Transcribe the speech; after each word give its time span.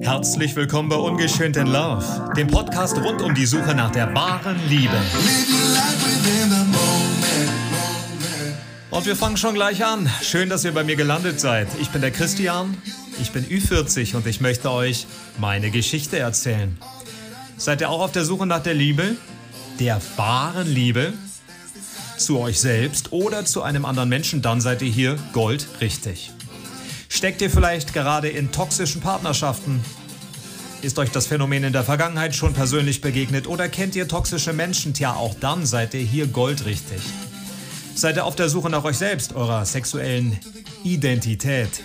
Herzlich 0.00 0.54
willkommen 0.56 0.88
bei 0.88 0.96
Ungeschönt 0.96 1.56
in 1.56 1.66
Love, 1.66 2.32
dem 2.36 2.46
Podcast 2.46 2.96
rund 2.98 3.20
um 3.20 3.34
die 3.34 3.46
Suche 3.46 3.74
nach 3.74 3.90
der 3.90 4.14
wahren 4.14 4.58
Liebe. 4.68 4.96
Und 8.90 9.06
wir 9.06 9.16
fangen 9.16 9.36
schon 9.36 9.54
gleich 9.54 9.84
an. 9.84 10.08
Schön, 10.22 10.48
dass 10.48 10.64
ihr 10.64 10.72
bei 10.72 10.84
mir 10.84 10.96
gelandet 10.96 11.40
seid. 11.40 11.68
Ich 11.80 11.90
bin 11.90 12.00
der 12.00 12.10
Christian, 12.10 12.76
ich 13.20 13.32
bin 13.32 13.44
Ü40 13.44 14.16
und 14.16 14.26
ich 14.26 14.40
möchte 14.40 14.70
euch 14.70 15.06
meine 15.38 15.70
Geschichte 15.70 16.18
erzählen. 16.18 16.78
Seid 17.56 17.80
ihr 17.80 17.90
auch 17.90 18.00
auf 18.00 18.12
der 18.12 18.24
Suche 18.24 18.46
nach 18.46 18.62
der 18.62 18.74
Liebe? 18.74 19.16
Der 19.78 20.00
wahren 20.16 20.72
Liebe? 20.72 21.12
Zu 22.16 22.38
euch 22.38 22.60
selbst 22.60 23.12
oder 23.12 23.44
zu 23.44 23.62
einem 23.62 23.84
anderen 23.84 24.08
Menschen, 24.08 24.42
dann 24.42 24.60
seid 24.60 24.82
ihr 24.82 24.90
hier 24.90 25.16
Gold 25.32 25.66
richtig. 25.80 26.32
Steckt 27.18 27.42
ihr 27.42 27.50
vielleicht 27.50 27.94
gerade 27.94 28.28
in 28.28 28.52
toxischen 28.52 29.00
Partnerschaften? 29.00 29.84
Ist 30.82 31.00
euch 31.00 31.10
das 31.10 31.26
Phänomen 31.26 31.64
in 31.64 31.72
der 31.72 31.82
Vergangenheit 31.82 32.32
schon 32.32 32.54
persönlich 32.54 33.00
begegnet 33.00 33.48
oder 33.48 33.68
kennt 33.68 33.96
ihr 33.96 34.06
toxische 34.06 34.52
Menschen? 34.52 34.94
Tja, 34.94 35.14
auch 35.14 35.34
dann 35.34 35.66
seid 35.66 35.94
ihr 35.94 36.00
hier 36.00 36.28
goldrichtig. 36.28 37.00
Seid 37.96 38.18
ihr 38.18 38.24
auf 38.24 38.36
der 38.36 38.48
Suche 38.48 38.70
nach 38.70 38.84
euch 38.84 38.98
selbst, 38.98 39.34
eurer 39.34 39.66
sexuellen 39.66 40.38
Identität? 40.84 41.82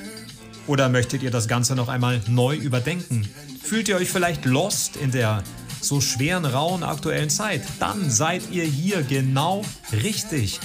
Oder 0.68 0.88
möchtet 0.88 1.23
ihr 1.23 1.32
das 1.32 1.48
Ganze 1.48 1.73
noch 1.73 1.88
einmal 1.88 2.22
neu 2.28 2.56
überdenken? 2.56 3.28
Fühlt 3.59 3.88
ihr 3.88 3.95
euch 3.95 4.12
vielleicht 4.12 4.45
lost 4.45 4.98
in 4.98 5.09
der 5.09 5.44
so 5.81 6.00
schweren, 6.00 6.45
rauen 6.45 6.84
aktuellen 6.84 7.31
Zeit? 7.31 7.64
Dann 7.80 8.08
seid 8.12 8.52
ihr 8.52 8.66
hier 8.66 9.02
genau 9.02 9.66
richtig. 10.04 10.59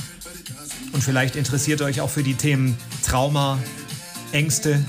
Und 0.92 1.02
vielleicht 1.02 1.36
interessiert 1.36 1.80
ihr 1.80 1.86
euch 1.86 2.02
auch 2.02 2.10
für 2.10 2.22
die 2.22 2.34
Themen 2.34 2.76
Trauma, 3.02 3.58
Ängste, 4.32 4.84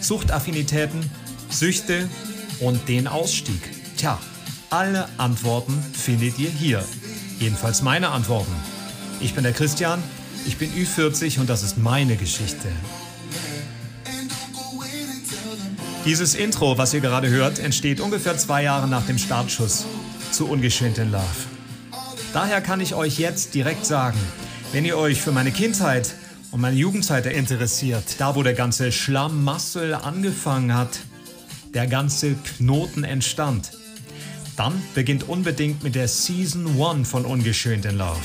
Suchtaffinitäten, 0.00 1.10
Süchte 1.50 2.08
und 2.60 2.88
den 2.88 3.06
Ausstieg. 3.06 3.60
Tja, 3.96 4.18
alle 4.70 5.08
Antworten 5.18 5.72
findet 5.92 6.38
ihr 6.38 6.50
hier. 6.50 6.84
Jedenfalls 7.40 7.82
meine 7.82 8.10
Antworten. 8.10 8.52
Ich 9.20 9.34
bin 9.34 9.44
der 9.44 9.52
Christian, 9.52 10.02
ich 10.46 10.58
bin 10.58 10.70
Ü40 10.72 11.40
und 11.40 11.48
das 11.48 11.62
ist 11.62 11.78
meine 11.78 12.16
Geschichte. 12.16 12.68
Dieses 16.04 16.34
Intro, 16.34 16.76
was 16.76 16.92
ihr 16.92 17.00
gerade 17.00 17.30
hört, 17.30 17.58
entsteht 17.58 18.00
ungefähr 18.00 18.36
zwei 18.36 18.62
Jahre 18.62 18.86
nach 18.86 19.06
dem 19.06 19.16
Startschuss 19.16 19.86
zu 20.30 20.46
Ungeschönt 20.48 20.98
in 20.98 21.10
Love. 21.10 21.24
Daher 22.34 22.60
kann 22.60 22.80
ich 22.80 22.94
euch 22.94 23.18
jetzt 23.18 23.54
direkt 23.54 23.86
sagen, 23.86 24.18
wenn 24.72 24.84
ihr 24.84 24.98
euch 24.98 25.22
für 25.22 25.32
meine 25.32 25.50
Kindheit 25.50 26.14
und 26.54 26.60
meine 26.60 26.76
Jugendzeit 26.76 27.26
interessiert, 27.26 28.04
da 28.18 28.36
wo 28.36 28.44
der 28.44 28.54
ganze 28.54 28.92
Schlamassel 28.92 29.92
angefangen 29.92 30.72
hat, 30.72 31.00
der 31.74 31.88
ganze 31.88 32.34
Knoten 32.34 33.02
entstand, 33.02 33.72
dann 34.56 34.80
beginnt 34.94 35.28
unbedingt 35.28 35.82
mit 35.82 35.96
der 35.96 36.06
Season 36.06 36.80
1 36.80 37.08
von 37.08 37.24
Ungeschönt 37.24 37.86
in 37.86 37.98
Love. 37.98 38.20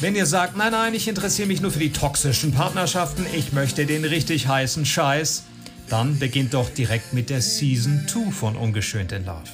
Wenn 0.00 0.16
ihr 0.16 0.26
sagt, 0.26 0.56
nein, 0.56 0.72
nein, 0.72 0.92
ich 0.92 1.06
interessiere 1.06 1.46
mich 1.46 1.60
nur 1.60 1.70
für 1.70 1.78
die 1.78 1.92
toxischen 1.92 2.50
Partnerschaften, 2.50 3.24
ich 3.32 3.52
möchte 3.52 3.86
den 3.86 4.04
richtig 4.04 4.48
heißen 4.48 4.84
Scheiß, 4.84 5.44
dann 5.88 6.18
beginnt 6.18 6.52
doch 6.52 6.68
direkt 6.68 7.12
mit 7.12 7.30
der 7.30 7.42
Season 7.42 8.08
2 8.08 8.32
von 8.32 8.56
Ungeschönt 8.56 9.12
in 9.12 9.24
Love. 9.24 9.50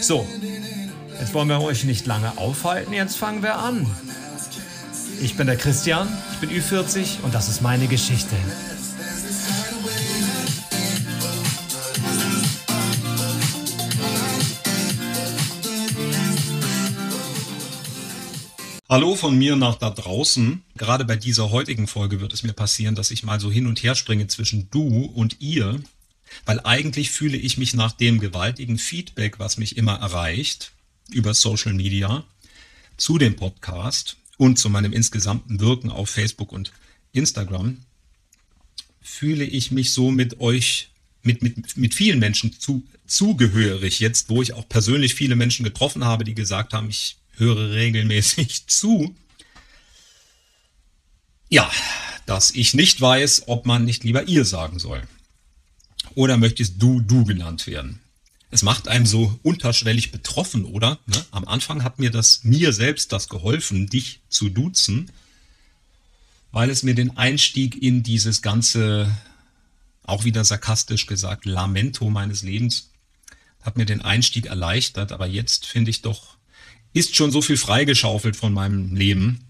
So, 0.00 0.26
jetzt 1.20 1.32
wollen 1.32 1.48
wir 1.48 1.60
euch 1.60 1.84
nicht 1.84 2.06
lange 2.06 2.36
aufhalten, 2.38 2.92
jetzt 2.92 3.16
fangen 3.16 3.44
wir 3.44 3.56
an. 3.56 3.86
Ich 5.20 5.34
bin 5.34 5.48
der 5.48 5.56
Christian, 5.56 6.08
ich 6.32 6.38
bin 6.38 6.50
Ü40 6.50 7.22
und 7.22 7.34
das 7.34 7.48
ist 7.48 7.60
meine 7.60 7.88
Geschichte. 7.88 8.36
Hallo 18.88 19.16
von 19.16 19.36
mir 19.36 19.56
nach 19.56 19.74
da 19.74 19.90
draußen. 19.90 20.62
Gerade 20.76 21.04
bei 21.04 21.16
dieser 21.16 21.50
heutigen 21.50 21.88
Folge 21.88 22.20
wird 22.20 22.32
es 22.32 22.44
mir 22.44 22.52
passieren, 22.52 22.94
dass 22.94 23.10
ich 23.10 23.24
mal 23.24 23.40
so 23.40 23.50
hin 23.50 23.66
und 23.66 23.82
her 23.82 23.96
springe 23.96 24.28
zwischen 24.28 24.70
du 24.70 25.04
und 25.04 25.40
ihr, 25.40 25.80
weil 26.46 26.60
eigentlich 26.60 27.10
fühle 27.10 27.36
ich 27.36 27.58
mich 27.58 27.74
nach 27.74 27.92
dem 27.92 28.20
gewaltigen 28.20 28.78
Feedback, 28.78 29.40
was 29.40 29.58
mich 29.58 29.76
immer 29.76 29.94
erreicht 29.94 30.72
über 31.10 31.34
Social 31.34 31.74
Media 31.74 32.22
zu 32.96 33.18
dem 33.18 33.34
Podcast 33.34 34.17
und 34.38 34.58
zu 34.58 34.70
meinem 34.70 34.94
insgesamten 34.94 35.60
Wirken 35.60 35.90
auf 35.90 36.08
Facebook 36.08 36.52
und 36.52 36.72
Instagram, 37.12 37.78
fühle 39.02 39.44
ich 39.44 39.70
mich 39.70 39.92
so 39.92 40.10
mit 40.10 40.40
euch, 40.40 40.90
mit, 41.22 41.42
mit, 41.42 41.76
mit 41.76 41.94
vielen 41.94 42.18
Menschen 42.18 42.58
zu, 42.58 42.82
zugehörig, 43.06 44.00
jetzt 44.00 44.30
wo 44.30 44.40
ich 44.40 44.54
auch 44.54 44.68
persönlich 44.68 45.14
viele 45.14 45.36
Menschen 45.36 45.64
getroffen 45.64 46.04
habe, 46.04 46.24
die 46.24 46.34
gesagt 46.34 46.72
haben, 46.72 46.88
ich 46.88 47.18
höre 47.36 47.72
regelmäßig 47.72 48.66
zu. 48.66 49.14
Ja, 51.50 51.70
dass 52.26 52.50
ich 52.50 52.74
nicht 52.74 53.00
weiß, 53.00 53.44
ob 53.48 53.66
man 53.66 53.84
nicht 53.84 54.04
lieber 54.04 54.28
ihr 54.28 54.44
sagen 54.44 54.78
soll. 54.78 55.02
Oder 56.14 56.36
möchtest 56.36 56.74
du 56.80 57.00
du 57.00 57.24
genannt 57.24 57.66
werden? 57.66 58.00
Es 58.50 58.62
macht 58.62 58.88
einem 58.88 59.04
so 59.04 59.38
unterschwellig 59.42 60.10
betroffen, 60.10 60.64
oder? 60.64 60.98
Ne? 61.06 61.22
Am 61.30 61.44
Anfang 61.44 61.84
hat 61.84 61.98
mir 61.98 62.10
das 62.10 62.44
mir 62.44 62.72
selbst 62.72 63.12
das 63.12 63.28
geholfen, 63.28 63.88
dich 63.88 64.20
zu 64.28 64.48
duzen, 64.48 65.10
weil 66.50 66.70
es 66.70 66.82
mir 66.82 66.94
den 66.94 67.16
Einstieg 67.18 67.80
in 67.80 68.02
dieses 68.02 68.40
ganze, 68.40 69.14
auch 70.04 70.24
wieder 70.24 70.44
sarkastisch 70.44 71.06
gesagt, 71.06 71.44
Lamento 71.44 72.08
meines 72.08 72.42
Lebens, 72.42 72.90
hat 73.60 73.76
mir 73.76 73.84
den 73.84 74.00
Einstieg 74.00 74.46
erleichtert. 74.46 75.12
Aber 75.12 75.26
jetzt 75.26 75.66
finde 75.66 75.90
ich 75.90 76.00
doch, 76.00 76.38
ist 76.94 77.16
schon 77.16 77.30
so 77.30 77.42
viel 77.42 77.58
freigeschaufelt 77.58 78.34
von 78.34 78.54
meinem 78.54 78.96
Leben, 78.96 79.44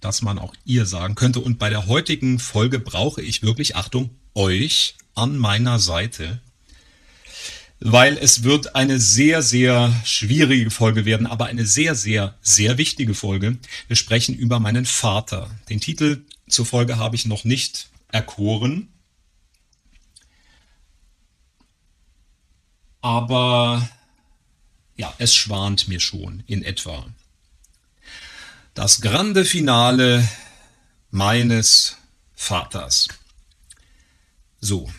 dass 0.00 0.22
man 0.22 0.38
auch 0.38 0.54
ihr 0.64 0.86
sagen 0.86 1.16
könnte. 1.16 1.40
Und 1.40 1.58
bei 1.58 1.68
der 1.68 1.86
heutigen 1.86 2.38
Folge 2.38 2.78
brauche 2.78 3.20
ich 3.20 3.42
wirklich, 3.42 3.76
Achtung, 3.76 4.08
euch 4.34 4.94
an 5.14 5.36
meiner 5.36 5.78
Seite 5.78 6.40
weil 7.80 8.16
es 8.16 8.42
wird 8.42 8.74
eine 8.74 8.98
sehr, 8.98 9.42
sehr 9.42 9.92
schwierige 10.04 10.70
Folge 10.70 11.04
werden, 11.04 11.26
aber 11.26 11.46
eine 11.46 11.66
sehr, 11.66 11.94
sehr, 11.94 12.36
sehr 12.40 12.78
wichtige 12.78 13.14
Folge. 13.14 13.58
Wir 13.88 13.96
sprechen 13.96 14.34
über 14.34 14.60
meinen 14.60 14.86
Vater. 14.86 15.50
Den 15.68 15.80
Titel 15.80 16.24
zur 16.48 16.64
Folge 16.64 16.96
habe 16.96 17.16
ich 17.16 17.26
noch 17.26 17.44
nicht 17.44 17.88
erkoren. 18.12 18.88
Aber 23.02 23.88
ja, 24.96 25.12
es 25.18 25.34
schwant 25.34 25.86
mir 25.88 26.00
schon 26.00 26.42
in 26.46 26.64
etwa. 26.64 27.06
Das 28.74 29.00
grande 29.00 29.44
Finale 29.44 30.26
meines 31.10 31.96
Vaters. 32.34 33.08
So, 34.60 34.90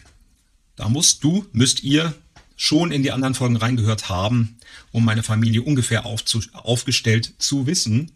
da 0.76 0.90
musst 0.90 1.24
du, 1.24 1.48
müsst 1.52 1.84
ihr 1.84 2.14
schon 2.58 2.92
in 2.92 3.04
die 3.04 3.12
anderen 3.12 3.36
Folgen 3.36 3.56
reingehört 3.56 4.10
haben, 4.10 4.58
um 4.92 5.06
meine 5.06 5.24
Familie 5.24 5.62
ungefähr 5.62 6.06
aufzu 6.06 6.42
aufgestellt 6.54 7.36
zu 7.38 7.68
wissen. 7.68 8.12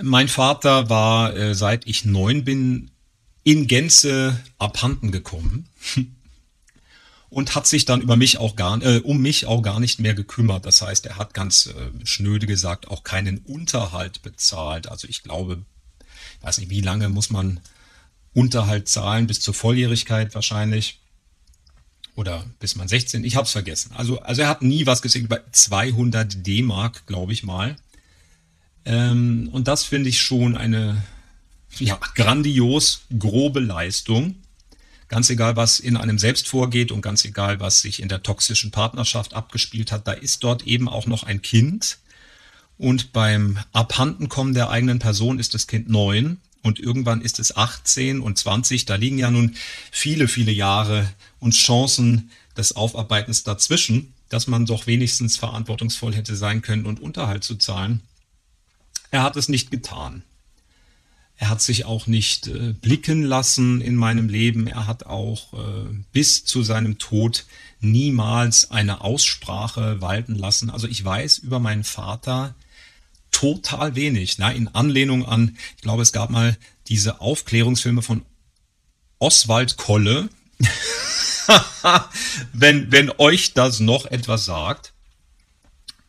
Mein 0.00 0.28
Vater 0.28 0.88
war, 0.88 1.36
äh, 1.36 1.54
seit 1.54 1.86
ich 1.86 2.06
neun 2.06 2.44
bin, 2.44 2.92
in 3.42 3.66
Gänze 3.66 4.40
abhanden 4.58 5.10
gekommen 5.10 5.68
und 7.28 7.54
hat 7.56 7.66
sich 7.66 7.86
dann 7.86 8.02
über 8.02 8.16
mich 8.16 8.38
auch 8.38 8.54
gar, 8.54 8.80
äh, 8.82 9.00
um 9.00 9.20
mich 9.20 9.46
auch 9.46 9.62
gar 9.62 9.80
nicht 9.80 9.98
mehr 9.98 10.14
gekümmert. 10.14 10.64
Das 10.64 10.80
heißt, 10.80 11.06
er 11.06 11.16
hat 11.16 11.34
ganz 11.34 11.66
äh, 11.66 12.06
schnöde 12.06 12.46
gesagt 12.46 12.88
auch 12.88 13.02
keinen 13.02 13.38
Unterhalt 13.38 14.22
bezahlt. 14.22 14.88
Also 14.88 15.08
ich 15.08 15.24
glaube, 15.24 15.64
ich 16.38 16.46
weiß 16.46 16.58
nicht, 16.58 16.70
wie 16.70 16.82
lange 16.82 17.08
muss 17.08 17.30
man 17.30 17.58
Unterhalt 18.32 18.88
zahlen, 18.88 19.26
bis 19.26 19.40
zur 19.40 19.54
Volljährigkeit 19.54 20.36
wahrscheinlich 20.36 20.99
oder 22.16 22.44
bis 22.58 22.76
man 22.76 22.88
16, 22.88 23.24
ich 23.24 23.36
habe 23.36 23.46
es 23.46 23.52
vergessen. 23.52 23.92
Also, 23.94 24.20
also 24.20 24.42
er 24.42 24.48
hat 24.48 24.62
nie 24.62 24.86
was 24.86 25.02
gesehen, 25.02 25.28
bei 25.28 25.40
200 25.52 26.46
D-Mark, 26.46 27.06
glaube 27.06 27.32
ich 27.32 27.42
mal. 27.42 27.76
Ähm, 28.84 29.48
und 29.52 29.68
das 29.68 29.84
finde 29.84 30.08
ich 30.08 30.20
schon 30.20 30.56
eine 30.56 31.02
ja, 31.78 31.98
grandios 32.14 33.02
grobe 33.16 33.60
Leistung. 33.60 34.36
Ganz 35.08 35.30
egal, 35.30 35.56
was 35.56 35.80
in 35.80 35.96
einem 35.96 36.18
selbst 36.18 36.48
vorgeht 36.48 36.92
und 36.92 37.02
ganz 37.02 37.24
egal, 37.24 37.60
was 37.60 37.80
sich 37.80 38.00
in 38.00 38.08
der 38.08 38.22
toxischen 38.22 38.70
Partnerschaft 38.70 39.34
abgespielt 39.34 39.92
hat, 39.92 40.06
da 40.06 40.12
ist 40.12 40.44
dort 40.44 40.66
eben 40.66 40.88
auch 40.88 41.06
noch 41.06 41.24
ein 41.24 41.42
Kind. 41.42 41.98
Und 42.78 43.12
beim 43.12 43.58
Abhandenkommen 43.72 44.54
der 44.54 44.70
eigenen 44.70 44.98
Person 44.98 45.38
ist 45.38 45.54
das 45.54 45.66
Kind 45.66 45.88
neun 45.88 46.38
und 46.62 46.78
irgendwann 46.78 47.22
ist 47.22 47.38
es 47.38 47.56
18 47.56 48.20
und 48.20 48.38
20. 48.38 48.84
Da 48.84 48.96
liegen 48.96 49.18
ja 49.18 49.30
nun 49.30 49.56
viele, 49.90 50.28
viele 50.28 50.52
Jahre 50.52 51.10
und 51.38 51.54
Chancen 51.54 52.30
des 52.56 52.76
Aufarbeitens 52.76 53.44
dazwischen, 53.44 54.12
dass 54.28 54.46
man 54.46 54.66
doch 54.66 54.86
wenigstens 54.86 55.36
verantwortungsvoll 55.36 56.14
hätte 56.14 56.36
sein 56.36 56.62
können 56.62 56.86
und 56.86 57.00
Unterhalt 57.00 57.44
zu 57.44 57.56
zahlen. 57.56 58.02
Er 59.10 59.22
hat 59.22 59.36
es 59.36 59.48
nicht 59.48 59.70
getan. 59.70 60.22
Er 61.36 61.48
hat 61.48 61.62
sich 61.62 61.86
auch 61.86 62.06
nicht 62.06 62.48
äh, 62.48 62.74
blicken 62.74 63.22
lassen 63.22 63.80
in 63.80 63.96
meinem 63.96 64.28
Leben. 64.28 64.66
Er 64.66 64.86
hat 64.86 65.06
auch 65.06 65.54
äh, 65.54 65.88
bis 66.12 66.44
zu 66.44 66.62
seinem 66.62 66.98
Tod 66.98 67.46
niemals 67.80 68.70
eine 68.70 69.00
Aussprache 69.00 70.02
walten 70.02 70.34
lassen. 70.34 70.68
Also 70.68 70.86
ich 70.86 71.02
weiß 71.02 71.38
über 71.38 71.58
meinen 71.58 71.82
Vater 71.82 72.54
total 73.40 73.94
wenig. 73.94 74.38
Na, 74.38 74.50
in 74.50 74.68
Anlehnung 74.68 75.24
an, 75.24 75.56
ich 75.76 75.82
glaube, 75.82 76.02
es 76.02 76.12
gab 76.12 76.30
mal 76.30 76.56
diese 76.88 77.20
Aufklärungsfilme 77.20 78.02
von 78.02 78.22
Oswald 79.18 79.76
Kolle. 79.76 80.28
wenn, 82.52 82.92
wenn 82.92 83.10
euch 83.18 83.54
das 83.54 83.80
noch 83.80 84.06
etwas 84.06 84.44
sagt. 84.44 84.92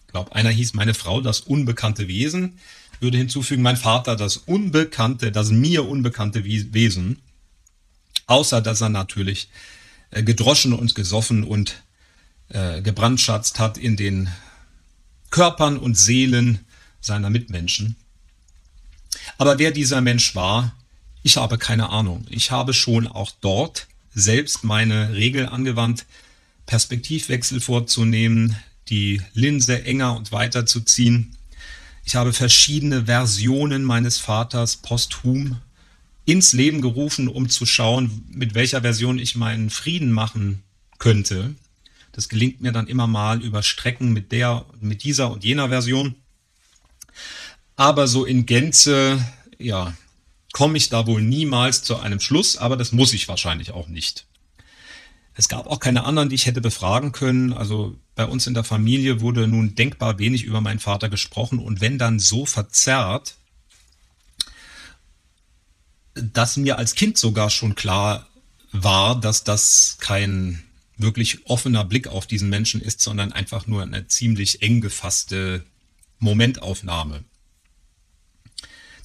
Ich 0.07 0.11
glaube, 0.11 0.35
einer 0.35 0.49
hieß 0.49 0.73
meine 0.73 0.93
Frau 0.93 1.21
das 1.21 1.39
unbekannte 1.41 2.07
Wesen 2.07 2.59
würde 3.01 3.17
hinzufügen, 3.17 3.63
mein 3.63 3.77
Vater, 3.77 4.15
das 4.15 4.37
unbekannte, 4.37 5.31
das 5.31 5.49
mir 5.49 5.87
unbekannte 5.89 6.43
Wesen, 6.45 7.19
außer 8.27 8.61
dass 8.61 8.81
er 8.81 8.89
natürlich 8.89 9.49
äh, 10.11 10.21
gedroschen 10.23 10.73
und 10.73 10.93
gesoffen 10.93 11.43
und 11.43 11.81
äh, 12.49 12.81
gebrandschatzt 12.81 13.59
hat 13.59 13.77
in 13.77 13.97
den 13.97 14.29
Körpern 15.31 15.77
und 15.77 15.97
Seelen 15.97 16.59
seiner 17.01 17.29
Mitmenschen. 17.29 17.95
Aber 19.37 19.59
wer 19.59 19.71
dieser 19.71 20.01
Mensch 20.01 20.35
war, 20.35 20.75
ich 21.23 21.37
habe 21.37 21.57
keine 21.57 21.89
Ahnung. 21.89 22.25
Ich 22.29 22.51
habe 22.51 22.73
schon 22.73 23.07
auch 23.07 23.31
dort 23.41 23.87
selbst 24.13 24.63
meine 24.63 25.13
Regel 25.13 25.47
angewandt, 25.47 26.05
Perspektivwechsel 26.65 27.59
vorzunehmen, 27.59 28.55
die 28.89 29.21
Linse 29.33 29.83
enger 29.83 30.15
und 30.15 30.31
weiter 30.31 30.65
zu 30.65 30.81
ziehen 30.81 31.35
ich 32.03 32.15
habe 32.15 32.33
verschiedene 32.33 33.05
Versionen 33.05 33.83
meines 33.83 34.17
Vaters 34.17 34.77
posthum 34.77 35.57
ins 36.25 36.53
Leben 36.53 36.81
gerufen, 36.81 37.27
um 37.27 37.49
zu 37.49 37.65
schauen, 37.65 38.25
mit 38.29 38.53
welcher 38.53 38.81
Version 38.81 39.19
ich 39.19 39.35
meinen 39.35 39.69
Frieden 39.69 40.11
machen 40.11 40.63
könnte. 40.97 41.55
Das 42.11 42.29
gelingt 42.29 42.61
mir 42.61 42.71
dann 42.71 42.87
immer 42.87 43.07
mal 43.07 43.41
über 43.41 43.63
Strecken 43.63 44.11
mit 44.11 44.31
der, 44.31 44.65
mit 44.79 45.03
dieser 45.03 45.31
und 45.31 45.43
jener 45.43 45.69
Version. 45.69 46.15
Aber 47.75 48.07
so 48.07 48.25
in 48.25 48.45
Gänze, 48.45 49.25
ja, 49.57 49.93
komme 50.53 50.77
ich 50.77 50.89
da 50.89 51.07
wohl 51.07 51.21
niemals 51.21 51.83
zu 51.83 51.97
einem 51.97 52.19
Schluss, 52.19 52.57
aber 52.57 52.77
das 52.77 52.91
muss 52.91 53.13
ich 53.13 53.27
wahrscheinlich 53.27 53.71
auch 53.71 53.87
nicht. 53.87 54.25
Es 55.33 55.47
gab 55.47 55.67
auch 55.67 55.79
keine 55.79 56.03
anderen, 56.03 56.29
die 56.29 56.35
ich 56.35 56.45
hätte 56.45 56.61
befragen 56.61 57.13
können. 57.13 57.53
Also 57.53 57.95
bei 58.15 58.25
uns 58.25 58.47
in 58.47 58.53
der 58.53 58.63
Familie 58.65 59.21
wurde 59.21 59.47
nun 59.47 59.75
denkbar 59.75 60.19
wenig 60.19 60.43
über 60.43 60.61
meinen 60.61 60.79
Vater 60.79 61.09
gesprochen 61.09 61.59
und 61.59 61.81
wenn 61.81 61.97
dann 61.97 62.19
so 62.19 62.45
verzerrt, 62.45 63.35
dass 66.13 66.57
mir 66.57 66.77
als 66.77 66.95
Kind 66.95 67.17
sogar 67.17 67.49
schon 67.49 67.75
klar 67.75 68.27
war, 68.73 69.19
dass 69.19 69.43
das 69.43 69.97
kein 69.99 70.63
wirklich 70.97 71.45
offener 71.47 71.85
Blick 71.85 72.07
auf 72.07 72.27
diesen 72.27 72.49
Menschen 72.49 72.81
ist, 72.81 73.01
sondern 73.01 73.31
einfach 73.31 73.65
nur 73.65 73.81
eine 73.81 74.07
ziemlich 74.07 74.61
eng 74.61 74.81
gefasste 74.81 75.65
Momentaufnahme. 76.21 77.23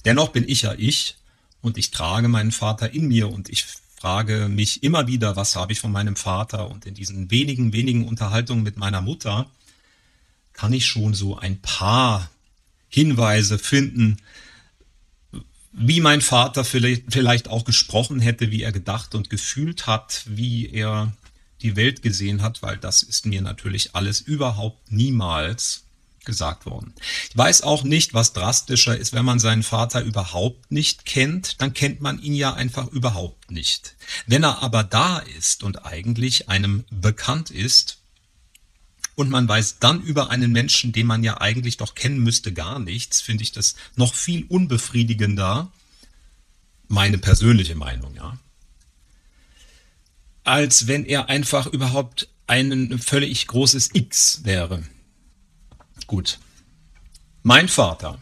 Dennoch 0.05 0.29
bin 0.29 0.47
ich 0.47 0.61
ja 0.61 0.73
ich 0.77 1.17
und 1.61 1.77
ich 1.77 1.91
trage 1.91 2.27
meinen 2.29 2.51
Vater 2.51 2.93
in 2.93 3.07
mir 3.07 3.29
und 3.29 3.49
ich 3.49 3.65
frage 3.97 4.47
mich 4.47 4.83
immer 4.83 5.07
wieder, 5.07 5.35
was 5.35 5.55
habe 5.55 5.73
ich 5.73 5.79
von 5.79 5.91
meinem 5.91 6.15
Vater 6.15 6.69
und 6.69 6.85
in 6.85 6.93
diesen 6.93 7.31
wenigen, 7.31 7.73
wenigen 7.73 8.07
Unterhaltungen 8.07 8.63
mit 8.63 8.77
meiner 8.77 9.01
Mutter 9.01 9.49
kann 10.53 10.71
ich 10.71 10.85
schon 10.85 11.13
so 11.13 11.37
ein 11.37 11.59
paar 11.59 12.29
Hinweise 12.87 13.59
finden, 13.59 14.17
wie 15.73 15.99
mein 15.99 16.21
Vater 16.21 16.63
vielleicht 16.63 17.47
auch 17.47 17.65
gesprochen 17.65 18.19
hätte, 18.19 18.51
wie 18.51 18.63
er 18.63 18.71
gedacht 18.71 19.13
und 19.13 19.29
gefühlt 19.29 19.87
hat, 19.87 20.23
wie 20.27 20.69
er 20.69 21.11
die 21.61 21.75
Welt 21.75 22.01
gesehen 22.01 22.41
hat, 22.41 22.61
weil 22.61 22.77
das 22.77 23.03
ist 23.03 23.25
mir 23.25 23.41
natürlich 23.41 23.95
alles 23.95 24.21
überhaupt 24.21 24.91
niemals 24.91 25.86
gesagt 26.27 26.67
worden. 26.67 26.93
Ich 27.31 27.35
weiß 27.37 27.63
auch 27.63 27.83
nicht, 27.83 28.13
was 28.13 28.33
drastischer 28.33 28.95
ist, 28.95 29.13
wenn 29.13 29.25
man 29.25 29.39
seinen 29.39 29.63
Vater 29.63 30.03
überhaupt 30.03 30.71
nicht 30.71 31.05
kennt, 31.05 31.59
dann 31.59 31.73
kennt 31.73 32.01
man 32.01 32.21
ihn 32.21 32.35
ja 32.35 32.53
einfach 32.53 32.87
überhaupt 32.89 33.49
nicht. 33.49 33.95
Wenn 34.27 34.43
er 34.43 34.61
aber 34.61 34.83
da 34.83 35.17
ist 35.17 35.63
und 35.63 35.87
eigentlich 35.87 36.49
einem 36.49 36.83
bekannt 36.91 37.49
ist, 37.49 37.97
und 39.15 39.31
man 39.31 39.47
weiß 39.47 39.79
dann 39.79 40.03
über 40.03 40.29
einen 40.29 40.51
Menschen, 40.51 40.91
den 40.91 41.07
man 41.07 41.23
ja 41.23 41.41
eigentlich 41.41 41.77
doch 41.77 41.95
kennen 41.95 42.19
müsste, 42.19 42.53
gar 42.53 42.77
nichts, 42.77 43.19
finde 43.19 43.43
ich 43.43 43.51
das 43.51 43.73
noch 43.95 44.13
viel 44.13 44.45
unbefriedigender, 44.45 45.71
meine 46.87 47.17
persönliche 47.17 47.73
Meinung, 47.73 48.13
ja, 48.13 48.37
als 50.43 50.85
wenn 50.85 51.03
er 51.03 51.29
einfach 51.29 51.65
überhaupt 51.65 52.29
ein 52.45 52.99
völlig 52.99 53.47
großes 53.47 53.89
X 53.93 54.41
wäre. 54.43 54.83
Gut. 56.07 56.39
Mein 57.43 57.67
Vater. 57.67 58.19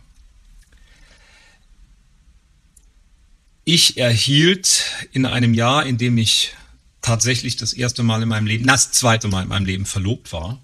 Ich 3.63 3.97
erhielt 3.97 5.07
in 5.11 5.25
einem 5.25 5.53
Jahr, 5.53 5.85
in 5.85 5.97
dem 5.97 6.17
ich 6.17 6.53
tatsächlich 7.01 7.55
das 7.55 7.73
erste 7.73 8.03
Mal 8.03 8.23
in 8.23 8.29
meinem 8.29 8.47
Leben, 8.47 8.65
das 8.65 8.91
zweite 8.91 9.27
Mal 9.27 9.43
in 9.43 9.49
meinem 9.49 9.65
Leben 9.65 9.85
verlobt 9.85 10.33
war, 10.33 10.61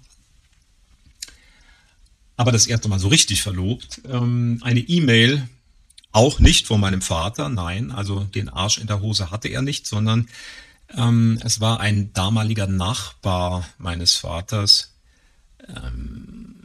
aber 2.36 2.52
das 2.52 2.66
erste 2.66 2.88
Mal 2.88 2.98
so 2.98 3.08
richtig 3.08 3.42
verlobt, 3.42 4.00
ähm, 4.08 4.60
eine 4.62 4.80
E-Mail, 4.80 5.48
auch 6.10 6.40
nicht 6.40 6.66
von 6.66 6.80
meinem 6.80 7.02
Vater, 7.02 7.48
nein, 7.48 7.90
also 7.90 8.24
den 8.24 8.48
Arsch 8.48 8.78
in 8.78 8.86
der 8.86 9.00
Hose 9.00 9.30
hatte 9.30 9.48
er 9.48 9.62
nicht, 9.62 9.86
sondern 9.86 10.28
ähm, 10.96 11.40
es 11.42 11.60
war 11.60 11.80
ein 11.80 12.12
damaliger 12.12 12.66
Nachbar 12.66 13.66
meines 13.78 14.16
Vaters, 14.16 14.92
ähm, 15.68 16.61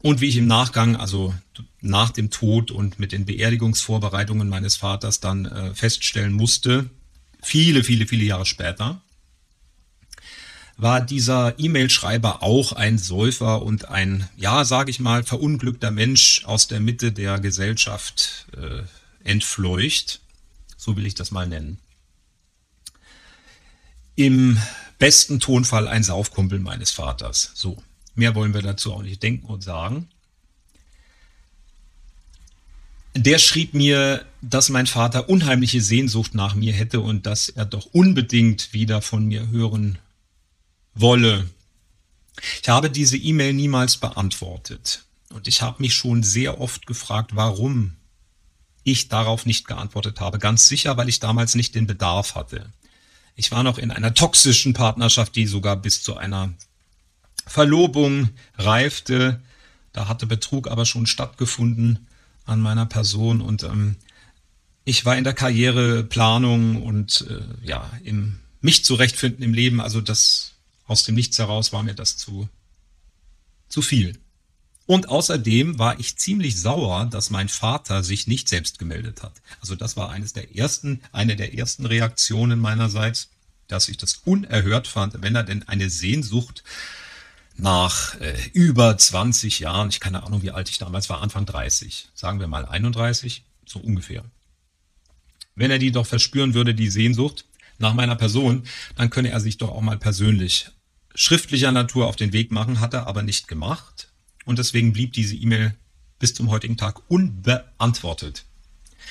und 0.00 0.20
wie 0.20 0.28
ich 0.28 0.36
im 0.36 0.46
Nachgang, 0.46 0.96
also 0.96 1.34
nach 1.80 2.10
dem 2.10 2.30
Tod 2.30 2.70
und 2.70 2.98
mit 2.98 3.12
den 3.12 3.24
Beerdigungsvorbereitungen 3.24 4.48
meines 4.48 4.76
Vaters 4.76 5.20
dann 5.20 5.46
äh, 5.46 5.74
feststellen 5.74 6.32
musste, 6.32 6.88
viele, 7.42 7.82
viele, 7.82 8.06
viele 8.06 8.24
Jahre 8.24 8.46
später, 8.46 9.00
war 10.76 11.00
dieser 11.00 11.58
E-Mail-Schreiber 11.58 12.42
auch 12.44 12.72
ein 12.72 12.98
Säufer 12.98 13.62
und 13.62 13.88
ein, 13.88 14.28
ja, 14.36 14.64
sage 14.64 14.90
ich 14.90 15.00
mal, 15.00 15.24
verunglückter 15.24 15.90
Mensch 15.90 16.44
aus 16.44 16.68
der 16.68 16.78
Mitte 16.78 17.10
der 17.10 17.40
Gesellschaft 17.40 18.46
äh, 18.56 18.82
entfleucht. 19.28 20.20
So 20.76 20.96
will 20.96 21.06
ich 21.06 21.16
das 21.16 21.32
mal 21.32 21.48
nennen. 21.48 21.78
Im 24.14 24.58
besten 25.00 25.40
Tonfall 25.40 25.88
ein 25.88 26.04
Saufkumpel 26.04 26.60
meines 26.60 26.92
Vaters. 26.92 27.50
So. 27.54 27.82
Mehr 28.18 28.34
wollen 28.34 28.52
wir 28.52 28.62
dazu 28.62 28.92
auch 28.92 29.02
nicht 29.02 29.22
denken 29.22 29.46
und 29.46 29.62
sagen. 29.62 30.08
Der 33.14 33.38
schrieb 33.38 33.74
mir, 33.74 34.26
dass 34.42 34.70
mein 34.70 34.88
Vater 34.88 35.28
unheimliche 35.28 35.80
Sehnsucht 35.80 36.34
nach 36.34 36.56
mir 36.56 36.72
hätte 36.72 37.00
und 37.00 37.26
dass 37.26 37.48
er 37.48 37.64
doch 37.64 37.86
unbedingt 37.92 38.72
wieder 38.72 39.02
von 39.02 39.24
mir 39.24 39.48
hören 39.50 39.98
wolle. 40.94 41.48
Ich 42.60 42.68
habe 42.68 42.90
diese 42.90 43.16
E-Mail 43.16 43.52
niemals 43.52 43.98
beantwortet 43.98 45.04
und 45.32 45.46
ich 45.46 45.62
habe 45.62 45.80
mich 45.80 45.94
schon 45.94 46.24
sehr 46.24 46.60
oft 46.60 46.88
gefragt, 46.88 47.36
warum 47.36 47.94
ich 48.82 49.08
darauf 49.08 49.46
nicht 49.46 49.68
geantwortet 49.68 50.18
habe. 50.18 50.40
Ganz 50.40 50.66
sicher, 50.66 50.96
weil 50.96 51.08
ich 51.08 51.20
damals 51.20 51.54
nicht 51.54 51.76
den 51.76 51.86
Bedarf 51.86 52.34
hatte. 52.34 52.72
Ich 53.36 53.52
war 53.52 53.62
noch 53.62 53.78
in 53.78 53.92
einer 53.92 54.12
toxischen 54.12 54.72
Partnerschaft, 54.72 55.36
die 55.36 55.46
sogar 55.46 55.76
bis 55.76 56.02
zu 56.02 56.16
einer 56.16 56.52
Verlobung 57.48 58.30
reifte. 58.56 59.40
Da 59.92 60.08
hatte 60.08 60.26
Betrug 60.26 60.68
aber 60.68 60.86
schon 60.86 61.06
stattgefunden 61.06 62.06
an 62.44 62.60
meiner 62.60 62.86
Person 62.86 63.40
und 63.40 63.62
ähm, 63.62 63.96
ich 64.84 65.04
war 65.04 65.18
in 65.18 65.24
der 65.24 65.34
Karriereplanung 65.34 66.82
und 66.82 67.26
äh, 67.28 67.66
ja, 67.66 67.90
im 68.04 68.38
mich 68.60 68.84
zurechtfinden 68.84 69.42
im 69.44 69.54
Leben, 69.54 69.80
also 69.80 70.00
das 70.00 70.52
aus 70.86 71.04
dem 71.04 71.14
Nichts 71.14 71.38
heraus 71.38 71.72
war 71.72 71.82
mir 71.82 71.94
das 71.94 72.16
zu, 72.16 72.48
zu 73.68 73.82
viel. 73.82 74.18
Und 74.86 75.10
außerdem 75.10 75.78
war 75.78 76.00
ich 76.00 76.16
ziemlich 76.16 76.58
sauer, 76.58 77.06
dass 77.06 77.28
mein 77.28 77.50
Vater 77.50 78.02
sich 78.02 78.26
nicht 78.26 78.48
selbst 78.48 78.78
gemeldet 78.78 79.22
hat. 79.22 79.34
Also 79.60 79.74
das 79.74 79.98
war 79.98 80.08
eines 80.08 80.32
der 80.32 80.56
ersten, 80.56 81.02
eine 81.12 81.36
der 81.36 81.54
ersten 81.54 81.84
Reaktionen 81.84 82.58
meinerseits, 82.58 83.28
dass 83.66 83.90
ich 83.90 83.98
das 83.98 84.22
unerhört 84.24 84.88
fand, 84.88 85.20
wenn 85.20 85.34
er 85.34 85.44
denn 85.44 85.68
eine 85.68 85.90
Sehnsucht 85.90 86.64
nach 87.58 88.18
äh, 88.20 88.34
über 88.52 88.96
20 88.96 89.60
Jahren, 89.60 89.88
ich 89.88 90.00
keine 90.00 90.22
Ahnung, 90.22 90.42
wie 90.42 90.52
alt 90.52 90.70
ich 90.70 90.78
damals 90.78 91.08
war, 91.10 91.20
Anfang 91.20 91.44
30, 91.44 92.08
sagen 92.14 92.40
wir 92.40 92.46
mal 92.46 92.64
31, 92.64 93.44
so 93.66 93.80
ungefähr. 93.80 94.24
Wenn 95.54 95.70
er 95.70 95.78
die 95.78 95.90
doch 95.90 96.06
verspüren 96.06 96.54
würde, 96.54 96.74
die 96.74 96.88
Sehnsucht 96.88 97.44
nach 97.78 97.94
meiner 97.94 98.16
Person, 98.16 98.62
dann 98.96 99.10
könne 99.10 99.30
er 99.30 99.40
sich 99.40 99.58
doch 99.58 99.70
auch 99.70 99.80
mal 99.80 99.98
persönlich 99.98 100.70
schriftlicher 101.14 101.72
Natur 101.72 102.06
auf 102.06 102.16
den 102.16 102.32
Weg 102.32 102.52
machen, 102.52 102.80
hat 102.80 102.94
er 102.94 103.08
aber 103.08 103.22
nicht 103.22 103.48
gemacht. 103.48 104.12
Und 104.44 104.58
deswegen 104.58 104.92
blieb 104.92 105.12
diese 105.12 105.34
E-Mail 105.34 105.74
bis 106.18 106.32
zum 106.32 106.48
heutigen 106.48 106.76
Tag 106.76 107.10
unbeantwortet. 107.10 108.44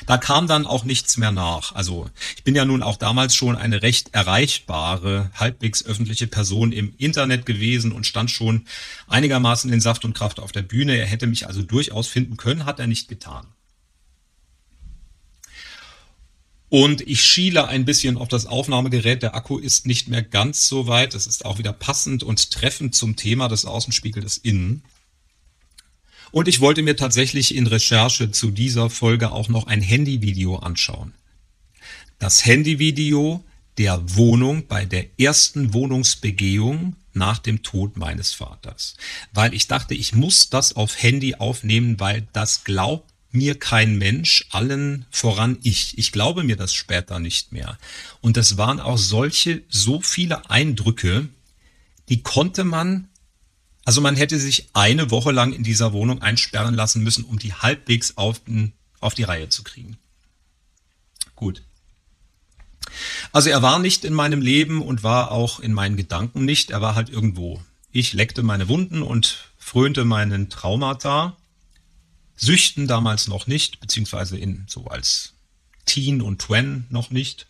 Da 0.05 0.17
kam 0.17 0.47
dann 0.47 0.65
auch 0.65 0.83
nichts 0.83 1.17
mehr 1.17 1.31
nach. 1.31 1.73
Also 1.73 2.09
ich 2.35 2.43
bin 2.43 2.55
ja 2.55 2.65
nun 2.65 2.83
auch 2.83 2.97
damals 2.97 3.35
schon 3.35 3.55
eine 3.55 3.81
recht 3.81 4.13
erreichbare, 4.13 5.31
halbwegs 5.33 5.83
öffentliche 5.85 6.27
Person 6.27 6.71
im 6.71 6.93
Internet 6.97 7.45
gewesen 7.45 7.91
und 7.91 8.05
stand 8.05 8.31
schon 8.31 8.65
einigermaßen 9.07 9.71
in 9.71 9.81
Saft 9.81 10.05
und 10.05 10.13
Kraft 10.13 10.39
auf 10.39 10.51
der 10.51 10.61
Bühne. 10.61 10.97
Er 10.97 11.07
hätte 11.07 11.27
mich 11.27 11.47
also 11.47 11.61
durchaus 11.61 12.07
finden 12.07 12.37
können, 12.37 12.65
hat 12.65 12.79
er 12.79 12.87
nicht 12.87 13.07
getan. 13.07 13.47
Und 16.69 17.01
ich 17.01 17.23
schiele 17.23 17.67
ein 17.67 17.85
bisschen 17.85 18.17
auf 18.17 18.27
das 18.27 18.45
Aufnahmegerät. 18.45 19.23
Der 19.23 19.35
Akku 19.35 19.57
ist 19.57 19.85
nicht 19.85 20.09
mehr 20.09 20.21
ganz 20.21 20.67
so 20.67 20.87
weit. 20.87 21.13
Das 21.13 21.25
ist 21.25 21.45
auch 21.45 21.59
wieder 21.59 21.71
passend 21.71 22.23
und 22.23 22.51
treffend 22.51 22.93
zum 22.93 23.15
Thema 23.15 23.47
des 23.47 23.65
Außenspiegel 23.65 24.21
des 24.21 24.37
Innen. 24.37 24.83
Und 26.31 26.47
ich 26.47 26.59
wollte 26.59 26.81
mir 26.81 26.95
tatsächlich 26.95 27.55
in 27.55 27.67
Recherche 27.67 28.31
zu 28.31 28.51
dieser 28.51 28.89
Folge 28.89 29.31
auch 29.31 29.49
noch 29.49 29.67
ein 29.67 29.81
Handyvideo 29.81 30.57
anschauen. 30.57 31.13
Das 32.19 32.45
Handyvideo 32.45 33.43
der 33.77 34.15
Wohnung 34.15 34.67
bei 34.67 34.85
der 34.85 35.05
ersten 35.19 35.73
Wohnungsbegehung 35.73 36.95
nach 37.13 37.39
dem 37.39 37.63
Tod 37.63 37.97
meines 37.97 38.33
Vaters. 38.33 38.95
Weil 39.33 39.53
ich 39.53 39.67
dachte, 39.67 39.93
ich 39.93 40.13
muss 40.13 40.49
das 40.49 40.75
auf 40.75 41.01
Handy 41.01 41.35
aufnehmen, 41.35 41.99
weil 41.99 42.27
das 42.33 42.63
glaubt 42.63 43.11
mir 43.31 43.59
kein 43.59 43.97
Mensch, 43.97 44.45
allen 44.51 45.05
voran 45.11 45.57
ich. 45.61 45.97
Ich 45.97 46.11
glaube 46.11 46.43
mir 46.43 46.55
das 46.55 46.73
später 46.73 47.19
nicht 47.19 47.51
mehr. 47.51 47.77
Und 48.21 48.37
es 48.37 48.57
waren 48.57 48.79
auch 48.79 48.97
solche, 48.97 49.63
so 49.69 50.01
viele 50.01 50.49
Eindrücke, 50.49 51.27
die 52.09 52.23
konnte 52.23 52.63
man 52.63 53.06
also 53.87 54.01
man 54.01 54.17
hätte 54.17 54.37
sich 54.37 54.67
eine 54.73 55.11
Woche 55.11 55.31
lang 55.31 55.53
in 55.53 55.63
dieser 55.63 55.93
Wohnung 55.93 56.21
einsperren 56.21 56.73
lassen 56.75 57.03
müssen, 57.03 57.23
um 57.23 57.39
die 57.39 57.53
halbwegs 57.53 58.17
auf, 58.17 58.41
auf 58.99 59.13
die 59.13 59.23
Reihe 59.23 59.47
zu 59.47 59.63
kriegen. 59.63 59.97
Gut. 61.37 61.63
Also 63.31 63.49
er 63.49 63.61
war 63.61 63.79
nicht 63.79 64.03
in 64.03 64.13
meinem 64.13 64.41
Leben 64.41 64.81
und 64.81 65.03
war 65.03 65.31
auch 65.31 65.61
in 65.61 65.71
meinen 65.71 65.95
Gedanken 65.95 66.43
nicht. 66.43 66.69
Er 66.69 66.81
war 66.81 66.95
halt 66.95 67.07
irgendwo. 67.07 67.61
Ich 67.93 68.11
leckte 68.11 68.43
meine 68.43 68.67
Wunden 68.67 69.01
und 69.01 69.51
frönte 69.57 70.03
meinen 70.03 70.49
Traumata. 70.49 71.37
Süchten 72.35 72.87
damals 72.87 73.29
noch 73.29 73.47
nicht, 73.47 73.79
beziehungsweise 73.79 74.37
in 74.37 74.65
so 74.67 74.87
als 74.87 75.31
Teen 75.85 76.21
und 76.21 76.39
Twen 76.41 76.87
noch 76.89 77.09
nicht. 77.09 77.47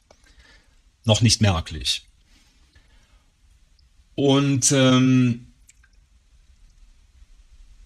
Noch 1.03 1.21
nicht 1.21 1.41
merklich. 1.41 2.03
Und 4.13 4.71
ähm, 4.71 5.46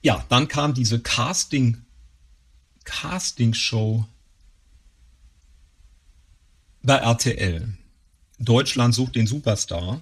ja, 0.02 0.26
dann 0.30 0.48
kam 0.48 0.74
diese 0.74 1.00
Casting, 1.00 1.78
Casting-Show 2.84 4.06
bei 6.84 6.96
RTL. 6.96 7.68
Deutschland 8.40 8.96
sucht 8.96 9.16
den 9.16 9.28
Superstar. 9.28 10.02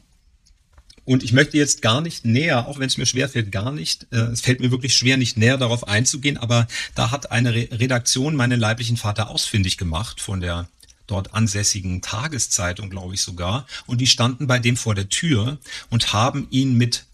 Und 1.04 1.24
ich 1.24 1.34
möchte 1.34 1.58
jetzt 1.58 1.82
gar 1.82 2.02
nicht 2.02 2.24
näher, 2.24 2.68
auch 2.68 2.78
wenn 2.78 2.88
es 2.88 2.98
mir 2.98 3.08
schwer 3.08 3.28
fällt, 3.28 3.52
gar 3.52 3.72
nicht, 3.72 4.06
äh, 4.12 4.18
es 4.18 4.42
fällt 4.42 4.60
mir 4.60 4.70
wirklich 4.70 4.96
schwer, 4.96 5.18
nicht 5.18 5.38
näher 5.38 5.58
darauf 5.58 5.88
einzugehen, 5.88 6.38
aber 6.38 6.68
da 6.94 7.10
hat 7.10 7.32
eine 7.32 7.54
Re 7.54 7.68
Redaktion 7.72 8.36
meinen 8.36 8.60
leiblichen 8.60 8.96
Vater 8.96 9.30
ausfindig 9.30 9.78
gemacht 9.78 10.22
von 10.22 10.40
der 10.40 10.70
dort 11.08 11.34
ansässigen 11.34 12.02
Tageszeitung, 12.02 12.92
glaube 12.92 13.16
ich 13.16 13.22
sogar. 13.22 13.66
Und 13.88 14.00
die 14.02 14.08
standen 14.08 14.46
bei 14.46 14.60
dem 14.60 14.78
vor 14.78 14.94
der 14.94 15.10
Tür 15.10 15.58
und 15.90 16.14
haben 16.14 16.48
ihn 16.52 16.76
mit 16.76 17.06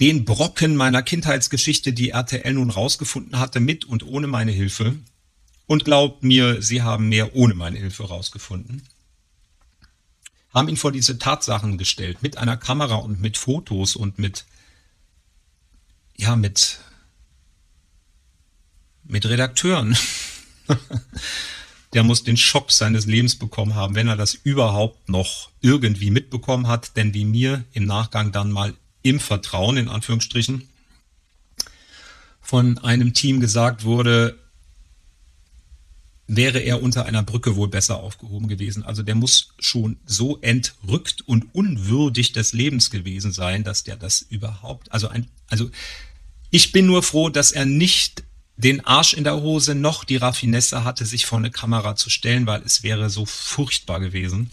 den 0.00 0.24
Brocken 0.24 0.76
meiner 0.76 1.02
Kindheitsgeschichte, 1.02 1.92
die 1.92 2.10
RTL 2.10 2.54
nun 2.54 2.70
rausgefunden 2.70 3.38
hatte, 3.38 3.60
mit 3.60 3.84
und 3.84 4.02
ohne 4.02 4.26
meine 4.26 4.50
Hilfe. 4.50 4.96
Und 5.66 5.84
glaubt 5.84 6.24
mir, 6.24 6.62
sie 6.62 6.82
haben 6.82 7.08
mehr 7.08 7.36
ohne 7.36 7.54
meine 7.54 7.78
Hilfe 7.78 8.08
rausgefunden. 8.08 8.82
Haben 10.52 10.68
ihn 10.68 10.76
vor 10.76 10.90
diese 10.90 11.18
Tatsachen 11.18 11.78
gestellt, 11.78 12.22
mit 12.22 12.38
einer 12.38 12.56
Kamera 12.56 12.96
und 12.96 13.20
mit 13.20 13.36
Fotos 13.36 13.94
und 13.94 14.18
mit, 14.18 14.46
ja, 16.16 16.34
mit, 16.34 16.80
mit 19.04 19.26
Redakteuren. 19.26 19.96
Der 21.92 22.04
muss 22.04 22.24
den 22.24 22.36
Schock 22.36 22.70
seines 22.72 23.06
Lebens 23.06 23.36
bekommen 23.36 23.74
haben, 23.74 23.96
wenn 23.96 24.08
er 24.08 24.16
das 24.16 24.34
überhaupt 24.34 25.08
noch 25.08 25.50
irgendwie 25.60 26.10
mitbekommen 26.10 26.68
hat, 26.68 26.96
denn 26.96 27.14
wie 27.14 27.24
mir 27.24 27.64
im 27.72 27.84
Nachgang 27.84 28.30
dann 28.30 28.52
mal 28.52 28.74
im 29.02 29.20
Vertrauen, 29.20 29.76
in 29.76 29.88
Anführungsstrichen, 29.88 30.68
von 32.40 32.78
einem 32.78 33.14
Team 33.14 33.40
gesagt 33.40 33.84
wurde, 33.84 34.38
wäre 36.26 36.60
er 36.60 36.80
unter 36.80 37.06
einer 37.06 37.24
Brücke 37.24 37.56
wohl 37.56 37.68
besser 37.68 37.96
aufgehoben 37.96 38.46
gewesen. 38.46 38.84
Also 38.84 39.02
der 39.02 39.16
muss 39.16 39.48
schon 39.58 39.98
so 40.06 40.38
entrückt 40.38 41.22
und 41.22 41.54
unwürdig 41.54 42.32
des 42.32 42.52
Lebens 42.52 42.90
gewesen 42.90 43.32
sein, 43.32 43.64
dass 43.64 43.82
der 43.82 43.96
das 43.96 44.22
überhaupt, 44.22 44.92
also 44.92 45.08
ein, 45.08 45.28
also 45.48 45.70
ich 46.50 46.70
bin 46.70 46.86
nur 46.86 47.02
froh, 47.02 47.30
dass 47.30 47.50
er 47.50 47.64
nicht 47.64 48.22
den 48.56 48.84
Arsch 48.84 49.14
in 49.14 49.24
der 49.24 49.40
Hose 49.40 49.74
noch 49.74 50.04
die 50.04 50.16
Raffinesse 50.16 50.84
hatte, 50.84 51.04
sich 51.04 51.26
vor 51.26 51.38
eine 51.38 51.50
Kamera 51.50 51.96
zu 51.96 52.10
stellen, 52.10 52.46
weil 52.46 52.62
es 52.62 52.82
wäre 52.82 53.10
so 53.10 53.26
furchtbar 53.26 53.98
gewesen. 53.98 54.50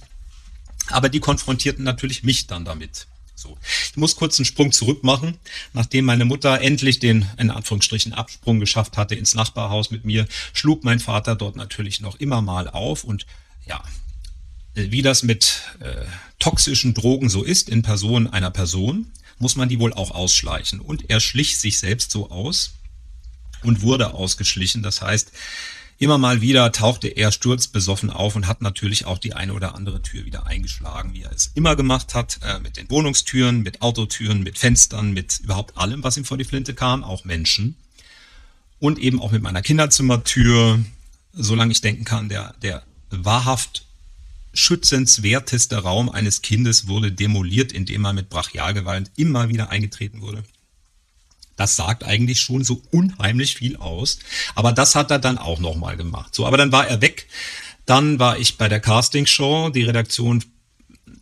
Aber 0.88 1.10
die 1.10 1.20
konfrontierten 1.20 1.84
natürlich 1.84 2.24
mich 2.24 2.48
dann 2.48 2.66
damit. 2.66 3.08
So. 3.38 3.56
Ich 3.92 3.98
muss 3.98 4.16
kurz 4.16 4.40
einen 4.40 4.46
Sprung 4.46 4.72
zurück 4.72 5.04
machen. 5.04 5.38
Nachdem 5.74 6.06
meine 6.06 6.26
Mutter 6.26 6.60
endlich 6.60 6.98
den, 6.98 7.30
in 7.38 7.52
Anführungsstrichen, 7.52 8.14
Absprung 8.14 8.60
geschafft 8.60 8.98
hatte 8.98 9.14
ins 9.14 9.36
Nachbarhaus 9.36 9.92
mit 9.92 10.06
mir, 10.06 10.28
schlug 10.54 10.84
mein 10.84 11.00
Vater 11.00 11.36
dort 11.36 11.56
natürlich 11.56 12.02
noch 12.02 12.20
immer 12.20 12.42
mal 12.42 12.68
auf 12.68 13.04
und 13.04 13.28
ja, 13.68 13.84
wie 14.74 15.04
das 15.04 15.22
mit 15.22 15.62
äh, 15.82 16.06
toxischen 16.40 16.96
Drogen 16.96 17.30
so 17.30 17.44
ist 17.44 17.70
in 17.70 17.84
Person 17.84 18.26
einer 18.26 18.50
Person, 18.50 19.12
muss 19.38 19.56
man 19.56 19.70
die 19.70 19.80
wohl 19.80 19.94
auch 19.94 20.12
ausschleichen. 20.12 20.80
Und 20.80 21.12
er 21.12 21.20
schlich 21.20 21.60
sich 21.60 21.78
selbst 21.78 22.10
so 22.10 22.32
aus 22.32 22.74
und 23.62 23.84
wurde 23.84 24.16
ausgeschlichen. 24.16 24.82
Das 24.82 25.04
heißt, 25.04 25.32
Immer 26.00 26.20
mal 26.20 26.42
wieder 26.42 26.72
tauchte 26.72 27.08
er 27.08 27.32
sturzbesoffen 27.32 28.12
auf 28.12 28.36
und 28.36 28.46
hat 28.48 28.62
natürlich 28.62 29.06
auch 29.06 29.18
die 29.18 29.34
eine 29.34 29.54
oder 29.54 29.74
andere 29.74 30.02
Tür 30.04 30.26
wieder 30.26 30.46
eingeschlagen, 30.46 31.14
wie 31.14 31.24
er 31.24 31.32
es 31.32 31.50
immer 31.56 31.76
gemacht 31.76 32.14
hat, 32.14 32.40
äh, 32.44 32.60
mit 32.60 32.78
den 32.78 32.90
Wohnungstüren, 32.92 33.64
mit 33.64 33.82
Autotüren, 33.82 34.44
mit 34.44 34.60
Fenstern, 34.60 35.12
mit 35.12 35.40
überhaupt 35.40 35.76
allem, 35.76 36.04
was 36.04 36.18
ihm 36.18 36.26
vor 36.26 36.38
die 36.38 36.44
Flinte 36.44 36.76
kam, 36.76 37.04
auch 37.04 37.26
Menschen. 37.26 37.76
Und 38.80 39.00
eben 39.00 39.20
auch 39.20 39.32
mit 39.32 39.42
meiner 39.42 39.64
Kinderzimmertür, 39.64 40.80
solange 41.34 41.72
ich 41.72 41.82
denken 41.82 42.06
kann, 42.06 42.30
der, 42.30 42.54
der 42.62 42.84
wahrhaft 43.10 43.88
schützenswerteste 44.54 45.78
Raum 45.78 46.10
eines 46.10 46.44
Kindes 46.44 46.88
wurde 46.88 47.12
demoliert, 47.12 47.72
indem 47.72 48.06
er 48.06 48.14
mit 48.14 48.30
Brachialgewalt 48.30 49.10
immer 49.16 49.50
wieder 49.50 49.72
eingetreten 49.72 50.22
wurde. 50.22 50.44
Das 51.58 51.76
sagt 51.76 52.06
eigentlich 52.06 52.40
schon 52.40 52.64
so 52.64 52.82
unheimlich 52.92 53.56
viel 53.56 53.76
aus. 53.78 54.20
Aber 54.56 54.72
das 54.72 54.96
hat 54.96 55.12
er 55.12 55.20
dann 55.20 55.38
auch 55.38 55.60
nochmal 55.60 55.98
gemacht. 55.98 56.34
So, 56.34 56.46
aber 56.46 56.56
dann 56.56 56.72
war 56.72 56.88
er 56.88 57.02
weg. 57.02 57.28
Dann 57.86 58.20
war 58.20 58.38
ich 58.38 58.58
bei 58.58 58.70
der 58.70 58.80
Castingshow. 58.80 59.70
Die 59.70 59.84
Redaktion 59.84 60.44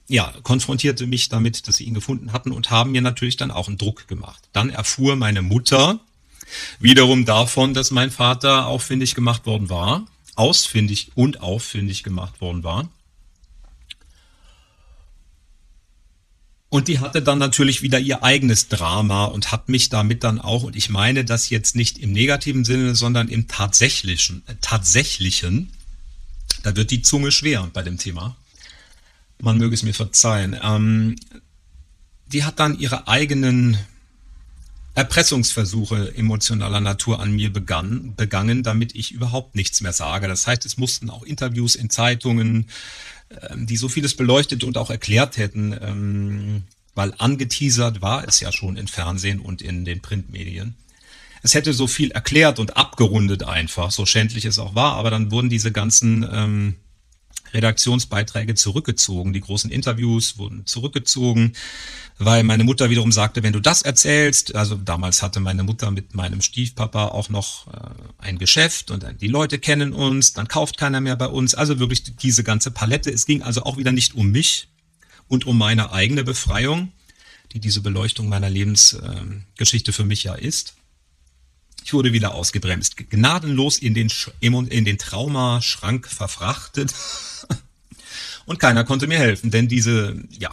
ja, 0.08 0.34
konfrontierte 0.44 1.08
mich 1.08 1.30
damit, 1.30 1.68
dass 1.68 1.78
sie 1.78 1.86
ihn 1.86 1.94
gefunden 1.94 2.32
hatten 2.32 2.52
und 2.52 2.70
haben 2.70 2.92
mir 2.92 3.02
natürlich 3.02 3.38
dann 3.38 3.50
auch 3.50 3.68
einen 3.68 3.78
Druck 3.78 4.08
gemacht. 4.08 4.44
Dann 4.54 4.70
erfuhr 4.70 5.16
meine 5.16 5.42
Mutter 5.42 6.00
wiederum 6.80 7.26
davon, 7.26 7.74
dass 7.74 7.92
mein 7.92 8.12
Vater 8.12 8.68
auffindig 8.68 9.16
gemacht 9.16 9.46
worden 9.46 9.70
war, 9.70 10.06
ausfindig 10.36 11.12
und 11.16 11.42
auffindig 11.42 12.04
gemacht 12.04 12.40
worden 12.42 12.64
war. 12.64 12.90
Und 16.76 16.90
die 16.90 17.00
hatte 17.00 17.22
dann 17.22 17.38
natürlich 17.38 17.84
wieder 17.84 18.00
ihr 18.00 18.22
eigenes 18.22 18.68
Drama 18.68 19.24
und 19.24 19.54
hat 19.54 19.70
mich 19.70 19.88
damit 19.88 20.26
dann 20.26 20.42
auch, 20.42 20.64
und 20.64 20.76
ich 20.76 20.90
meine 20.90 21.24
das 21.24 21.50
jetzt 21.50 21.74
nicht 21.78 22.00
im 22.00 22.12
negativen 22.12 22.66
Sinne, 22.66 22.96
sondern 22.96 23.30
im 23.30 23.48
tatsächlichen, 23.48 24.44
äh, 24.48 24.56
tatsächlichen, 24.60 25.72
da 26.64 26.76
wird 26.76 26.92
die 26.92 27.02
Zunge 27.02 27.32
schwer 27.32 27.70
bei 27.72 27.82
dem 27.82 27.98
Thema. 27.98 28.36
Man 29.40 29.58
möge 29.58 29.74
es 29.74 29.84
mir 29.84 29.94
verzeihen. 29.94 30.60
Ähm, 30.62 31.16
die 32.28 32.44
hat 32.44 32.60
dann 32.60 32.78
ihre 32.78 33.08
eigenen 33.08 33.78
Erpressungsversuche 34.96 36.18
emotionaler 36.18 36.82
Natur 36.82 37.22
an 37.22 37.32
mir 37.32 37.54
begann, 37.54 38.16
begangen, 38.18 38.64
damit 38.64 38.96
ich 38.96 39.14
überhaupt 39.14 39.56
nichts 39.56 39.80
mehr 39.80 39.94
sage. 39.94 40.28
Das 40.28 40.46
heißt, 40.46 40.66
es 40.66 40.76
mussten 40.76 41.10
auch 41.10 41.24
Interviews 41.24 41.76
in 41.76 41.90
Zeitungen, 41.90 42.68
die 43.56 43.78
so 43.78 43.90
vieles 43.90 44.16
beleuchtet 44.16 44.64
und 44.64 44.78
auch 44.78 44.90
erklärt 44.90 45.38
hätten, 45.38 45.78
ähm, 45.82 46.64
weil 46.94 47.14
angeteasert 47.18 48.02
war 48.02 48.28
es 48.28 48.40
ja 48.40 48.52
schon 48.52 48.78
in 48.78 48.88
Fernsehen 48.88 49.40
und 49.40 49.62
in 49.62 49.86
den 49.86 50.02
Printmedien. 50.02 50.76
Es 51.44 51.54
hätte 51.54 51.74
so 51.74 51.88
viel 51.88 52.12
erklärt 52.12 52.60
und 52.60 52.78
abgerundet 52.78 53.44
einfach, 53.44 53.92
so 53.92 54.06
schändlich 54.06 54.46
es 54.46 54.58
auch 54.58 54.74
war, 54.74 54.96
aber 54.96 55.12
dann 55.12 55.32
wurden 55.32 55.50
diese 55.50 55.72
ganzen 55.72 56.28
ähm, 56.32 56.76
Redaktionsbeiträge 57.56 58.54
zurückgezogen. 58.54 59.34
Die 59.34 59.42
großen 59.42 59.72
Interviews 59.72 60.38
wurden 60.38 60.66
zurückgezogen, 60.66 61.54
weil 62.20 62.44
meine 62.44 62.64
Mutter 62.64 62.90
wiederum 62.90 63.12
sagte, 63.12 63.42
wenn 63.42 63.54
du 63.54 63.60
das 63.60 63.82
erzählst, 63.82 64.54
also 64.56 64.76
damals 64.76 65.24
hatte 65.24 65.40
meine 65.40 65.64
Mutter 65.64 65.90
mit 65.90 66.14
meinem 66.14 66.42
Stiefpapa 66.42 67.08
auch 67.08 67.30
noch 67.30 67.68
äh, 67.68 67.90
ein 68.20 68.38
Geschäft 68.38 68.92
und 68.92 69.06
die 69.22 69.28
Leute 69.28 69.58
kennen 69.58 69.94
uns, 69.94 70.34
dann 70.34 70.48
kauft 70.48 70.78
keiner 70.78 71.02
mehr 71.02 71.16
bei 71.16 71.28
uns. 71.28 71.56
Also 71.56 71.80
wirklich 71.80 72.04
diese 72.04 72.44
ganze 72.44 72.70
Palette. 72.72 73.10
Es 73.10 73.26
ging 73.26 73.42
also 73.42 73.64
auch 73.64 73.78
wieder 73.78 73.92
nicht 73.92 74.14
um 74.14 74.32
mich 74.32 74.68
und 75.28 75.48
um 75.48 75.58
meine 75.58 75.92
eigene 75.92 76.24
Befreiung, 76.24 76.92
die 77.54 77.60
diese 77.60 77.82
Beleuchtung 77.82 78.30
meiner 78.30 78.50
Lebensgeschichte 78.50 79.92
äh, 79.92 79.94
für 79.94 80.06
mich 80.06 80.24
ja 80.24 80.36
ist. 80.36 80.76
Ich 81.86 81.94
wurde 81.94 82.14
wieder 82.14 82.34
ausgebremst, 82.34 82.98
gnadenlos 82.98 83.78
in 83.78 83.94
den, 83.94 84.12
in 84.42 84.86
den 84.86 84.98
Traumaschrank 84.98 86.08
verfrachtet. 86.08 86.92
Und 88.48 88.58
keiner 88.58 88.84
konnte 88.84 89.06
mir 89.06 89.20
helfen, 89.20 89.52
denn 89.52 89.68
diese, 89.68 90.20
ja, 90.32 90.50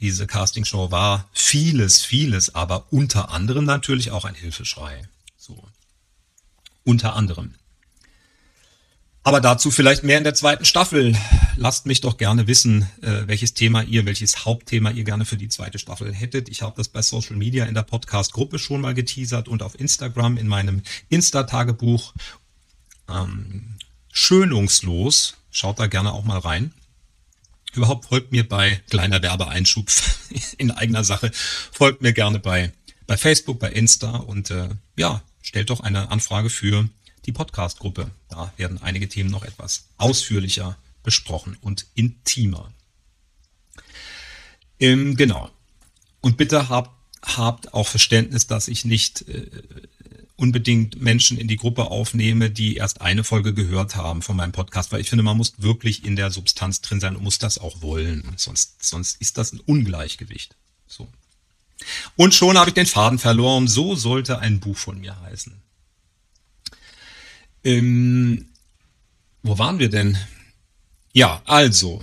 diese 0.00 0.26
Castingshow 0.26 0.90
war 0.90 1.28
vieles, 1.32 2.04
vieles, 2.04 2.52
aber 2.52 2.92
unter 2.92 3.30
anderem 3.30 3.64
natürlich 3.64 4.10
auch 4.10 4.24
ein 4.24 4.34
Hilfeschrei. 4.34 5.08
So. 5.36 5.68
Unter 6.82 7.14
anderem. 7.14 7.54
Aber 9.24 9.40
dazu 9.40 9.70
vielleicht 9.70 10.02
mehr 10.02 10.18
in 10.18 10.24
der 10.24 10.34
zweiten 10.34 10.64
Staffel. 10.64 11.16
Lasst 11.56 11.86
mich 11.86 12.00
doch 12.00 12.16
gerne 12.16 12.48
wissen, 12.48 12.88
äh, 13.02 13.26
welches 13.26 13.54
Thema 13.54 13.82
ihr, 13.82 14.04
welches 14.04 14.44
Hauptthema 14.44 14.90
ihr 14.90 15.04
gerne 15.04 15.24
für 15.24 15.36
die 15.36 15.48
zweite 15.48 15.78
Staffel 15.78 16.12
hättet. 16.12 16.48
Ich 16.48 16.62
habe 16.62 16.74
das 16.76 16.88
bei 16.88 17.02
Social 17.02 17.36
Media 17.36 17.66
in 17.66 17.74
der 17.74 17.84
Podcast-Gruppe 17.84 18.58
schon 18.58 18.80
mal 18.80 18.94
geteasert 18.94 19.46
und 19.46 19.62
auf 19.62 19.78
Instagram 19.78 20.38
in 20.38 20.48
meinem 20.48 20.82
Insta-Tagebuch. 21.08 22.14
Ähm, 23.08 23.76
schönungslos. 24.12 25.36
Schaut 25.52 25.78
da 25.78 25.86
gerne 25.86 26.12
auch 26.12 26.24
mal 26.24 26.38
rein. 26.38 26.72
Überhaupt 27.74 28.06
folgt 28.06 28.32
mir 28.32 28.48
bei 28.48 28.80
kleiner 28.90 29.22
Werbeeinschub 29.22 29.86
in 30.58 30.72
eigener 30.72 31.04
Sache. 31.04 31.30
Folgt 31.70 32.02
mir 32.02 32.12
gerne 32.12 32.40
bei, 32.40 32.72
bei 33.06 33.16
Facebook, 33.16 33.60
bei 33.60 33.70
Insta 33.70 34.16
und 34.16 34.50
äh, 34.50 34.70
ja, 34.96 35.22
stellt 35.42 35.70
doch 35.70 35.80
eine 35.80 36.10
Anfrage 36.10 36.50
für 36.50 36.88
die 37.26 37.32
Podcast-Gruppe. 37.32 38.10
Da 38.28 38.52
werden 38.56 38.82
einige 38.82 39.08
Themen 39.08 39.30
noch 39.30 39.44
etwas 39.44 39.86
ausführlicher 39.96 40.76
besprochen 41.02 41.56
und 41.60 41.86
intimer. 41.94 42.72
Ähm, 44.80 45.16
genau. 45.16 45.50
Und 46.20 46.36
bitte 46.36 46.68
habt, 46.68 46.90
habt 47.22 47.74
auch 47.74 47.88
Verständnis, 47.88 48.46
dass 48.46 48.68
ich 48.68 48.84
nicht 48.84 49.28
äh, 49.28 49.48
unbedingt 50.36 51.00
Menschen 51.00 51.38
in 51.38 51.46
die 51.46 51.56
Gruppe 51.56 51.84
aufnehme, 51.84 52.50
die 52.50 52.76
erst 52.76 53.00
eine 53.00 53.22
Folge 53.22 53.54
gehört 53.54 53.94
haben 53.94 54.22
von 54.22 54.36
meinem 54.36 54.52
Podcast, 54.52 54.90
weil 54.90 55.00
ich 55.00 55.08
finde, 55.08 55.22
man 55.22 55.36
muss 55.36 55.54
wirklich 55.58 56.04
in 56.04 56.16
der 56.16 56.32
Substanz 56.32 56.80
drin 56.80 56.98
sein 57.00 57.14
und 57.14 57.22
muss 57.22 57.38
das 57.38 57.58
auch 57.58 57.80
wollen. 57.80 58.34
Sonst, 58.36 58.84
sonst 58.84 59.20
ist 59.20 59.38
das 59.38 59.52
ein 59.52 59.60
Ungleichgewicht. 59.60 60.56
So. 60.88 61.06
Und 62.16 62.34
schon 62.34 62.58
habe 62.58 62.70
ich 62.70 62.74
den 62.74 62.86
Faden 62.86 63.20
verloren. 63.20 63.68
So 63.68 63.94
sollte 63.94 64.40
ein 64.40 64.58
Buch 64.58 64.76
von 64.76 65.00
mir 65.00 65.20
heißen. 65.20 65.61
Ähm, 67.64 68.46
wo 69.42 69.58
waren 69.58 69.78
wir 69.78 69.88
denn? 69.88 70.16
Ja, 71.12 71.42
also, 71.44 72.02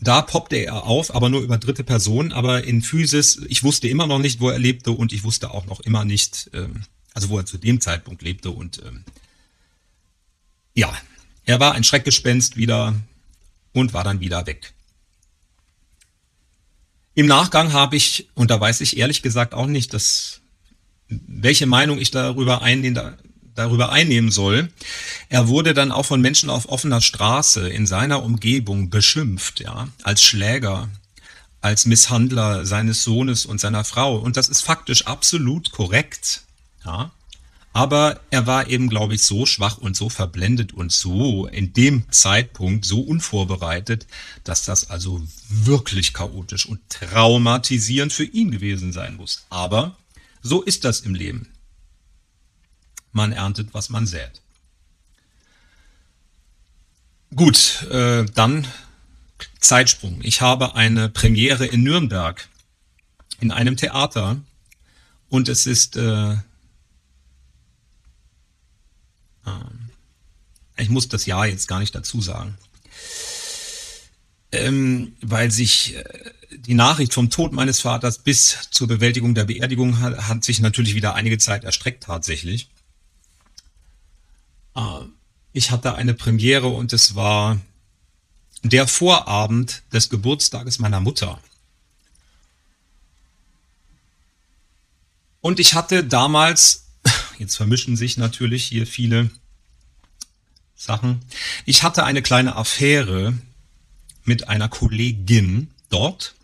da 0.00 0.22
poppte 0.22 0.56
er 0.56 0.84
auf, 0.84 1.14
aber 1.14 1.28
nur 1.28 1.42
über 1.42 1.58
dritte 1.58 1.84
Person, 1.84 2.32
aber 2.32 2.64
in 2.64 2.82
Physis, 2.82 3.40
ich 3.48 3.62
wusste 3.62 3.88
immer 3.88 4.06
noch 4.06 4.18
nicht, 4.18 4.40
wo 4.40 4.50
er 4.50 4.58
lebte 4.58 4.90
und 4.90 5.12
ich 5.12 5.22
wusste 5.22 5.50
auch 5.50 5.66
noch 5.66 5.80
immer 5.80 6.04
nicht, 6.04 6.50
ähm, 6.52 6.82
also 7.14 7.28
wo 7.28 7.38
er 7.38 7.46
zu 7.46 7.58
dem 7.58 7.80
Zeitpunkt 7.80 8.22
lebte 8.22 8.50
und 8.50 8.82
ähm, 8.84 9.04
ja, 10.74 10.92
er 11.44 11.60
war 11.60 11.74
ein 11.74 11.84
Schreckgespenst 11.84 12.56
wieder 12.56 12.94
und 13.72 13.92
war 13.94 14.04
dann 14.04 14.20
wieder 14.20 14.46
weg. 14.46 14.72
Im 17.14 17.26
Nachgang 17.26 17.72
habe 17.72 17.96
ich, 17.96 18.28
und 18.34 18.50
da 18.50 18.60
weiß 18.60 18.80
ich 18.80 18.96
ehrlich 18.96 19.22
gesagt 19.22 19.54
auch 19.54 19.66
nicht, 19.66 19.92
dass, 19.92 20.40
welche 21.08 21.66
Meinung 21.66 21.98
ich 21.98 22.10
darüber 22.10 22.62
einnehme, 22.62 23.18
darüber 23.54 23.90
einnehmen 23.90 24.30
soll. 24.30 24.70
Er 25.28 25.48
wurde 25.48 25.74
dann 25.74 25.92
auch 25.92 26.06
von 26.06 26.20
Menschen 26.20 26.50
auf 26.50 26.68
offener 26.68 27.00
Straße 27.00 27.68
in 27.68 27.86
seiner 27.86 28.22
Umgebung 28.22 28.90
beschimpft, 28.90 29.60
ja, 29.60 29.88
als 30.02 30.22
Schläger, 30.22 30.88
als 31.60 31.86
Misshandler 31.86 32.66
seines 32.66 33.04
Sohnes 33.04 33.46
und 33.46 33.60
seiner 33.60 33.84
Frau. 33.84 34.16
Und 34.16 34.36
das 34.36 34.48
ist 34.48 34.62
faktisch 34.62 35.06
absolut 35.06 35.72
korrekt, 35.72 36.42
ja. 36.84 37.10
Aber 37.74 38.20
er 38.28 38.46
war 38.46 38.68
eben, 38.68 38.90
glaube 38.90 39.14
ich, 39.14 39.22
so 39.22 39.46
schwach 39.46 39.78
und 39.78 39.96
so 39.96 40.10
verblendet 40.10 40.74
und 40.74 40.92
so 40.92 41.46
in 41.46 41.72
dem 41.72 42.04
Zeitpunkt 42.10 42.84
so 42.84 43.00
unvorbereitet, 43.00 44.06
dass 44.44 44.66
das 44.66 44.90
also 44.90 45.22
wirklich 45.48 46.12
chaotisch 46.12 46.66
und 46.66 46.80
traumatisierend 46.90 48.12
für 48.12 48.24
ihn 48.24 48.50
gewesen 48.50 48.92
sein 48.92 49.16
muss. 49.16 49.46
Aber 49.48 49.96
so 50.42 50.60
ist 50.60 50.84
das 50.84 51.00
im 51.00 51.14
Leben 51.14 51.51
man 53.12 53.32
erntet, 53.32 53.72
was 53.72 53.90
man 53.90 54.06
sät. 54.06 54.40
Gut, 57.34 57.86
äh, 57.90 58.24
dann 58.34 58.66
Zeitsprung. 59.60 60.20
Ich 60.22 60.40
habe 60.40 60.74
eine 60.74 61.08
Premiere 61.08 61.66
in 61.66 61.82
Nürnberg 61.82 62.48
in 63.40 63.50
einem 63.50 63.76
Theater 63.76 64.40
und 65.28 65.48
es 65.48 65.66
ist, 65.66 65.96
äh, 65.96 66.32
äh, 66.32 66.38
ich 70.76 70.90
muss 70.90 71.08
das 71.08 71.26
Jahr 71.26 71.46
jetzt 71.46 71.68
gar 71.68 71.80
nicht 71.80 71.94
dazu 71.94 72.20
sagen, 72.20 72.58
ähm, 74.52 75.16
weil 75.22 75.50
sich 75.50 75.96
äh, 75.96 76.04
die 76.50 76.74
Nachricht 76.74 77.14
vom 77.14 77.30
Tod 77.30 77.52
meines 77.52 77.80
Vaters 77.80 78.18
bis 78.18 78.68
zur 78.70 78.88
Bewältigung 78.88 79.34
der 79.34 79.44
Beerdigung 79.44 80.00
hat, 80.00 80.28
hat 80.28 80.44
sich 80.44 80.60
natürlich 80.60 80.94
wieder 80.94 81.14
einige 81.14 81.38
Zeit 81.38 81.64
erstreckt 81.64 82.04
tatsächlich. 82.04 82.68
Ah, 84.74 85.04
ich 85.52 85.70
hatte 85.70 85.94
eine 85.94 86.14
Premiere 86.14 86.68
und 86.68 86.92
es 86.92 87.14
war 87.14 87.60
der 88.62 88.86
Vorabend 88.86 89.82
des 89.92 90.08
Geburtstages 90.08 90.78
meiner 90.78 91.00
Mutter. 91.00 91.40
Und 95.40 95.58
ich 95.58 95.74
hatte 95.74 96.04
damals, 96.04 96.86
jetzt 97.38 97.56
vermischen 97.56 97.96
sich 97.96 98.16
natürlich 98.16 98.64
hier 98.64 98.86
viele 98.86 99.30
Sachen, 100.76 101.20
ich 101.66 101.82
hatte 101.82 102.04
eine 102.04 102.22
kleine 102.22 102.56
Affäre 102.56 103.36
mit 104.24 104.48
einer 104.48 104.68
Kollegin 104.68 105.70
dort. 105.90 106.34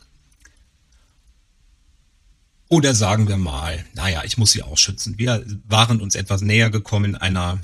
Oder 2.69 2.95
sagen 2.95 3.29
wir 3.29 3.39
mal, 3.39 3.85
naja, 3.95 4.25
ich 4.25 4.37
muss 4.37 4.53
sie 4.53 4.63
auch 4.63 4.77
schützen. 4.77 5.17
Wir 5.17 5.45
waren 5.67 6.01
uns 6.01 6.15
etwas 6.15 6.43
näher 6.43 6.69
gekommen 6.69 7.07
in 7.07 7.17
einer 7.17 7.61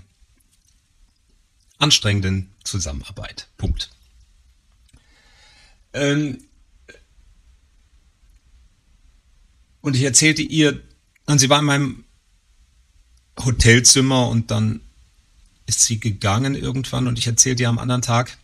anstrengenden 1.78 2.52
Zusammenarbeit. 2.64 3.48
Punkt. 3.56 3.90
Ähm 5.92 6.38
und 9.80 9.96
ich 9.96 10.02
erzählte 10.02 10.42
ihr, 10.42 10.82
und 11.26 11.38
sie 11.38 11.50
war 11.50 11.60
in 11.60 11.66
meinem 11.66 12.04
Hotelzimmer 13.38 14.28
und 14.28 14.50
dann 14.50 14.80
ist 15.66 15.84
sie 15.84 15.98
gegangen 15.98 16.54
irgendwann 16.54 17.06
und 17.06 17.18
ich 17.18 17.26
erzählte 17.26 17.62
ihr 17.62 17.68
am 17.68 17.78
anderen 17.78 18.02
Tag, 18.02 18.36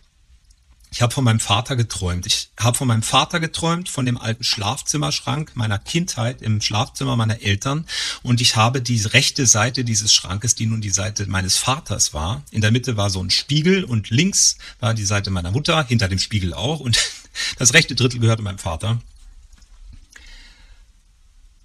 ich 0.92 1.03
habe 1.03 1.14
von 1.14 1.22
meinem 1.22 1.38
Vater 1.38 1.76
geträumt. 1.76 2.26
Ich 2.26 2.50
habe 2.59 2.76
von 2.76 2.88
meinem 2.88 3.05
Vater 3.05 3.38
geträumt, 3.38 3.88
von 3.88 4.07
dem 4.07 4.18
alten 4.18 4.42
Schlafzimmerschrank 4.42 5.53
meiner 5.55 5.79
Kindheit 5.79 6.42
im 6.42 6.61
Schlafzimmer 6.61 7.14
meiner 7.14 7.42
Eltern. 7.42 7.87
Und 8.24 8.40
ich 8.40 8.57
habe 8.57 8.83
die 8.83 9.00
rechte 9.03 9.46
Seite 9.46 9.85
dieses 9.85 10.12
Schrankes, 10.12 10.57
die 10.57 10.66
nun 10.66 10.81
die 10.81 10.90
Seite 10.90 11.26
meines 11.26 11.59
Vaters 11.59 12.12
war. 12.12 12.42
In 12.50 12.61
der 12.61 12.72
Mitte 12.72 12.96
war 12.96 13.09
so 13.09 13.22
ein 13.22 13.31
Spiegel 13.31 13.85
und 13.85 14.11
links 14.11 14.59
war 14.81 14.92
die 14.92 15.05
Seite 15.05 15.31
meiner 15.31 15.53
Mutter, 15.53 15.85
hinter 15.85 16.09
dem 16.09 16.18
Spiegel 16.18 16.55
auch. 16.55 16.81
Und 16.81 16.98
das 17.59 17.72
rechte 17.72 17.94
Drittel 17.94 18.18
gehörte 18.18 18.42
meinem 18.42 18.59
Vater. 18.59 19.00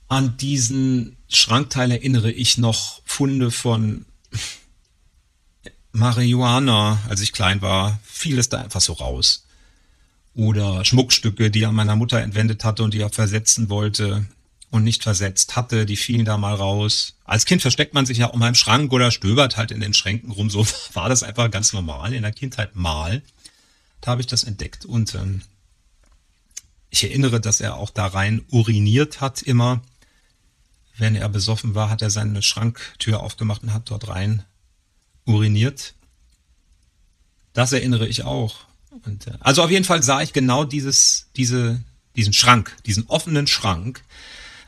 An 0.08 0.38
diesen 0.38 1.18
Schrankteil 1.30 1.90
erinnere 1.90 2.32
ich 2.32 2.60
noch 2.60 3.02
Funde 3.06 3.50
von 3.50 4.06
Marihuana, 5.96 7.02
als 7.08 7.22
ich 7.22 7.32
klein 7.32 7.62
war, 7.62 8.00
fiel 8.04 8.38
es 8.38 8.50
da 8.50 8.62
einfach 8.62 8.82
so 8.82 8.94
raus. 8.94 9.46
Oder 10.36 10.84
Schmuckstücke, 10.84 11.50
die 11.50 11.64
er 11.64 11.72
meiner 11.72 11.96
Mutter 11.96 12.22
entwendet 12.22 12.66
hatte 12.66 12.84
und 12.84 12.94
die 12.94 13.00
er 13.00 13.10
versetzen 13.10 13.70
wollte 13.70 14.26
und 14.72 14.84
nicht 14.84 15.04
versetzt 15.04 15.56
hatte, 15.56 15.86
die 15.86 15.96
fielen 15.96 16.26
da 16.26 16.38
mal 16.38 16.54
raus. 16.54 17.16
Als 17.24 17.46
Kind 17.46 17.62
versteckt 17.62 17.94
man 17.94 18.06
sich 18.06 18.18
ja 18.18 18.30
mal 18.36 18.50
im 18.50 18.56
Schrank 18.56 18.92
oder 18.92 19.10
stöbert 19.10 19.56
halt 19.56 19.72
in 19.72 19.80
den 19.80 19.94
Schränken 19.94 20.32
rum. 20.32 20.50
So 20.50 20.68
war 20.94 21.08
das 21.08 21.24
einfach 21.24 21.50
ganz 21.50 21.72
normal 21.72 22.14
in 22.14 22.24
der 22.24 22.34
Kindheit 22.34 22.76
mal. 22.76 23.22
Da 24.02 24.12
habe 24.12 24.22
ich 24.22 24.28
das 24.28 24.44
entdeckt 24.44 24.84
und 24.84 25.16
ähm, 25.16 25.44
ich 26.90 27.06
erinnere, 27.06 27.40
dass 27.40 27.62
er 27.62 27.76
auch 27.76 27.90
da 27.90 28.08
rein 28.08 28.44
uriniert 28.52 29.22
hat 29.22 29.42
immer. 29.42 29.82
Wenn 30.98 31.16
er 31.16 31.30
besoffen 31.30 31.74
war, 31.74 31.90
hat 31.90 32.02
er 32.02 32.10
seine 32.10 32.42
Schranktür 32.42 33.22
aufgemacht 33.22 33.64
und 33.64 33.74
hat 33.74 33.90
dort 33.90 34.10
rein 34.10 34.44
uriniert. 35.26 35.94
Das 37.54 37.72
erinnere 37.72 38.08
ich 38.08 38.24
auch. 38.24 38.66
Und, 39.06 39.28
äh, 39.28 39.34
also 39.40 39.64
auf 39.64 39.72
jeden 39.72 39.86
Fall 39.86 40.04
sah 40.04 40.22
ich 40.22 40.34
genau 40.34 40.64
dieses, 40.64 41.28
diese, 41.36 41.82
diesen 42.16 42.34
Schrank, 42.34 42.76
diesen 42.86 43.08
offenen 43.08 43.48
Schrank 43.48 44.04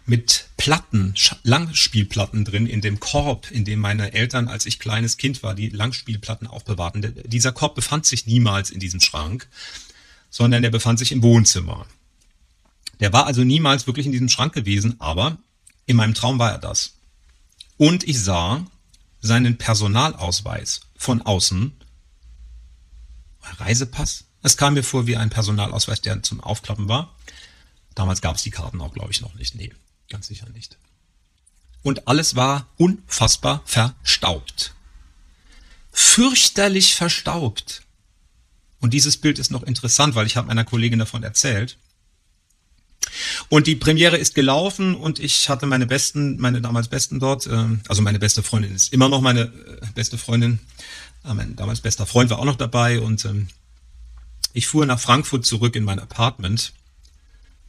mit 0.05 0.47
Platten, 0.55 1.13
Langspielplatten 1.43 2.45
drin 2.45 2.65
in 2.65 2.79
dem 2.79 2.99
Korb, 2.99 3.51
in 3.51 3.65
dem 3.65 3.79
meine 3.79 4.13
Eltern, 4.13 4.47
als 4.47 4.65
ich 4.65 4.79
kleines 4.79 5.17
Kind 5.17 5.43
war, 5.43 5.53
die 5.53 5.69
Langspielplatten 5.69 6.47
aufbewahrten. 6.47 7.13
Dieser 7.25 7.51
Korb 7.51 7.75
befand 7.75 8.05
sich 8.05 8.25
niemals 8.25 8.69
in 8.69 8.79
diesem 8.79 9.01
Schrank, 9.01 9.47
sondern 10.29 10.61
der 10.61 10.69
befand 10.69 10.97
sich 10.97 11.11
im 11.11 11.21
Wohnzimmer. 11.21 11.85
Der 13.01 13.11
war 13.11 13.27
also 13.27 13.43
niemals 13.43 13.85
wirklich 13.85 14.05
in 14.05 14.13
diesem 14.13 14.29
Schrank 14.29 14.53
gewesen, 14.53 14.95
aber 14.99 15.37
in 15.85 15.97
meinem 15.97 16.13
Traum 16.13 16.39
war 16.39 16.51
er 16.51 16.57
das. 16.57 16.93
Und 17.75 18.05
ich 18.07 18.19
sah 18.19 18.65
seinen 19.27 19.57
Personalausweis 19.57 20.81
von 20.95 21.21
außen. 21.21 21.73
Reisepass? 23.59 24.25
Es 24.41 24.57
kam 24.57 24.73
mir 24.73 24.83
vor 24.83 25.07
wie 25.07 25.17
ein 25.17 25.29
Personalausweis, 25.29 26.01
der 26.01 26.23
zum 26.23 26.39
Aufklappen 26.39 26.87
war. 26.87 27.15
Damals 27.95 28.21
gab 28.21 28.35
es 28.35 28.43
die 28.43 28.51
Karten 28.51 28.81
auch, 28.81 28.93
glaube 28.93 29.11
ich, 29.11 29.21
noch 29.21 29.33
nicht. 29.35 29.55
Nee. 29.55 29.73
Ganz 30.09 30.27
sicher 30.27 30.47
nicht. 30.49 30.77
Und 31.83 32.07
alles 32.07 32.35
war 32.35 32.67
unfassbar 32.77 33.61
verstaubt. 33.65 34.73
Fürchterlich 35.91 36.95
verstaubt. 36.95 37.83
Und 38.79 38.93
dieses 38.93 39.17
Bild 39.17 39.39
ist 39.39 39.51
noch 39.51 39.63
interessant, 39.63 40.15
weil 40.15 40.27
ich 40.27 40.37
habe 40.37 40.47
meiner 40.47 40.63
Kollegin 40.63 40.99
davon 40.99 41.23
erzählt. 41.23 41.77
Und 43.49 43.67
die 43.67 43.75
Premiere 43.75 44.17
ist 44.17 44.35
gelaufen 44.35 44.95
und 44.95 45.19
ich 45.19 45.49
hatte 45.49 45.65
meine 45.65 45.85
besten, 45.85 46.37
meine 46.39 46.61
damals 46.61 46.87
besten 46.87 47.19
dort, 47.19 47.47
ähm, 47.47 47.81
also 47.87 48.01
meine 48.01 48.19
beste 48.19 48.43
Freundin 48.43 48.75
ist 48.75 48.93
immer 48.93 49.09
noch 49.09 49.21
meine 49.21 49.41
äh, 49.41 49.85
beste 49.95 50.17
Freundin, 50.17 50.59
äh, 51.25 51.33
mein 51.33 51.55
damals 51.55 51.81
bester 51.81 52.05
Freund 52.05 52.29
war 52.29 52.39
auch 52.39 52.45
noch 52.45 52.55
dabei 52.55 52.99
und 52.99 53.25
ähm, 53.25 53.47
ich 54.53 54.67
fuhr 54.67 54.85
nach 54.85 54.99
Frankfurt 54.99 55.45
zurück 55.45 55.75
in 55.75 55.83
mein 55.83 55.99
Apartment, 55.99 56.73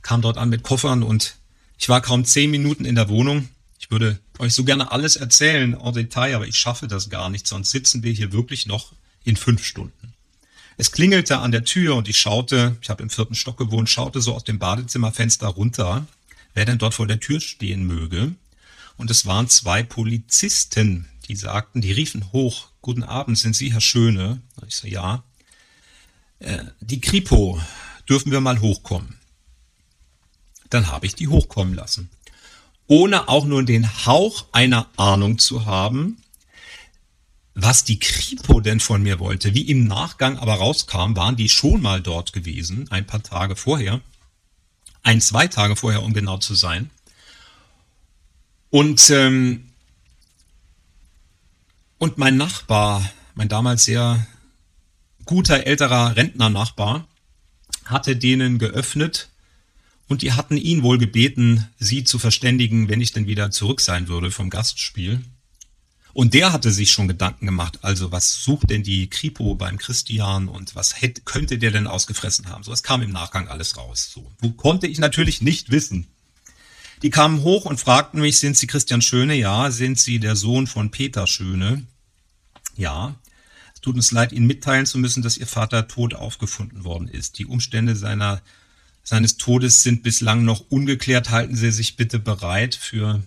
kam 0.02 0.22
dort 0.22 0.38
an 0.38 0.48
mit 0.48 0.62
Koffern 0.62 1.02
und 1.02 1.36
ich 1.78 1.88
war 1.88 2.00
kaum 2.00 2.24
zehn 2.24 2.50
Minuten 2.50 2.84
in 2.84 2.94
der 2.94 3.08
Wohnung. 3.08 3.48
Ich 3.78 3.90
würde 3.90 4.18
euch 4.38 4.54
so 4.54 4.64
gerne 4.64 4.90
alles 4.90 5.16
erzählen 5.16 5.74
en 5.74 5.92
Detail, 5.92 6.34
aber 6.34 6.46
ich 6.46 6.56
schaffe 6.56 6.88
das 6.88 7.10
gar 7.10 7.30
nicht, 7.30 7.46
sonst 7.46 7.70
sitzen 7.70 8.02
wir 8.02 8.12
hier 8.12 8.32
wirklich 8.32 8.66
noch 8.66 8.92
in 9.24 9.36
fünf 9.36 9.64
Stunden. 9.64 10.14
Es 10.78 10.92
klingelte 10.92 11.38
an 11.38 11.52
der 11.52 11.64
Tür 11.64 11.96
und 11.96 12.08
ich 12.08 12.18
schaute, 12.18 12.78
ich 12.80 12.88
habe 12.88 13.02
im 13.02 13.10
vierten 13.10 13.34
Stock 13.34 13.58
gewohnt, 13.58 13.90
schaute 13.90 14.22
so 14.22 14.34
aus 14.34 14.44
dem 14.44 14.58
Badezimmerfenster 14.58 15.48
runter, 15.48 16.06
wer 16.54 16.64
denn 16.64 16.78
dort 16.78 16.94
vor 16.94 17.06
der 17.06 17.20
Tür 17.20 17.40
stehen 17.40 17.84
möge. 17.84 18.34
Und 18.96 19.10
es 19.10 19.26
waren 19.26 19.48
zwei 19.48 19.82
Polizisten, 19.82 21.06
die 21.28 21.36
sagten, 21.36 21.82
die 21.82 21.92
riefen 21.92 22.32
hoch, 22.32 22.68
guten 22.80 23.02
Abend, 23.02 23.36
sind 23.36 23.54
Sie 23.54 23.72
Herr 23.72 23.82
Schöne? 23.82 24.40
Ich 24.66 24.76
so, 24.76 24.88
ja. 24.88 25.22
Äh, 26.38 26.64
die 26.80 27.02
Kripo, 27.02 27.60
dürfen 28.08 28.32
wir 28.32 28.40
mal 28.40 28.60
hochkommen? 28.62 29.18
dann 30.70 30.88
habe 30.88 31.06
ich 31.06 31.14
die 31.14 31.28
hochkommen 31.28 31.74
lassen. 31.74 32.10
Ohne 32.86 33.28
auch 33.28 33.44
nur 33.44 33.62
den 33.64 34.06
Hauch 34.06 34.46
einer 34.52 34.88
Ahnung 34.96 35.38
zu 35.38 35.66
haben, 35.66 36.22
was 37.60 37.82
die 37.82 37.98
Kripo 37.98 38.60
denn 38.60 38.78
von 38.78 39.02
mir 39.02 39.18
wollte. 39.18 39.52
Wie 39.52 39.62
im 39.62 39.84
Nachgang 39.84 40.38
aber 40.38 40.54
rauskam, 40.54 41.16
waren 41.16 41.34
die 41.34 41.48
schon 41.48 41.82
mal 41.82 42.00
dort 42.00 42.32
gewesen, 42.32 42.86
ein 42.90 43.04
paar 43.04 43.22
Tage 43.22 43.56
vorher. 43.56 44.00
Ein, 45.02 45.20
zwei 45.20 45.48
Tage 45.48 45.74
vorher, 45.74 46.04
um 46.04 46.12
genau 46.12 46.38
zu 46.38 46.54
sein. 46.54 46.90
Und, 48.70 49.10
ähm, 49.10 49.70
und 51.98 52.16
mein 52.16 52.36
Nachbar, 52.36 53.10
mein 53.34 53.48
damals 53.48 53.84
sehr 53.84 54.24
guter 55.24 55.66
älterer 55.66 56.14
Rentner-Nachbar, 56.14 57.08
hatte 57.86 58.14
denen 58.14 58.58
geöffnet 58.58 59.30
und 60.06 60.22
die 60.22 60.32
hatten 60.32 60.56
ihn 60.56 60.84
wohl 60.84 60.98
gebeten, 60.98 61.66
sie 61.78 62.04
zu 62.04 62.20
verständigen, 62.20 62.88
wenn 62.88 63.00
ich 63.00 63.12
denn 63.12 63.26
wieder 63.26 63.50
zurück 63.50 63.80
sein 63.80 64.06
würde 64.06 64.30
vom 64.30 64.48
Gastspiel. 64.48 65.24
Und 66.18 66.34
der 66.34 66.52
hatte 66.52 66.72
sich 66.72 66.90
schon 66.90 67.06
Gedanken 67.06 67.46
gemacht, 67.46 67.78
also 67.82 68.10
was 68.10 68.42
sucht 68.42 68.70
denn 68.70 68.82
die 68.82 69.08
Kripo 69.08 69.54
beim 69.54 69.78
Christian 69.78 70.48
und 70.48 70.74
was 70.74 71.00
hätte, 71.00 71.20
könnte 71.20 71.58
der 71.58 71.70
denn 71.70 71.86
ausgefressen 71.86 72.48
haben? 72.48 72.64
So, 72.64 72.72
es 72.72 72.82
kam 72.82 73.02
im 73.02 73.12
Nachgang 73.12 73.46
alles 73.46 73.76
raus. 73.76 74.10
So, 74.12 74.28
wo 74.40 74.50
konnte 74.50 74.88
ich 74.88 74.98
natürlich 74.98 75.42
nicht 75.42 75.70
wissen. 75.70 76.08
Die 77.02 77.10
kamen 77.10 77.42
hoch 77.42 77.66
und 77.66 77.78
fragten 77.78 78.20
mich, 78.20 78.40
sind 78.40 78.56
Sie 78.56 78.66
Christian 78.66 79.00
Schöne? 79.00 79.36
Ja. 79.36 79.70
Sind 79.70 80.00
Sie 80.00 80.18
der 80.18 80.34
Sohn 80.34 80.66
von 80.66 80.90
Peter 80.90 81.28
Schöne? 81.28 81.86
Ja. 82.76 83.14
Es 83.72 83.80
tut 83.80 83.94
uns 83.94 84.10
leid, 84.10 84.32
Ihnen 84.32 84.48
mitteilen 84.48 84.86
zu 84.86 84.98
müssen, 84.98 85.22
dass 85.22 85.38
Ihr 85.38 85.46
Vater 85.46 85.86
tot 85.86 86.14
aufgefunden 86.14 86.82
worden 86.82 87.06
ist. 87.06 87.38
Die 87.38 87.46
Umstände 87.46 87.94
seiner 87.94 88.42
seines 89.04 89.36
Todes 89.36 89.84
sind 89.84 90.02
bislang 90.02 90.44
noch 90.44 90.64
ungeklärt. 90.68 91.30
Halten 91.30 91.54
Sie 91.54 91.70
sich 91.70 91.94
bitte 91.94 92.18
bereit 92.18 92.74
für, 92.74 93.22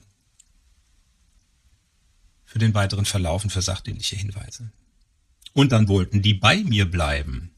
für 2.52 2.60
den 2.60 2.74
weiteren 2.74 3.06
Verlauf 3.06 3.46
und 3.46 3.50
für 3.50 3.62
sachdienliche 3.62 4.18
Hinweise. 4.18 4.72
Und 5.54 5.72
dann 5.72 5.88
wollten 5.88 6.22
die 6.22 6.34
bei 6.34 6.58
mir 6.66 6.84
bleiben, 6.84 7.52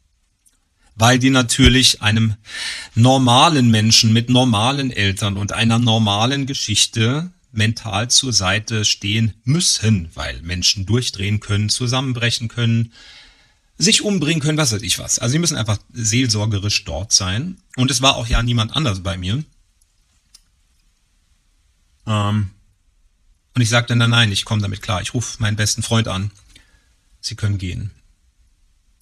weil 0.93 1.17
die 1.17 1.31
natürlich 1.31 2.03
einem 2.03 2.35
normalen 2.93 3.71
Menschen 3.71 4.13
mit 4.13 4.29
normalen 4.29 4.91
Eltern 4.91 5.37
und 5.37 5.51
einer 5.51 5.79
normalen 5.79 6.45
Geschichte 6.45 7.31
mental 7.51 8.11
zur 8.11 8.33
Seite 8.33 8.85
stehen 8.85 9.33
müssen, 9.45 10.09
weil 10.13 10.39
Menschen 10.43 10.85
durchdrehen 10.85 11.39
können, 11.39 11.69
zusammenbrechen 11.69 12.47
können, 12.47 12.93
sich 13.79 14.03
umbringen 14.03 14.41
können, 14.41 14.59
was 14.59 14.73
weiß 14.73 14.83
ich 14.83 14.99
was. 14.99 15.17
Also 15.17 15.33
sie 15.33 15.39
müssen 15.39 15.57
einfach 15.57 15.79
seelsorgerisch 15.91 16.85
dort 16.85 17.11
sein. 17.11 17.57
Und 17.77 17.89
es 17.89 18.03
war 18.03 18.15
auch 18.15 18.27
ja 18.27 18.43
niemand 18.43 18.75
anders 18.75 19.01
bei 19.01 19.17
mir. 19.17 19.43
Ähm, 22.05 22.51
und 23.55 23.61
ich 23.61 23.69
sagte, 23.69 23.95
nein, 23.95 24.09
nein, 24.09 24.31
ich 24.31 24.45
komme 24.45 24.61
damit 24.61 24.81
klar. 24.81 25.01
Ich 25.01 25.13
rufe 25.13 25.41
meinen 25.41 25.55
besten 25.55 25.83
Freund 25.83 26.07
an. 26.07 26.31
Sie 27.21 27.35
können 27.35 27.57
gehen. 27.57 27.91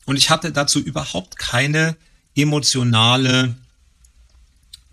Und 0.06 0.18
ich 0.18 0.30
hatte 0.30 0.52
dazu 0.52 0.80
überhaupt 0.80 1.38
keine 1.38 1.96
emotionale 2.36 3.56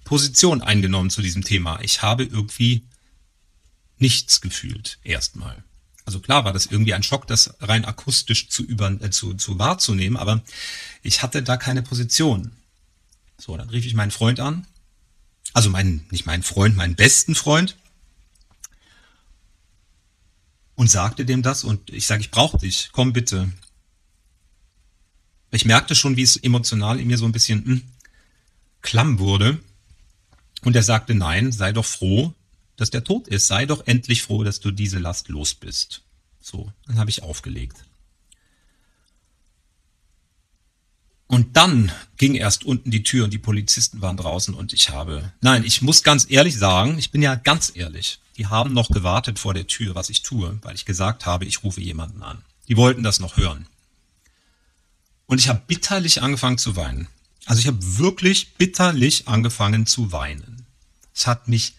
Position 0.05 0.63
eingenommen 0.63 1.11
zu 1.11 1.23
diesem 1.23 1.45
Thema. 1.45 1.81
Ich 1.83 2.03
habe 2.03 2.25
irgendwie 2.25 2.83
nichts 3.99 4.41
gefühlt, 4.41 4.99
erstmal. 5.03 5.65
Also 6.05 6.21
klar 6.21 6.45
war 6.45 6.53
das 6.53 6.67
irgendwie 6.67 6.95
ein 6.95 7.03
Schock, 7.03 7.27
das 7.27 7.55
rein 7.61 7.85
akustisch 7.85 8.49
zu, 8.49 8.65
über, 8.65 8.91
äh, 9.03 9.11
zu, 9.11 9.35
zu 9.35 9.59
wahrzunehmen, 9.59 10.17
aber 10.17 10.43
ich 11.03 11.23
hatte 11.23 11.43
da 11.43 11.57
keine 11.57 11.83
Position. 11.83 12.53
So, 13.37 13.57
dann 13.57 13.69
rief 13.69 13.85
ich 13.85 13.95
meinen 13.95 14.11
Freund 14.11 14.41
an. 14.41 14.67
Also 15.53 15.69
meinen, 15.69 16.07
nicht 16.11 16.27
meinen 16.27 16.43
Freund, 16.43 16.77
meinen 16.77 16.95
besten 16.95 17.35
Freund. 17.35 17.77
Und 20.79 20.89
sagte 20.89 21.25
dem 21.25 21.43
das 21.43 21.65
und 21.65 21.91
ich 21.91 22.07
sage, 22.07 22.21
ich 22.21 22.31
brauche 22.31 22.57
dich, 22.57 22.91
komm 22.93 23.13
bitte. 23.13 23.51
Ich 25.51 25.65
merkte 25.65 25.97
schon, 25.97 26.17
wie 26.17 26.23
es 26.23 26.37
emotional 26.37 27.01
in 27.01 27.09
mir 27.09 27.19
so 27.19 27.25
ein 27.25 27.33
bisschen 27.33 27.65
hm, 27.65 27.83
klamm 28.81 29.19
wurde. 29.19 29.59
Und 30.63 30.77
er 30.77 30.85
sagte, 30.85 31.17
nein, 31.17 31.51
sei 31.51 31.73
doch 31.73 31.85
froh, 31.85 32.33
dass 32.77 32.91
der 32.91 33.03
tot 33.03 33.27
ist. 33.27 33.49
Sei 33.49 33.67
doch 33.67 33.89
endlich 33.89 34.23
froh, 34.23 34.45
dass 34.45 34.61
du 34.61 34.71
diese 34.71 35.01
Last 35.01 35.29
los 35.29 35.53
bist. 35.53 36.03
So, 36.41 36.73
dann 36.87 36.99
habe 37.01 37.11
ich 37.11 37.25
aufgelegt. 37.25 37.85
Und 41.27 41.57
dann 41.57 41.91
ging 42.19 42.37
erst 42.37 42.63
unten 42.63 42.93
die 42.93 43.03
Tür 43.03 43.25
und 43.25 43.33
die 43.33 43.39
Polizisten 43.39 44.01
waren 44.01 44.17
draußen 44.17 44.55
und 44.55 44.73
ich 44.73 44.91
habe, 44.91 45.33
nein, 45.41 45.65
ich 45.65 45.83
muss 45.83 46.05
ganz 46.05 46.25
ehrlich 46.31 46.57
sagen, 46.57 47.01
ich 47.01 47.11
bin 47.11 47.21
ja 47.21 47.35
ganz 47.35 47.73
ehrlich, 47.75 48.21
die 48.39 48.47
haben 48.47 48.73
noch 48.73 48.89
gewartet 48.91 49.39
vor 49.39 49.53
der 49.53 49.67
Tür, 49.67 49.95
was 49.95 50.09
ich 50.09 50.23
tue, 50.23 50.59
weil 50.63 50.75
ich 50.75 50.85
gesagt 50.85 51.27
habe, 51.27 51.45
ich 51.45 51.65
rufe 51.65 51.81
jemanden 51.81 52.23
an. 52.23 52.43
Die 52.69 52.77
wollten 52.77 53.03
das 53.03 53.21
noch 53.21 53.37
hören. 53.37 53.67
Und 55.27 55.39
ich 55.39 55.49
habe 55.49 55.63
bitterlich 55.67 56.23
angefangen 56.23 56.59
zu 56.59 56.77
weinen. 56.77 57.09
Also 57.45 57.61
ich 57.61 57.67
habe 57.67 57.99
wirklich 57.99 58.55
bitterlich 58.55 59.29
angefangen 59.29 59.87
zu 59.87 60.13
weinen. 60.13 60.67
Es 61.15 61.27
hat 61.27 61.49
mich 61.49 61.75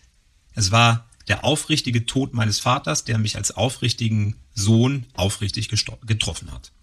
es 0.59 0.71
war 0.71 1.07
der 1.29 1.45
aufrichtige 1.45 2.05
Tod 2.05 2.33
meines 2.33 2.59
Vaters, 2.59 3.05
der 3.05 3.17
mich 3.17 3.37
als 3.37 3.51
aufrichtigen 3.51 4.35
Sohn 4.53 5.05
aufrichtig 5.13 5.69
getroffen 5.69 6.51
hat. 6.51 6.73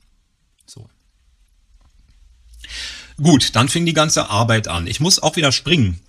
So. 0.64 0.88
Gut, 3.18 3.54
dann 3.54 3.68
fing 3.68 3.84
die 3.84 3.92
ganze 3.92 4.30
Arbeit 4.30 4.66
an. 4.68 4.86
Ich 4.86 4.98
muss 4.98 5.18
auch 5.18 5.36
wieder 5.36 5.52
springen. 5.52 6.00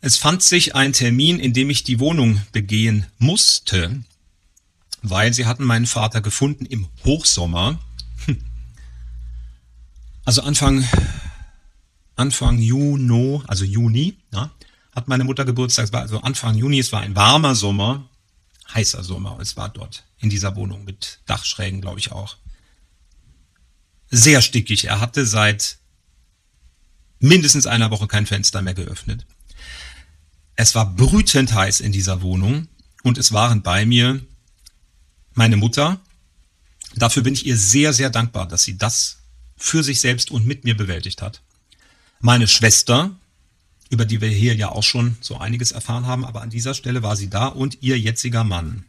Es 0.00 0.16
fand 0.16 0.42
sich 0.42 0.74
ein 0.74 0.92
Termin, 0.92 1.40
in 1.40 1.52
dem 1.52 1.70
ich 1.70 1.82
die 1.82 1.98
Wohnung 1.98 2.40
begehen 2.52 3.06
musste, 3.18 4.02
weil 5.02 5.32
sie 5.34 5.46
hatten 5.46 5.64
meinen 5.64 5.86
Vater 5.86 6.20
gefunden 6.20 6.66
im 6.66 6.88
Hochsommer. 7.04 7.80
Also 10.24 10.42
Anfang, 10.42 10.84
Anfang 12.16 12.58
Juni, 12.58 13.40
also 13.46 13.64
Juni, 13.64 14.16
ja, 14.32 14.50
hat 14.92 15.06
meine 15.06 15.22
Mutter 15.22 15.44
Geburtstag, 15.44 15.84
es 15.84 15.92
war 15.92 16.00
also 16.02 16.20
Anfang 16.20 16.56
Juni, 16.56 16.80
es 16.80 16.90
war 16.90 17.00
ein 17.02 17.14
warmer 17.14 17.54
Sommer, 17.54 18.08
heißer 18.74 19.04
Sommer, 19.04 19.38
es 19.40 19.56
war 19.56 19.68
dort 19.68 20.02
in 20.18 20.30
dieser 20.30 20.56
Wohnung 20.56 20.84
mit 20.84 21.20
Dachschrägen, 21.26 21.80
glaube 21.80 22.00
ich 22.00 22.10
auch. 22.10 22.36
sehr 24.10 24.40
stickig. 24.42 24.86
Er 24.86 25.00
hatte 25.00 25.26
seit 25.26 25.78
mindestens 27.18 27.66
einer 27.66 27.90
Woche 27.90 28.06
kein 28.06 28.26
Fenster 28.26 28.62
mehr 28.62 28.74
geöffnet. 28.74 29.26
Es 30.56 30.74
war 30.74 30.94
brütend 30.94 31.52
heiß 31.52 31.80
in 31.80 31.92
dieser 31.92 32.22
Wohnung 32.22 32.68
und 33.02 33.18
es 33.18 33.32
waren 33.32 33.62
bei 33.62 33.84
mir 33.84 34.20
meine 35.34 35.56
Mutter. 35.56 36.00
Dafür 36.94 37.22
bin 37.22 37.34
ich 37.34 37.44
ihr 37.46 37.58
sehr, 37.58 37.92
sehr 37.92 38.08
dankbar, 38.08 38.48
dass 38.48 38.64
sie 38.64 38.78
das 38.78 39.18
für 39.56 39.82
sich 39.82 40.00
selbst 40.00 40.30
und 40.30 40.46
mit 40.46 40.64
mir 40.64 40.74
bewältigt 40.74 41.20
hat. 41.20 41.42
Meine 42.20 42.48
Schwester, 42.48 43.14
über 43.90 44.06
die 44.06 44.22
wir 44.22 44.28
hier 44.28 44.54
ja 44.54 44.70
auch 44.70 44.82
schon 44.82 45.18
so 45.20 45.38
einiges 45.38 45.72
erfahren 45.72 46.06
haben, 46.06 46.24
aber 46.24 46.40
an 46.40 46.50
dieser 46.50 46.74
Stelle 46.74 47.02
war 47.02 47.16
sie 47.16 47.28
da 47.28 47.46
und 47.46 47.82
ihr 47.82 47.98
jetziger 47.98 48.42
Mann. 48.42 48.86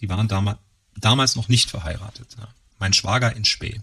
Die 0.00 0.08
waren 0.08 0.28
damals, 0.28 0.58
damals 0.96 1.34
noch 1.34 1.48
nicht 1.48 1.70
verheiratet. 1.70 2.36
Ne? 2.38 2.46
Mein 2.78 2.92
Schwager 2.92 3.34
in 3.34 3.44
Spee. 3.44 3.80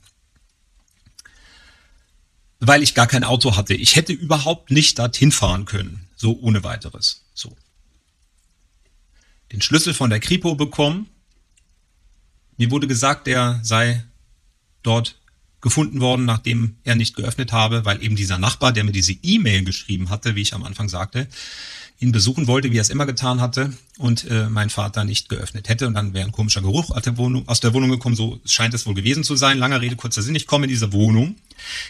Weil 2.59 2.83
ich 2.83 2.93
gar 2.93 3.07
kein 3.07 3.23
Auto 3.23 3.57
hatte. 3.57 3.73
Ich 3.73 3.95
hätte 3.95 4.13
überhaupt 4.13 4.71
nicht 4.71 4.99
dorthin 4.99 5.31
fahren 5.31 5.65
können. 5.65 6.07
So 6.21 6.37
ohne 6.39 6.63
weiteres. 6.63 7.23
So. 7.33 7.57
Den 9.51 9.59
Schlüssel 9.59 9.95
von 9.95 10.11
der 10.11 10.19
Kripo 10.19 10.53
bekommen. 10.53 11.07
Mir 12.57 12.69
wurde 12.69 12.85
gesagt, 12.85 13.25
der 13.25 13.59
sei 13.63 14.03
dort 14.83 15.19
gefunden 15.61 15.99
worden, 15.99 16.25
nachdem 16.25 16.75
er 16.83 16.93
nicht 16.93 17.15
geöffnet 17.15 17.51
habe, 17.51 17.85
weil 17.85 18.03
eben 18.03 18.15
dieser 18.15 18.37
Nachbar, 18.37 18.71
der 18.71 18.83
mir 18.83 18.91
diese 18.91 19.13
E-Mail 19.13 19.63
geschrieben 19.63 20.11
hatte, 20.11 20.35
wie 20.35 20.43
ich 20.43 20.53
am 20.53 20.63
Anfang 20.63 20.89
sagte, 20.89 21.27
ihn 21.99 22.11
besuchen 22.11 22.45
wollte, 22.45 22.71
wie 22.71 22.77
er 22.77 22.83
es 22.83 22.91
immer 22.91 23.07
getan 23.07 23.41
hatte, 23.41 23.73
und 23.97 24.25
äh, 24.29 24.47
mein 24.47 24.69
Vater 24.69 25.03
nicht 25.05 25.27
geöffnet 25.27 25.69
hätte. 25.69 25.87
Und 25.87 25.95
dann 25.95 26.13
wäre 26.13 26.27
ein 26.27 26.31
komischer 26.31 26.61
Geruch 26.61 26.91
aus 26.91 27.01
der, 27.01 27.17
Wohnung, 27.17 27.47
aus 27.47 27.61
der 27.61 27.73
Wohnung 27.73 27.89
gekommen, 27.89 28.15
so 28.15 28.39
scheint 28.45 28.75
es 28.75 28.85
wohl 28.85 28.93
gewesen 28.93 29.23
zu 29.23 29.35
sein. 29.35 29.57
Langer 29.57 29.81
Rede, 29.81 29.95
kurzer 29.95 30.21
Sinn, 30.21 30.35
ich 30.35 30.45
komme 30.45 30.65
in 30.65 30.69
diese 30.69 30.93
Wohnung. 30.93 31.35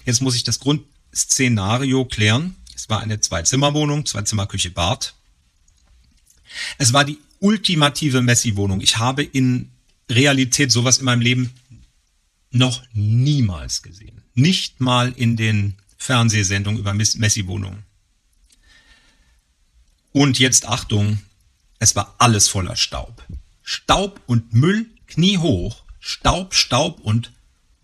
Jetzt 0.06 0.22
muss 0.22 0.36
ich 0.36 0.46
das 0.46 0.62
Grundszenario 0.62 2.06
klären. 2.06 2.56
Es 2.82 2.90
war 2.90 3.00
eine 3.00 3.20
Zwei-Zimmer-Wohnung, 3.20 4.08
Zwei-Zimmer-Küche, 4.08 4.72
Bad. 4.72 5.14
Es 6.80 6.94
war 6.94 7.06
die 7.06 7.20
ultimative 7.38 8.24
Messi-Wohnung. 8.24 8.82
Ich 8.82 8.98
habe 8.98 9.22
in 9.22 9.70
Realität 10.10 10.72
sowas 10.72 10.98
in 10.98 11.06
meinem 11.06 11.22
Leben 11.22 11.54
noch 12.50 12.82
niemals 12.94 13.84
gesehen. 13.84 14.24
Nicht 14.34 14.82
mal 14.82 15.12
in 15.12 15.38
den 15.38 15.76
Fernsehsendungen 16.00 16.80
über 16.80 16.96
Messi-Wohnungen. 16.96 17.84
Und 20.12 20.40
jetzt 20.40 20.68
Achtung, 20.68 21.20
es 21.78 21.96
war 21.96 22.16
alles 22.18 22.50
voller 22.50 22.76
Staub. 22.76 23.24
Staub 23.62 24.22
und 24.26 24.56
Müll 24.56 24.88
kniehoch. 25.06 25.84
Staub, 26.00 26.56
Staub 26.56 27.00
und 27.02 27.32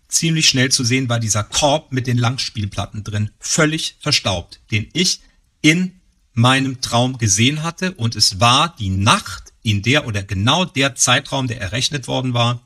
ziemlich 0.08 0.48
schnell 0.48 0.70
zu 0.70 0.84
sehen 0.84 1.08
war 1.08 1.20
dieser 1.20 1.44
Korb 1.44 1.92
mit 1.92 2.06
den 2.06 2.18
Langspielplatten 2.18 3.04
drin, 3.04 3.30
völlig 3.38 3.96
verstaubt, 4.00 4.60
den 4.70 4.88
ich 4.92 5.20
in 5.60 6.00
meinem 6.32 6.80
Traum 6.80 7.18
gesehen 7.18 7.62
hatte. 7.62 7.92
Und 7.92 8.16
es 8.16 8.40
war 8.40 8.74
die 8.76 8.90
Nacht, 8.90 9.52
in 9.62 9.82
der 9.82 10.06
oder 10.06 10.22
genau 10.22 10.64
der 10.64 10.94
Zeitraum, 10.94 11.46
der 11.46 11.60
errechnet 11.60 12.08
worden 12.08 12.32
war, 12.32 12.62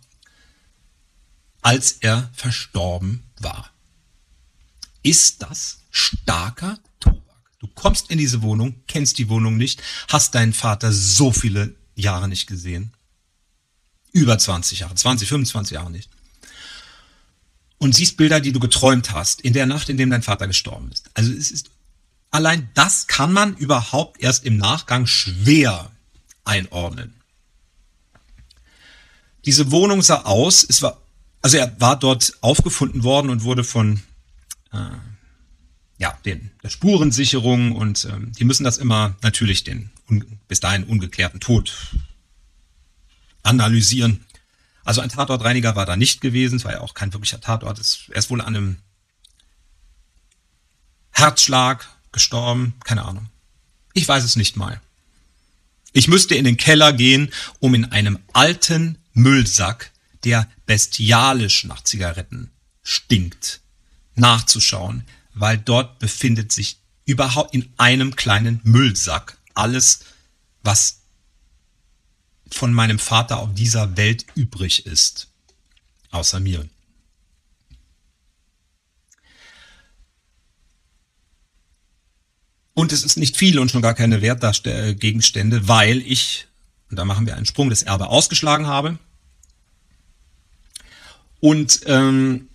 als 1.62 1.92
er 2.00 2.31
verstorben 2.33 3.24
war. 3.40 3.70
Ist 5.02 5.42
das 5.42 5.81
starker 5.90 6.78
Tobak? 7.00 7.20
Du 7.59 7.66
kommst 7.66 8.11
in 8.11 8.18
diese 8.18 8.42
Wohnung, 8.42 8.83
kennst 8.87 9.18
die 9.18 9.28
Wohnung 9.28 9.57
nicht, 9.57 9.83
hast 10.09 10.35
deinen 10.35 10.52
Vater 10.52 10.92
so 10.92 11.33
viele 11.33 11.74
Jahre 11.96 12.28
nicht 12.28 12.46
gesehen. 12.46 12.92
Über 14.12 14.38
20 14.38 14.81
Jahre, 14.81 14.94
20, 14.94 15.28
25 15.28 15.74
Jahre 15.74 15.90
nicht. 15.90 16.11
Und 17.83 17.97
siehst 17.97 18.16
Bilder, 18.16 18.40
die 18.40 18.53
du 18.53 18.61
geträumt 18.61 19.11
hast, 19.11 19.40
in 19.40 19.55
der 19.55 19.66
Nacht, 19.66 19.88
in 19.88 19.97
dem 19.97 20.09
dein 20.09 20.23
Vater 20.23 20.47
gestorben 20.47 20.90
ist. 20.92 21.11
Also 21.14 21.33
es 21.33 21.51
ist, 21.51 21.71
allein 22.31 22.68
das 22.75 23.09
kann 23.09 23.33
man 23.33 23.57
überhaupt 23.57 24.23
erst 24.23 24.47
im 24.47 24.57
Nachgang 24.57 25.07
schwer 25.07 25.90
einordnen. 26.45 27.12
Diese 29.45 29.73
Wohnung 29.73 30.01
sah 30.01 30.23
aus, 30.23 30.64
es 30.68 30.81
war 30.83 31.03
also 31.42 31.57
er 31.57 31.81
war 31.81 31.99
dort 31.99 32.35
aufgefunden 32.40 33.03
worden 33.03 33.29
und 33.29 33.42
wurde 33.42 33.64
von 33.64 34.01
äh, 34.73 34.79
ja, 35.99 36.16
den, 36.25 36.53
der 36.62 36.71
Spurensicherung 36.71 37.73
und 37.73 38.05
ähm, 38.05 38.33
die 38.38 38.45
müssen 38.45 38.62
das 38.64 38.79
immer 38.79 39.16
natürlich 39.23 39.64
den 39.64 39.90
un, 40.09 40.25
bis 40.47 40.61
dahin 40.61 40.85
ungeklärten 40.85 41.40
Tod 41.40 41.97
analysieren. 43.42 44.25
Also 44.85 45.01
ein 45.01 45.09
Tatortreiniger 45.09 45.77
war 45.77 45.87
da 45.87 45.97
nicht 45.97 46.21
gewesen, 46.21 46.57
es 46.57 46.64
war 46.64 46.73
ja 46.73 46.81
auch 46.81 46.95
kein 46.95 47.12
wirklicher 47.12 47.40
Tatort. 47.40 47.79
Er 47.79 48.16
ist 48.16 48.31
wohl 48.31 48.40
an 48.40 48.49
einem 48.49 48.77
Herzschlag 51.11 51.88
gestorben, 52.11 52.75
keine 52.85 53.05
Ahnung. 53.05 53.29
Ich 53.92 54.09
weiß 54.09 54.25
es 54.25 54.37
nicht 54.37 54.57
mal. 54.57 54.81
Ich 55.92 56.09
müsste 56.09 56.35
in 56.35 56.45
den 56.45 56.57
Keller 56.57 56.92
gehen, 56.92 57.33
um 57.61 57.75
in 57.75 57.85
einem 57.92 58.18
alten 58.33 58.99
Müllsack 59.12 59.90
der 60.25 60.49
bestialisch 60.66 61.64
nach 61.64 61.83
Zigaretten 61.83 62.51
stinkt, 62.83 63.61
nachzuschauen, 64.14 65.05
weil 65.35 65.59
dort 65.59 65.99
befindet 65.99 66.53
sich 66.53 66.79
überhaupt 67.05 67.55
in 67.55 67.73
einem 67.77 68.16
kleinen 68.16 68.61
Müllsack 68.62 69.37
alles, 69.55 70.01
was 70.62 71.02
von 72.53 72.73
meinem 72.73 72.99
Vater 72.99 73.38
auf 73.38 73.55
dieser 73.55 73.97
Welt 73.97 74.27
übrig 74.35 74.87
ist, 74.87 75.29
außer 76.11 76.41
mir. 76.41 76.69
Und 82.75 82.93
es 82.93 83.05
ist 83.05 83.17
nicht 83.17 83.37
viel 83.37 83.59
und 83.59 83.71
schon 83.71 83.83
gar 83.83 83.95
keine 83.95 84.23
Wertgegenstände, 84.23 85.69
weil 85.69 85.99
ich, 85.99 86.47
und 86.91 86.99
da 86.99 87.05
machen 87.05 87.27
wir 87.27 87.37
einen 87.37 87.47
Sprung, 87.47 87.71
das 87.71 87.83
Erbe 87.83 88.09
ausgeschlagen 88.09 88.67
habe 88.67 88.99
und 91.41 91.81
ähm, 91.87 92.49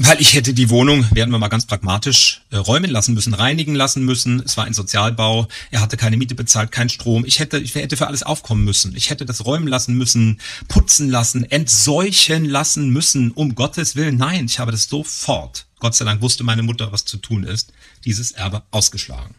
weil 0.00 0.20
ich 0.20 0.34
hätte 0.34 0.54
die 0.54 0.70
Wohnung, 0.70 1.04
werden 1.10 1.32
wir 1.32 1.40
mal 1.40 1.48
ganz 1.48 1.66
pragmatisch, 1.66 2.42
äh, 2.50 2.56
räumen 2.56 2.88
lassen 2.88 3.14
müssen, 3.14 3.34
reinigen 3.34 3.74
lassen 3.74 4.04
müssen. 4.04 4.40
Es 4.40 4.56
war 4.56 4.64
ein 4.64 4.72
Sozialbau. 4.72 5.48
Er 5.72 5.80
hatte 5.80 5.96
keine 5.96 6.16
Miete 6.16 6.36
bezahlt, 6.36 6.70
kein 6.70 6.88
Strom. 6.88 7.24
Ich 7.24 7.40
hätte, 7.40 7.58
ich 7.58 7.74
hätte 7.74 7.96
für 7.96 8.06
alles 8.06 8.22
aufkommen 8.22 8.64
müssen. 8.64 8.94
Ich 8.94 9.10
hätte 9.10 9.26
das 9.26 9.44
räumen 9.44 9.66
lassen 9.66 9.94
müssen, 9.94 10.40
putzen 10.68 11.10
lassen, 11.10 11.42
entseuchen 11.42 12.44
lassen 12.44 12.90
müssen. 12.90 13.32
Um 13.32 13.56
Gottes 13.56 13.96
Willen, 13.96 14.16
nein, 14.16 14.46
ich 14.46 14.60
habe 14.60 14.70
das 14.70 14.84
sofort. 14.84 15.66
Gott 15.80 15.96
sei 15.96 16.04
Dank 16.04 16.22
wusste 16.22 16.44
meine 16.44 16.62
Mutter, 16.62 16.92
was 16.92 17.04
zu 17.04 17.16
tun 17.16 17.42
ist. 17.42 17.72
Dieses 18.04 18.30
Erbe 18.30 18.62
ausgeschlagen. 18.70 19.34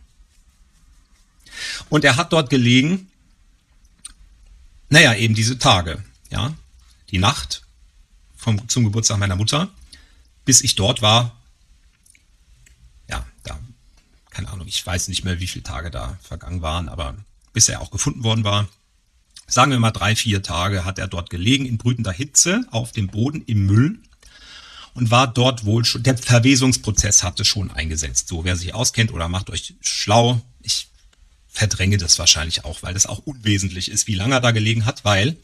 Und 1.87 2.03
er 2.03 2.17
hat 2.17 2.33
dort 2.33 2.49
gelegen. 2.49 3.07
Naja, 4.89 5.13
eben 5.13 5.35
diese 5.35 5.57
Tage, 5.57 6.03
ja, 6.31 6.53
die 7.11 7.19
Nacht 7.19 7.61
vom, 8.35 8.67
zum 8.67 8.83
Geburtstag 8.83 9.19
meiner 9.19 9.35
Mutter, 9.37 9.69
bis 10.49 10.61
ich 10.61 10.73
dort 10.73 11.03
war. 11.03 11.39
Ja, 13.07 13.23
da, 13.43 13.59
keine 14.31 14.49
Ahnung, 14.49 14.67
ich 14.67 14.83
weiß 14.83 15.07
nicht 15.07 15.23
mehr, 15.23 15.39
wie 15.39 15.45
viele 15.45 15.61
Tage 15.61 15.91
da 15.91 16.17
vergangen 16.23 16.63
waren, 16.63 16.89
aber 16.89 17.15
bis 17.53 17.69
er 17.69 17.81
auch 17.81 17.91
gefunden 17.91 18.23
worden 18.23 18.43
war, 18.43 18.67
sagen 19.45 19.69
wir 19.69 19.77
mal 19.77 19.91
drei, 19.91 20.15
vier 20.15 20.41
Tage, 20.41 20.85
hat 20.85 20.97
er 20.97 21.07
dort 21.07 21.29
gelegen 21.29 21.67
in 21.67 21.77
brütender 21.77 22.11
Hitze 22.11 22.65
auf 22.71 22.91
dem 22.91 23.09
Boden 23.09 23.43
im 23.45 23.67
Müll 23.67 23.99
und 24.95 25.11
war 25.11 25.27
dort 25.27 25.65
wohl 25.65 25.85
schon, 25.85 26.01
der 26.01 26.17
Verwesungsprozess 26.17 27.21
hatte 27.21 27.45
schon 27.45 27.69
eingesetzt. 27.69 28.27
So, 28.27 28.43
wer 28.43 28.55
sich 28.55 28.73
auskennt 28.73 29.13
oder 29.13 29.27
macht 29.27 29.51
euch 29.51 29.75
schlau, 29.81 30.41
ich 30.63 30.87
verdränge 31.47 31.97
das 31.97 32.17
wahrscheinlich 32.17 32.65
auch, 32.65 32.81
weil 32.81 32.95
das 32.95 33.05
auch 33.05 33.19
unwesentlich 33.19 33.91
ist, 33.91 34.07
wie 34.07 34.15
lange 34.15 34.33
er 34.33 34.41
da 34.41 34.49
gelegen 34.49 34.87
hat, 34.87 35.05
weil 35.05 35.37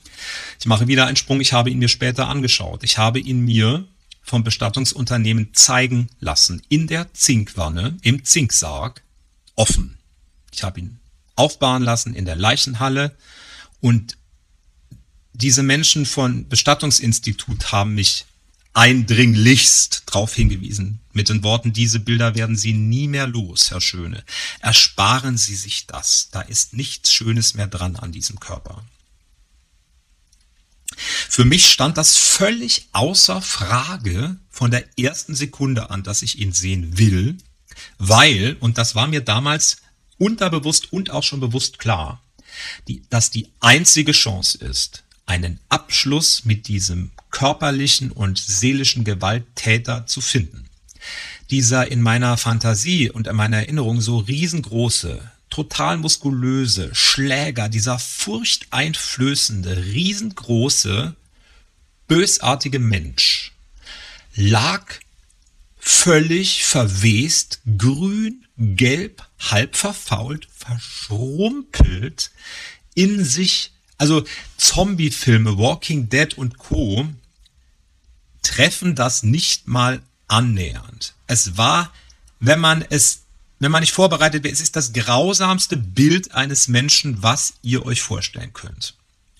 ich 0.60 0.66
mache 0.66 0.88
wieder 0.88 1.06
einen 1.06 1.16
Sprung, 1.16 1.42
ich 1.42 1.54
habe 1.54 1.70
ihn 1.70 1.78
mir 1.78 1.90
später 1.90 2.28
angeschaut. 2.28 2.84
Ich 2.84 2.98
habe 2.98 3.20
ihn 3.20 3.42
mir 3.42 3.86
vom 4.26 4.44
Bestattungsunternehmen 4.44 5.54
zeigen 5.54 6.10
lassen 6.20 6.62
in 6.68 6.88
der 6.88 7.14
Zinkwanne, 7.14 7.98
im 8.02 8.26
Zinksarg, 8.26 9.04
offen. 9.56 9.98
Ich 10.52 10.64
habe 10.64 10.80
ihn 10.80 11.00
aufbauen 11.36 11.84
lassen 11.84 12.16
in 12.16 12.26
der 12.26 12.36
Leichenhalle 12.36 13.16
und 13.80 14.18
diese 15.34 15.64
Menschen 15.64 16.06
von 16.06 16.48
Bestattungsinstitut 16.50 17.72
haben 17.72 17.94
mich 17.94 18.26
eindringlichst 18.74 20.04
darauf 20.08 20.34
hingewiesen, 20.34 21.00
mit 21.14 21.30
den 21.30 21.44
Worten, 21.44 21.72
diese 21.72 22.00
Bilder 22.00 22.36
werden 22.36 22.58
Sie 22.58 22.74
nie 22.74 23.08
mehr 23.08 23.26
los, 23.26 23.72
Herr 23.72 23.80
Schöne. 23.80 24.24
Ersparen 24.60 25.38
Sie 25.38 25.56
sich 25.56 25.88
das. 25.88 26.30
Da 26.32 26.42
ist 26.42 26.74
nichts 26.74 27.14
Schönes 27.14 27.54
mehr 27.54 27.68
dran 27.68 27.96
an 27.96 28.12
diesem 28.12 28.40
Körper. 28.40 28.84
Für 30.98 31.46
mich 31.46 31.70
stand 31.70 31.98
das 31.98 32.18
völlig 32.18 32.88
außer 32.92 33.42
Frage 33.42 34.38
von 34.50 34.72
der 34.72 34.86
ersten 34.98 35.36
Sekunde 35.36 35.90
an, 35.90 36.04
dass 36.04 36.22
ich 36.22 36.40
ihn 36.40 36.54
sehen 36.54 36.98
will, 36.98 37.38
weil, 37.98 38.56
und 38.60 38.78
das 38.78 38.96
war 38.96 39.08
mir 39.08 39.22
damals 39.22 39.78
unterbewusst 40.18 40.94
und 40.94 41.12
auch 41.12 41.24
schon 41.24 41.40
bewusst 41.40 41.80
klar, 41.80 42.22
die, 42.88 43.04
dass 43.10 43.32
die 43.32 43.50
einzige 43.60 44.14
Chance 44.14 44.58
ist, 44.60 45.04
einen 45.26 45.60
Abschluss 45.70 46.46
mit 46.46 46.68
diesem 46.68 47.12
körperlichen 47.32 48.12
und 48.12 48.38
seelischen 48.38 49.04
Gewalttäter 49.04 50.06
zu 50.06 50.22
finden. 50.22 50.70
Dieser 51.50 51.92
in 51.92 52.02
meiner 52.02 52.38
Fantasie 52.38 53.10
und 53.10 53.28
in 53.28 53.36
meiner 53.36 53.58
Erinnerung 53.58 54.02
so 54.02 54.18
riesengroße, 54.18 55.32
total 55.56 55.96
muskulöse 55.98 56.94
Schläger, 56.94 57.70
dieser 57.70 57.98
furchteinflößende, 57.98 59.86
riesengroße, 59.86 61.16
bösartige 62.10 62.80
Mensch 62.80 63.54
lag 64.36 64.84
völlig 65.78 66.66
verwest, 66.66 67.62
grün, 67.78 68.46
gelb, 68.58 69.26
halb 69.40 69.78
verfault, 69.78 70.50
verschrumpelt 70.54 72.32
in 72.94 73.24
sich. 73.24 73.72
Also 73.98 74.26
Zombie-Filme, 74.58 75.58
Walking 75.58 76.10
Dead 76.10 76.38
und 76.38 76.58
Co. 76.58 77.08
treffen 78.42 78.94
das 78.94 79.24
nicht 79.24 79.70
mal 79.70 80.02
annähernd. 80.28 81.14
Es 81.28 81.56
war, 81.56 81.94
wenn 82.42 82.60
man 82.60 82.84
es, 82.90 83.22
wenn 83.60 83.72
man 83.72 83.82
nicht 83.82 83.94
vorbereitet 83.94 84.44
wäre, 84.44 84.54
es 84.54 84.62
ist 84.62 84.76
das 84.76 84.94
grausamste 84.94 85.78
Bild 85.78 86.34
eines 86.34 86.68
Menschen, 86.68 87.24
was 87.24 87.54
ihr 87.62 87.86
euch 87.86 88.02
vorstellen 88.02 88.54
könnt. 88.54 88.96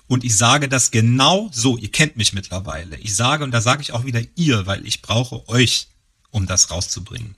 Und 0.08 0.24
ich 0.24 0.38
sage 0.38 0.70
das 0.70 0.92
genau 0.92 1.50
so, 1.52 1.78
ihr 1.78 1.92
kennt 1.92 2.16
mich 2.16 2.34
mittlerweile. 2.34 2.96
Ich 2.98 3.16
sage, 3.16 3.44
und 3.44 3.52
da 3.52 3.62
sage 3.62 3.82
ich 3.82 3.92
auch 3.92 4.06
wieder 4.06 4.22
ihr, 4.36 4.66
weil 4.68 4.86
ich 4.86 5.02
brauche 5.02 5.48
euch, 5.50 5.88
um 6.32 6.46
das 6.46 6.70
rauszubringen. 6.70 7.36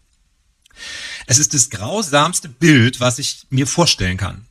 Es 1.25 1.37
ist 1.39 1.53
das 1.53 1.69
grausamste 1.69 2.49
Bild, 2.49 2.99
was 2.99 3.19
ich 3.19 3.47
mir 3.49 3.67
vorstellen 3.67 4.17
kann. 4.17 4.45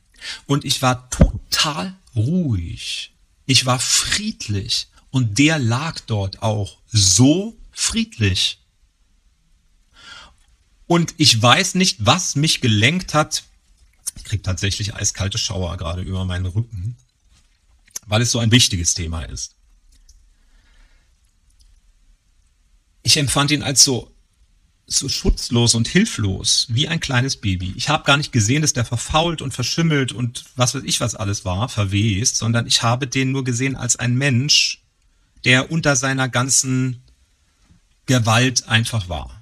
Und 0.45 0.65
ich 0.65 0.81
war 0.81 1.09
total 1.09 1.95
ruhig. 2.15 3.13
Ich 3.45 3.65
war 3.65 3.79
friedlich. 3.79 4.87
Und 5.11 5.39
der 5.39 5.59
lag 5.59 5.99
dort 6.01 6.41
auch 6.41 6.77
so 6.91 7.55
friedlich. 7.71 8.59
Und 10.87 11.13
ich 11.17 11.39
weiß 11.41 11.75
nicht, 11.75 12.05
was 12.05 12.35
mich 12.35 12.61
gelenkt 12.61 13.13
hat. 13.13 13.43
Ich 14.15 14.23
kriege 14.23 14.41
tatsächlich 14.41 14.95
eiskalte 14.95 15.37
Schauer 15.37 15.75
gerade 15.77 16.01
über 16.01 16.25
meinen 16.25 16.45
Rücken, 16.45 16.95
weil 18.07 18.21
es 18.21 18.31
so 18.31 18.39
ein 18.39 18.51
wichtiges 18.51 18.93
Thema 18.93 19.23
ist. 19.23 19.53
Ich 23.03 23.17
empfand 23.17 23.51
ihn 23.51 23.63
als 23.63 23.83
so, 23.83 24.11
so 24.85 25.09
schutzlos 25.09 25.75
und 25.75 25.87
hilflos, 25.87 26.67
wie 26.69 26.87
ein 26.87 27.01
kleines 27.01 27.37
Baby. 27.37 27.73
Ich 27.75 27.89
habe 27.89 28.05
gar 28.05 28.17
nicht 28.17 28.31
gesehen, 28.31 28.61
dass 28.61 28.73
der 28.73 28.85
verfault 28.85 29.41
und 29.41 29.53
verschimmelt 29.53 30.13
und 30.13 30.45
was 30.55 30.73
weiß 30.73 30.83
ich 30.83 30.99
was 31.01 31.15
alles 31.15 31.43
war, 31.45 31.67
verwest, 31.69 32.37
sondern 32.37 32.65
ich 32.65 32.81
habe 32.81 33.07
den 33.07 33.31
nur 33.31 33.43
gesehen 33.43 33.75
als 33.75 33.97
ein 33.97 34.15
Mensch, 34.15 34.81
der 35.43 35.69
unter 35.71 35.95
seiner 35.95 36.29
ganzen 36.29 37.03
Gewalt 38.05 38.67
einfach 38.67 39.09
war. 39.09 39.36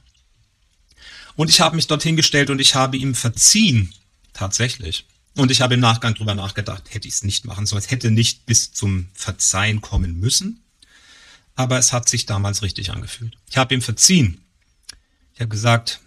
Und 1.36 1.50
ich 1.50 1.60
habe 1.60 1.76
mich 1.76 1.88
dorthin 1.88 2.16
gestellt 2.16 2.50
und 2.50 2.60
ich 2.60 2.76
habe 2.76 2.98
ihm 2.98 3.16
verziehen, 3.16 3.94
tatsächlich. 4.34 5.06
Und 5.36 5.52
ich 5.52 5.62
habe 5.62 5.74
im 5.74 5.82
Nachgang 5.82 6.16
drüber 6.16 6.34
nachgedacht, 6.34 6.94
hätte 6.94 7.08
ich 7.08 7.16
es 7.16 7.24
nicht 7.24 7.46
machen 7.46 7.66
sollen. 7.66 7.82
Es 7.82 7.92
hätte 7.92 8.10
nicht 8.10 8.46
bis 8.46 8.72
zum 8.72 9.10
Verzeihen 9.14 9.82
kommen 9.82 10.20
müssen. 10.20 10.62
Aber 11.56 11.78
es 11.78 11.94
hat 11.94 12.08
sich 12.08 12.26
damals 12.26 12.62
richtig 12.62 12.92
angefühlt. 12.92 13.38
Ich 13.50 13.58
habe 13.58 13.74
ihm 13.74 13.82
verziehen. 13.82 14.42
Ich 15.34 15.42
habe 15.42 15.50
gesagt, 15.50 16.00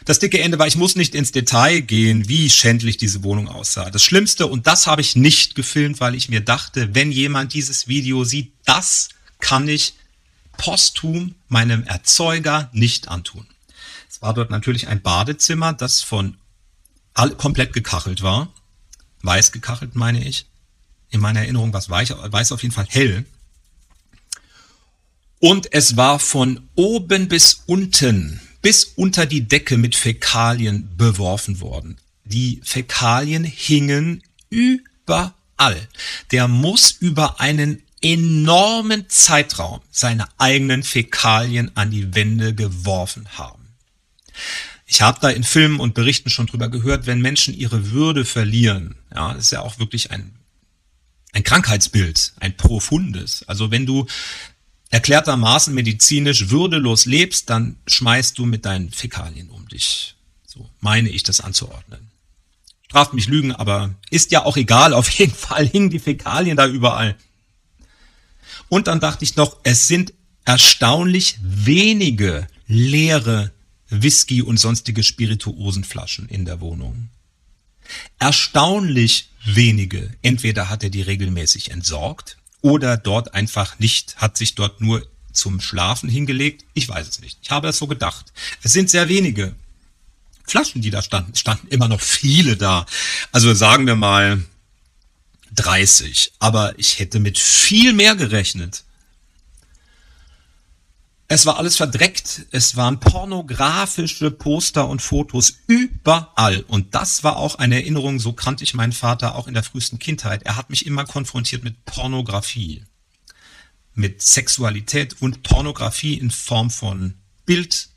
Das 0.04 0.18
dicke 0.18 0.40
Ende 0.40 0.58
war, 0.58 0.66
ich 0.66 0.76
muss 0.76 0.96
nicht 0.96 1.14
ins 1.14 1.32
Detail 1.32 1.80
gehen, 1.80 2.28
wie 2.28 2.48
schändlich 2.48 2.96
diese 2.96 3.22
Wohnung 3.22 3.48
aussah. 3.48 3.90
Das 3.90 4.02
Schlimmste, 4.02 4.46
und 4.46 4.66
das 4.66 4.86
habe 4.86 5.02
ich 5.02 5.16
nicht 5.16 5.54
gefilmt, 5.54 6.00
weil 6.00 6.14
ich 6.14 6.28
mir 6.28 6.40
dachte, 6.40 6.94
wenn 6.94 7.12
jemand 7.12 7.52
dieses 7.52 7.88
Video 7.88 8.24
sieht, 8.24 8.52
das 8.64 9.10
kann 9.40 9.68
ich 9.68 9.94
posthum 10.56 11.34
meinem 11.48 11.84
Erzeuger 11.84 12.70
nicht 12.72 13.08
antun. 13.08 13.46
Es 14.08 14.22
war 14.22 14.34
dort 14.34 14.50
natürlich 14.50 14.88
ein 14.88 15.02
Badezimmer, 15.02 15.72
das 15.72 16.02
von 16.02 16.36
all, 17.14 17.30
komplett 17.30 17.72
gekachelt 17.72 18.22
war. 18.22 18.52
Weiß 19.22 19.52
gekachelt, 19.52 19.94
meine 19.94 20.26
ich. 20.26 20.46
In 21.10 21.20
meiner 21.20 21.40
Erinnerung 21.40 21.72
war 21.72 21.80
es 21.80 21.88
weiß, 21.88 22.14
weiß 22.16 22.52
auf 22.52 22.62
jeden 22.62 22.74
Fall 22.74 22.86
hell. 22.88 23.24
Und 25.40 25.72
es 25.72 25.96
war 25.96 26.18
von 26.18 26.68
oben 26.74 27.29
bis 27.29 27.62
unten, 27.66 28.40
bis 28.61 28.85
unter 28.85 29.27
die 29.27 29.46
Decke 29.46 29.77
mit 29.77 29.94
Fäkalien 29.94 30.90
beworfen 30.96 31.61
worden. 31.61 31.98
Die 32.24 32.61
Fäkalien 32.64 33.44
hingen 33.44 34.22
überall. 34.51 35.88
Der 36.33 36.48
muss 36.48 36.90
über 36.90 37.40
einen 37.40 37.83
enormen 38.03 39.09
Zeitraum 39.09 39.81
seine 39.90 40.27
eigenen 40.38 40.83
Fäkalien 40.83 41.77
an 41.77 41.90
die 41.90 42.14
Wände 42.14 42.55
geworfen 42.55 43.27
haben. 43.37 43.68
Ich 44.87 45.03
habe 45.03 45.18
da 45.20 45.29
in 45.29 45.44
Filmen 45.44 45.81
und 45.81 45.94
Berichten 45.94 46.31
schon 46.31 46.46
drüber 46.46 46.68
gehört, 46.68 47.07
wenn 47.07 47.20
Menschen 47.20 47.55
ihre 47.55 47.90
Würde 47.90 48.24
verlieren, 48.24 48.96
ja, 49.14 49.33
ist 49.33 49.53
ja 49.53 49.61
auch 49.61 49.79
wirklich 49.79 50.11
ein, 50.11 50.35
ein 51.32 51.45
Krankheitsbild, 51.45 52.32
ein 52.41 52.57
profundes. 52.57 53.45
Also 53.47 53.70
wenn 53.70 53.84
du 53.84 54.07
erklärtermaßen 54.91 55.74
medizinisch 55.74 56.51
würdelos 56.51 57.07
lebst, 57.07 57.51
dann 57.51 57.76
schmeißt 57.86 58.39
du 58.39 58.47
mit 58.47 58.64
deinen 58.64 58.91
Fäkalien 58.91 59.51
um 59.51 59.68
dich. 59.68 60.14
So 60.47 60.68
meine 60.80 61.11
ich 61.11 61.22
das 61.22 61.41
anzuordnen. 61.41 62.11
Straft 62.86 63.12
mich 63.12 63.28
Lügen, 63.28 63.53
aber 63.53 63.95
ist 64.11 64.30
ja 64.30 64.45
auch 64.45 64.57
egal. 64.57 64.95
Auf 64.95 65.11
jeden 65.11 65.34
Fall 65.34 65.66
hingen 65.66 65.91
die 65.91 65.99
Fäkalien 65.99 66.57
da 66.57 66.66
überall. 66.66 67.16
Und 68.70 68.86
dann 68.86 69.01
dachte 69.01 69.24
ich 69.24 69.36
noch, 69.36 69.59
es 69.62 69.89
sind 69.89 70.14
erstaunlich 70.45 71.39
wenige 71.43 72.47
leere 72.66 73.53
Whisky 73.91 74.43
und 74.43 74.59
sonstige 74.59 75.03
Spirituosenflaschen 75.03 76.28
in 76.28 76.47
der 76.47 76.61
Wohnung. 76.61 77.11
Erstaunlich 78.18 79.30
wenige. 79.45 80.11
Entweder 80.22 80.68
hat 80.68 80.82
er 80.82 80.91
die 80.91 81.03
regelmäßig 81.03 81.70
entsorgt 81.70 82.39
oder 82.62 82.96
dort 82.96 83.34
einfach 83.34 83.78
nicht, 83.78 84.16
hat 84.16 84.36
sich 84.36 84.54
dort 84.54 84.80
nur 84.80 85.06
zum 85.32 85.61
Schlafen 85.61 86.09
hingelegt. 86.09 86.64
Ich 86.74 86.88
weiß 86.88 87.09
es 87.09 87.20
nicht. 87.20 87.38
Ich 87.42 87.50
habe 87.50 87.66
das 87.66 87.78
so 87.78 87.86
gedacht. 87.86 88.32
Es 88.62 88.72
sind 88.72 88.90
sehr 88.90 89.09
wenige 89.09 89.54
Flaschen, 90.44 90.82
die 90.82 90.90
da 90.90 91.02
standen. 91.02 91.32
Es 91.32 91.40
standen 91.40 91.68
immer 91.68 91.88
noch 91.88 92.00
viele 92.00 92.56
da. 92.56 92.86
Also 93.32 93.54
sagen 93.54 93.86
wir 93.86 93.94
mal 93.94 94.42
30. 95.52 96.32
Aber 96.38 96.78
ich 96.78 96.98
hätte 96.98 97.20
mit 97.20 97.38
viel 97.38 97.92
mehr 97.92 98.16
gerechnet. 98.16 98.84
Es 101.31 101.45
war 101.45 101.59
alles 101.59 101.76
verdreckt. 101.76 102.47
Es 102.53 102.76
waren 102.76 103.01
pornografische 103.01 104.31
Poster 104.31 104.89
und 104.89 105.03
Fotos 105.03 105.59
überall. 105.66 106.61
Und 106.62 106.95
das 106.95 107.22
war 107.22 107.37
auch 107.37 107.57
eine 107.57 107.76
Erinnerung, 107.76 108.18
so 108.18 108.33
kannte 108.33 108.64
ich 108.64 108.72
meinen 108.72 108.95
Vater 108.95 109.35
auch 109.35 109.47
in 109.47 109.53
der 109.53 109.62
frühesten 109.62 109.99
Kindheit. 109.99 110.45
Er 110.45 110.57
hat 110.57 110.70
mich 110.70 110.87
immer 110.87 111.05
konfrontiert 111.05 111.64
mit 111.64 111.85
Pornografie. 111.85 112.83
Mit 113.95 114.22
Sexualität 114.22 115.16
und 115.20 115.43
Pornografie 115.43 116.14
in 116.14 116.31
Form 116.31 116.70
von 116.70 117.14
Bild, 117.45 117.91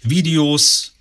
Videos, 0.00 0.92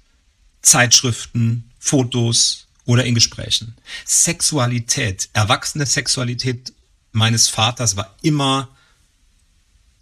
Zeitschriften, 0.61 1.69
Fotos 1.79 2.67
oder 2.85 3.03
in 3.03 3.15
Gesprächen. 3.15 3.75
Sexualität, 4.05 5.29
erwachsene 5.33 5.85
Sexualität 5.85 6.71
meines 7.11 7.49
Vaters 7.49 7.97
war 7.97 8.15
immer 8.21 8.69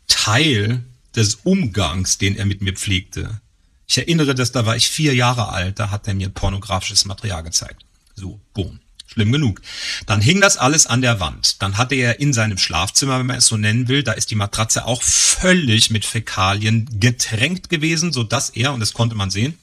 Teil 0.08 0.84
des 1.16 1.36
Umgangs, 1.44 2.18
den 2.18 2.36
er 2.36 2.46
mit 2.46 2.62
mir 2.62 2.74
pflegte. 2.74 3.42
Ich 3.88 3.98
erinnere, 3.98 4.36
dass 4.36 4.52
da 4.52 4.66
war 4.66 4.76
ich 4.76 4.88
vier 4.88 5.14
Jahre 5.14 5.50
alt, 5.50 5.80
da 5.80 5.92
hat 5.92 6.08
er 6.08 6.14
mir 6.14 6.30
pornografisches 6.30 7.06
Material 7.06 7.44
gezeigt. 7.44 7.86
So, 8.16 8.40
boom. 8.54 8.80
Schlimm 9.08 9.32
genug. 9.32 9.62
Dann 10.08 10.20
hing 10.20 10.42
das 10.42 10.58
alles 10.58 10.88
an 10.88 11.02
der 11.02 11.20
Wand. 11.20 11.62
Dann 11.62 11.78
hatte 11.78 11.96
er 11.96 12.20
in 12.20 12.34
seinem 12.34 12.58
Schlafzimmer, 12.58 13.20
wenn 13.20 13.28
man 13.28 13.38
es 13.38 13.48
so 13.48 13.56
nennen 13.56 13.88
will, 13.88 14.04
da 14.04 14.14
ist 14.14 14.32
die 14.32 14.36
Matratze 14.36 14.86
auch 14.86 15.04
völlig 15.04 15.92
mit 15.92 16.06
Fäkalien 16.06 17.00
getränkt 17.00 17.70
gewesen, 17.70 18.12
so 18.12 18.24
dass 18.24 18.50
er, 18.50 18.74
und 18.74 18.80
das 18.80 18.94
konnte 18.94 19.16
man 19.16 19.30
sehen, 19.30 19.58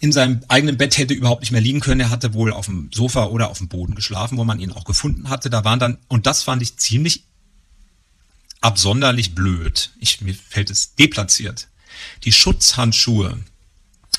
in 0.00 0.12
seinem 0.12 0.42
eigenen 0.48 0.76
Bett 0.76 0.98
hätte 0.98 1.14
überhaupt 1.14 1.42
nicht 1.42 1.52
mehr 1.52 1.60
liegen 1.60 1.80
können. 1.80 2.00
Er 2.00 2.10
hatte 2.10 2.34
wohl 2.34 2.52
auf 2.52 2.66
dem 2.66 2.90
Sofa 2.92 3.26
oder 3.26 3.48
auf 3.48 3.58
dem 3.58 3.68
Boden 3.68 3.94
geschlafen, 3.94 4.36
wo 4.38 4.44
man 4.44 4.60
ihn 4.60 4.72
auch 4.72 4.84
gefunden 4.84 5.30
hatte. 5.30 5.48
Da 5.48 5.64
waren 5.64 5.78
dann, 5.78 5.98
und 6.08 6.26
das 6.26 6.42
fand 6.42 6.62
ich 6.62 6.76
ziemlich 6.76 7.24
absonderlich 8.66 9.34
blöd. 9.34 9.92
Ich, 10.00 10.20
mir 10.20 10.34
fällt 10.34 10.70
es 10.70 10.96
deplatziert. 10.96 11.68
Die 12.24 12.32
Schutzhandschuhe 12.32 13.38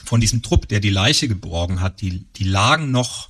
von 0.06 0.22
diesem 0.22 0.42
Trupp, 0.42 0.70
der 0.70 0.80
die 0.80 0.90
Leiche 0.90 1.28
geborgen 1.28 1.82
hat, 1.82 2.00
die, 2.00 2.26
die 2.38 2.46
lagen 2.46 2.90
noch, 2.92 3.30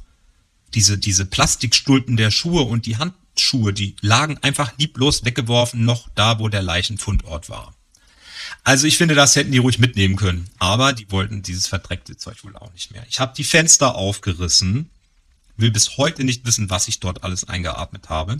diese, 0.75 0.99
diese 0.99 1.25
Plastikstulpen 1.25 2.17
der 2.17 2.29
Schuhe 2.29 2.61
und 2.61 2.85
die 2.85 2.97
Handschuhe, 2.97 3.73
die 3.73 3.95
lagen 4.01 4.37
einfach 4.43 4.77
lieblos 4.77 5.25
weggeworfen 5.25 5.85
noch 5.85 6.07
da, 6.13 6.37
wo 6.37 6.49
der 6.49 6.61
Leichenfundort 6.61 7.49
war. 7.49 7.73
Also 8.63 8.85
ich 8.85 8.97
finde, 8.97 9.15
das 9.15 9.35
hätten 9.35 9.51
die 9.51 9.57
ruhig 9.57 9.79
mitnehmen 9.79 10.17
können. 10.17 10.49
Aber 10.59 10.93
die 10.93 11.09
wollten 11.09 11.41
dieses 11.41 11.65
verdreckte 11.65 12.15
Zeug 12.15 12.43
wohl 12.43 12.55
auch 12.55 12.71
nicht 12.73 12.91
mehr. 12.91 13.03
Ich 13.09 13.19
habe 13.19 13.33
die 13.35 13.43
Fenster 13.43 13.95
aufgerissen, 13.95 14.91
will 15.55 15.71
bis 15.71 15.97
heute 15.97 16.23
nicht 16.23 16.45
wissen, 16.45 16.69
was 16.69 16.87
ich 16.87 16.99
dort 16.99 17.23
alles 17.23 17.45
eingeatmet 17.45 18.09
habe. 18.09 18.39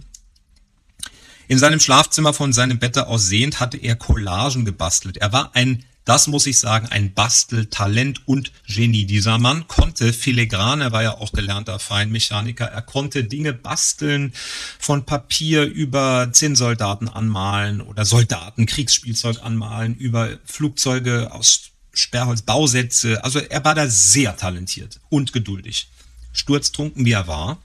In 1.49 1.59
seinem 1.59 1.79
Schlafzimmer 1.79 2.33
von 2.33 2.51
seinem 2.51 2.77
Bette 2.77 3.07
aus 3.07 3.27
sehend 3.27 3.61
hatte 3.61 3.77
er 3.77 3.95
Collagen 3.95 4.65
gebastelt. 4.65 5.15
Er 5.15 5.31
war 5.31 5.55
ein, 5.55 5.85
das 6.03 6.27
muss 6.27 6.45
ich 6.45 6.59
sagen, 6.59 6.87
ein 6.87 7.13
Basteltalent 7.13 8.27
und 8.27 8.51
Genie. 8.67 9.05
Dieser 9.05 9.37
Mann 9.37 9.65
konnte 9.69 10.11
filigran, 10.11 10.81
er 10.81 10.91
war 10.91 11.03
ja 11.03 11.17
auch 11.17 11.31
gelernter 11.31 11.79
Feinmechaniker, 11.79 12.65
er 12.65 12.81
konnte 12.81 13.23
Dinge 13.23 13.53
basteln, 13.53 14.33
von 14.77 15.05
Papier 15.05 15.63
über 15.63 16.31
Zinnsoldaten 16.33 17.07
anmalen 17.07 17.79
oder 17.79 18.03
Soldaten, 18.03 18.65
Kriegsspielzeug 18.65 19.41
anmalen, 19.41 19.95
über 19.95 20.37
Flugzeuge 20.43 21.31
aus 21.31 21.69
Sperrholz, 21.93 22.41
Bausätze. 22.41 23.23
Also 23.23 23.39
er 23.39 23.63
war 23.63 23.73
da 23.73 23.87
sehr 23.87 24.35
talentiert 24.35 24.99
und 25.07 25.31
geduldig. 25.31 25.87
Sturztrunken 26.33 27.05
wie 27.05 27.13
er 27.13 27.27
war, 27.27 27.57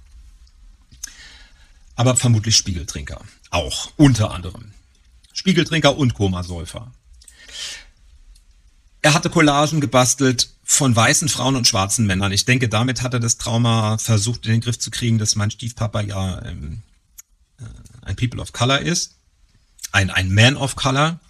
aber 1.97 2.15
vermutlich 2.15 2.57
Spiegeltrinker. 2.57 3.21
Auch, 3.53 3.93
unter 3.97 4.33
anderem. 4.33 4.73
Spiegeltrinker 5.35 5.97
und 5.97 6.15
Komasäufer. 6.15 6.91
Er 9.03 9.13
hatte 9.13 9.29
Collagen 9.29 9.83
gebastelt 9.83 10.49
von 10.65 10.97
weißen 10.97 11.29
Frauen 11.29 11.57
und 11.57 11.69
schwarzen 11.69 12.07
Männern. 12.07 12.33
Ich 12.33 12.47
denke, 12.47 12.71
damit 12.71 13.03
hat 13.03 13.13
er 13.13 13.21
das 13.21 13.37
Trauma 13.37 13.99
versucht 13.99 14.47
in 14.47 14.53
den 14.53 14.61
Griff 14.63 14.79
zu 14.79 14.91
kriegen, 14.91 15.19
dass 15.19 15.37
mein 15.37 15.51
Stiefpapa 15.51 16.01
ja 16.01 16.43
ähm, 16.47 16.83
äh, 17.61 17.65
ein 18.07 18.17
People 18.17 18.41
of 18.41 18.53
Color 18.53 18.81
ist. 18.81 19.17
Ein, 19.91 20.09
ein 20.09 20.33
Man 20.33 20.57
of 20.57 20.75
Color, 20.75 21.21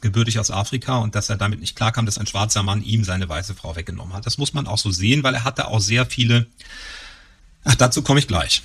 gebürtig 0.00 0.38
aus 0.38 0.50
Afrika 0.50 0.96
und 0.96 1.14
dass 1.14 1.28
er 1.28 1.36
damit 1.36 1.60
nicht 1.60 1.76
klarkam, 1.76 2.06
dass 2.06 2.16
ein 2.16 2.26
schwarzer 2.26 2.62
Mann 2.62 2.82
ihm 2.82 3.04
seine 3.04 3.28
weiße 3.28 3.54
Frau 3.54 3.76
weggenommen 3.76 4.14
hat. 4.14 4.24
Das 4.24 4.38
muss 4.38 4.54
man 4.54 4.66
auch 4.66 4.78
so 4.78 4.90
sehen, 4.90 5.22
weil 5.22 5.34
er 5.34 5.44
hatte 5.44 5.68
auch 5.68 5.80
sehr 5.80 6.06
viele, 6.06 6.46
ach, 7.64 7.74
dazu 7.74 8.00
komme 8.00 8.20
ich 8.20 8.28
gleich. 8.28 8.62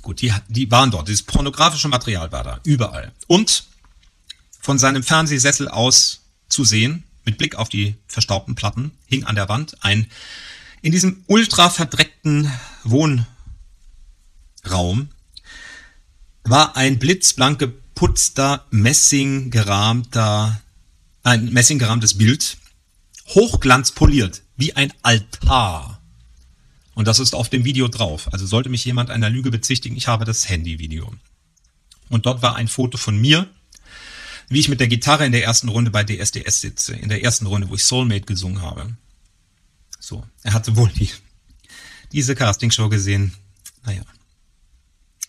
Gut, 0.00 0.20
die, 0.20 0.32
die 0.48 0.70
waren 0.70 0.90
dort. 0.90 1.08
Dieses 1.08 1.22
pornografische 1.22 1.88
Material 1.88 2.32
war 2.32 2.42
da, 2.42 2.60
überall. 2.64 3.12
Und 3.26 3.64
von 4.60 4.78
seinem 4.78 5.02
Fernsehsessel 5.02 5.68
aus 5.68 6.22
zu 6.48 6.64
sehen, 6.64 7.04
mit 7.24 7.38
Blick 7.38 7.56
auf 7.56 7.68
die 7.68 7.96
verstaubten 8.06 8.54
Platten, 8.54 8.92
hing 9.06 9.24
an 9.24 9.34
der 9.34 9.48
Wand 9.48 9.76
ein 9.84 10.06
in 10.82 10.90
diesem 10.90 11.22
ultra 11.28 11.70
verdreckten 11.70 12.52
Wohnraum 12.82 13.26
war 16.42 16.76
ein 16.76 16.98
blitzblank 16.98 17.60
geputzter, 17.60 18.66
messinggerahmter, 18.70 20.60
ein 21.22 21.52
messinggerahmtes 21.52 22.18
Bild, 22.18 22.56
hochglanzpoliert, 23.28 24.42
wie 24.56 24.74
ein 24.74 24.92
Altar. 25.02 26.01
Und 26.94 27.08
das 27.08 27.18
ist 27.18 27.34
auf 27.34 27.48
dem 27.48 27.64
Video 27.64 27.88
drauf. 27.88 28.32
Also 28.32 28.46
sollte 28.46 28.68
mich 28.68 28.84
jemand 28.84 29.10
einer 29.10 29.30
Lüge 29.30 29.50
bezichtigen, 29.50 29.96
ich 29.96 30.08
habe 30.08 30.24
das 30.24 30.48
Handyvideo. 30.48 31.12
Und 32.08 32.26
dort 32.26 32.42
war 32.42 32.56
ein 32.56 32.68
Foto 32.68 32.98
von 32.98 33.18
mir, 33.18 33.48
wie 34.48 34.60
ich 34.60 34.68
mit 34.68 34.80
der 34.80 34.88
Gitarre 34.88 35.24
in 35.24 35.32
der 35.32 35.44
ersten 35.44 35.68
Runde 35.68 35.90
bei 35.90 36.04
DSDS 36.04 36.60
sitze. 36.60 36.94
In 36.94 37.08
der 37.08 37.24
ersten 37.24 37.46
Runde, 37.46 37.70
wo 37.70 37.74
ich 37.74 37.84
Soulmate 37.84 38.26
gesungen 38.26 38.60
habe. 38.60 38.94
So, 39.98 40.26
er 40.42 40.52
hatte 40.52 40.76
wohl 40.76 40.90
die, 40.90 41.10
diese 42.12 42.34
Castingshow 42.34 42.88
gesehen. 42.90 43.32
Naja. 43.84 44.02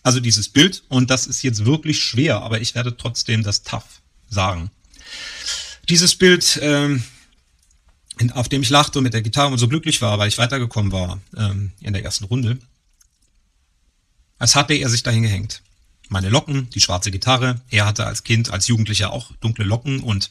Also 0.02 0.20
dieses 0.20 0.50
Bild, 0.50 0.82
und 0.88 1.08
das 1.08 1.26
ist 1.26 1.42
jetzt 1.42 1.64
wirklich 1.64 2.00
schwer, 2.00 2.42
aber 2.42 2.60
ich 2.60 2.74
werde 2.74 2.94
trotzdem 2.94 3.42
das 3.42 3.62
tough 3.62 4.02
sagen. 4.28 4.70
Dieses 5.88 6.14
Bild 6.16 6.58
ähm, 6.60 7.02
auf 8.34 8.48
dem 8.48 8.62
ich 8.62 8.70
lachte 8.70 8.98
und 8.98 9.04
mit 9.04 9.14
der 9.14 9.22
Gitarre 9.22 9.52
und 9.52 9.58
so 9.58 9.68
glücklich 9.68 10.00
war, 10.02 10.18
weil 10.18 10.28
ich 10.28 10.38
weitergekommen 10.38 10.92
war 10.92 11.20
ähm, 11.36 11.72
in 11.80 11.92
der 11.92 12.04
ersten 12.04 12.24
Runde, 12.24 12.58
als 14.38 14.54
hatte 14.54 14.74
er 14.74 14.88
sich 14.88 15.02
dahin 15.02 15.22
gehängt. 15.22 15.62
Meine 16.08 16.28
Locken, 16.28 16.68
die 16.70 16.80
schwarze 16.80 17.10
Gitarre. 17.10 17.60
Er 17.70 17.86
hatte 17.86 18.06
als 18.06 18.24
Kind, 18.24 18.50
als 18.50 18.68
Jugendlicher 18.68 19.12
auch 19.12 19.32
dunkle 19.40 19.64
Locken 19.64 20.00
und 20.00 20.30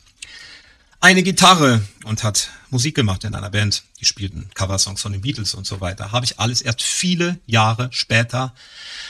eine 1.04 1.24
Gitarre 1.24 1.82
und 2.06 2.24
hat 2.24 2.50
Musik 2.70 2.96
gemacht 2.96 3.26
in 3.26 3.36
einer 3.36 3.50
Band. 3.50 3.84
Die 4.00 4.06
spielten 4.06 4.50
Coversongs 4.54 5.02
von 5.02 5.12
den 5.12 5.20
Beatles 5.20 5.54
und 5.54 5.68
so 5.68 5.82
weiter. 5.82 6.14
Habe 6.14 6.26
ich 6.26 6.40
alles 6.40 6.62
erst 6.62 6.82
viele 6.82 7.40
Jahre 7.46 7.90
später 7.92 8.54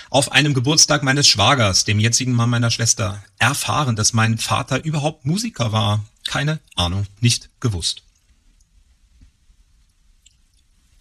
auf 0.09 0.31
einem 0.31 0.55
Geburtstag 0.55 1.03
meines 1.03 1.27
Schwagers, 1.27 1.83
dem 1.83 1.99
jetzigen 1.99 2.33
Mann 2.33 2.49
meiner 2.49 2.71
Schwester, 2.71 3.23
erfahren, 3.37 3.95
dass 3.95 4.13
mein 4.13 4.39
Vater 4.39 4.83
überhaupt 4.83 5.25
Musiker 5.25 5.71
war. 5.71 6.03
Keine 6.25 6.59
Ahnung, 6.75 7.05
nicht 7.19 7.49
gewusst. 7.59 8.01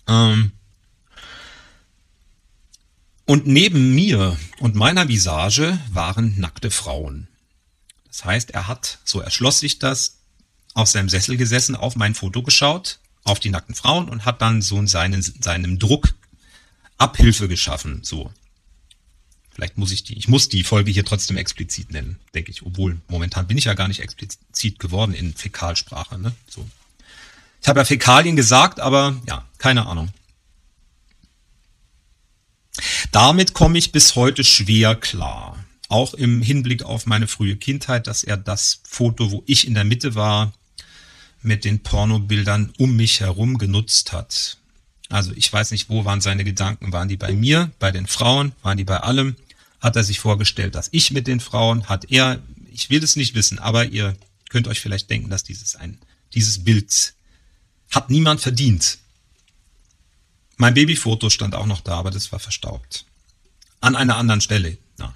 Ähm, 0.06 0.52
und 3.24 3.46
neben 3.46 3.94
mir 3.94 4.36
und 4.58 4.74
meiner 4.74 5.08
Visage 5.08 5.78
waren 5.90 6.38
nackte 6.38 6.70
Frauen. 6.70 7.28
Das 8.08 8.24
heißt, 8.24 8.50
er 8.50 8.68
hat, 8.68 8.98
so 9.04 9.20
erschloss 9.20 9.60
sich 9.60 9.78
das, 9.78 10.18
auf 10.74 10.88
seinem 10.88 11.08
Sessel 11.08 11.36
gesessen, 11.36 11.76
auf 11.76 11.96
mein 11.96 12.14
Foto 12.14 12.42
geschaut, 12.42 12.98
auf 13.24 13.40
die 13.40 13.50
nackten 13.50 13.74
Frauen 13.74 14.08
und 14.08 14.24
hat 14.24 14.42
dann 14.42 14.62
so 14.62 14.78
in 14.78 14.86
seinen, 14.86 15.22
seinem 15.22 15.78
Druck 15.78 16.14
Abhilfe 16.98 17.48
geschaffen, 17.48 18.00
so. 18.02 18.32
Vielleicht 19.50 19.76
muss 19.76 19.92
ich 19.92 20.02
die, 20.02 20.16
ich 20.16 20.28
muss 20.28 20.48
die 20.48 20.64
Folge 20.64 20.90
hier 20.90 21.04
trotzdem 21.04 21.36
explizit 21.36 21.90
nennen, 21.90 22.18
denke 22.34 22.50
ich. 22.50 22.62
Obwohl, 22.62 23.00
momentan 23.08 23.46
bin 23.46 23.58
ich 23.58 23.64
ja 23.64 23.74
gar 23.74 23.88
nicht 23.88 24.00
explizit 24.00 24.78
geworden 24.78 25.12
in 25.12 25.34
Fäkalsprache, 25.34 26.18
ne? 26.18 26.32
So. 26.48 26.66
Ich 27.62 27.68
habe 27.68 27.80
ja 27.80 27.84
Fäkalien 27.84 28.34
gesagt, 28.34 28.80
aber 28.80 29.16
ja, 29.26 29.46
keine 29.58 29.86
Ahnung. 29.86 30.08
Damit 33.12 33.54
komme 33.54 33.78
ich 33.78 33.92
bis 33.92 34.16
heute 34.16 34.42
schwer 34.42 34.96
klar. 34.96 35.64
Auch 35.88 36.14
im 36.14 36.42
Hinblick 36.42 36.82
auf 36.82 37.06
meine 37.06 37.28
frühe 37.28 37.56
Kindheit, 37.56 38.06
dass 38.06 38.24
er 38.24 38.36
das 38.36 38.80
Foto, 38.82 39.30
wo 39.30 39.44
ich 39.46 39.66
in 39.66 39.74
der 39.74 39.84
Mitte 39.84 40.14
war, 40.14 40.52
mit 41.42 41.64
den 41.64 41.82
Pornobildern 41.82 42.72
um 42.78 42.96
mich 42.96 43.20
herum 43.20 43.58
genutzt 43.58 44.12
hat. 44.12 44.58
Also 45.08 45.32
ich 45.36 45.52
weiß 45.52 45.70
nicht, 45.70 45.88
wo 45.88 46.04
waren 46.04 46.20
seine 46.20 46.44
Gedanken. 46.44 46.92
Waren 46.92 47.08
die 47.08 47.16
bei 47.16 47.32
mir, 47.32 47.70
bei 47.78 47.92
den 47.92 48.06
Frauen, 48.06 48.52
waren 48.62 48.78
die 48.78 48.84
bei 48.84 48.98
allem? 48.98 49.36
Hat 49.80 49.94
er 49.94 50.04
sich 50.04 50.18
vorgestellt, 50.18 50.74
dass 50.74 50.88
ich 50.92 51.12
mit 51.12 51.26
den 51.26 51.40
Frauen, 51.40 51.88
hat 51.88 52.10
er, 52.10 52.40
ich 52.72 52.90
will 52.90 53.04
es 53.04 53.14
nicht 53.14 53.34
wissen, 53.34 53.58
aber 53.58 53.84
ihr 53.84 54.16
könnt 54.48 54.66
euch 54.66 54.80
vielleicht 54.80 55.10
denken, 55.10 55.30
dass 55.30 55.44
dieses 55.44 55.76
ein, 55.76 55.98
dieses 56.32 56.64
Bild 56.64 57.14
hat 57.92 58.10
niemand 58.10 58.40
verdient. 58.40 58.98
Mein 60.56 60.74
Babyfoto 60.74 61.30
stand 61.30 61.54
auch 61.54 61.66
noch 61.66 61.80
da, 61.80 61.98
aber 61.98 62.10
das 62.10 62.32
war 62.32 62.38
verstaubt. 62.38 63.04
An 63.80 63.96
einer 63.96 64.16
anderen 64.16 64.40
Stelle. 64.40 64.78
Ja, 64.98 65.14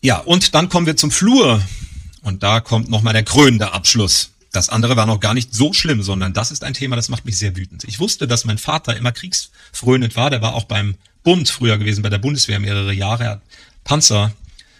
ja 0.00 0.18
und 0.18 0.54
dann 0.54 0.68
kommen 0.68 0.86
wir 0.86 0.96
zum 0.96 1.10
Flur. 1.10 1.62
Und 2.22 2.42
da 2.42 2.60
kommt 2.60 2.88
nochmal 2.88 3.12
der 3.12 3.22
krönende 3.22 3.72
Abschluss. 3.72 4.30
Das 4.50 4.68
andere 4.68 4.96
war 4.96 5.06
noch 5.06 5.20
gar 5.20 5.34
nicht 5.34 5.54
so 5.54 5.72
schlimm, 5.72 6.02
sondern 6.02 6.32
das 6.32 6.50
ist 6.50 6.64
ein 6.64 6.74
Thema, 6.74 6.96
das 6.96 7.08
macht 7.08 7.24
mich 7.24 7.38
sehr 7.38 7.54
wütend. 7.56 7.84
Ich 7.84 8.00
wusste, 8.00 8.26
dass 8.26 8.44
mein 8.44 8.58
Vater 8.58 8.96
immer 8.96 9.12
kriegsfrönend 9.12 10.16
war. 10.16 10.30
Der 10.30 10.42
war 10.42 10.54
auch 10.54 10.64
beim 10.64 10.96
Bund 11.22 11.48
früher 11.48 11.78
gewesen, 11.78 12.02
bei 12.02 12.08
der 12.08 12.18
Bundeswehr 12.18 12.58
mehrere 12.58 12.92
Jahre. 12.92 13.24
Er 13.24 13.30
hat 13.30 13.42
Panzer, 13.84 14.32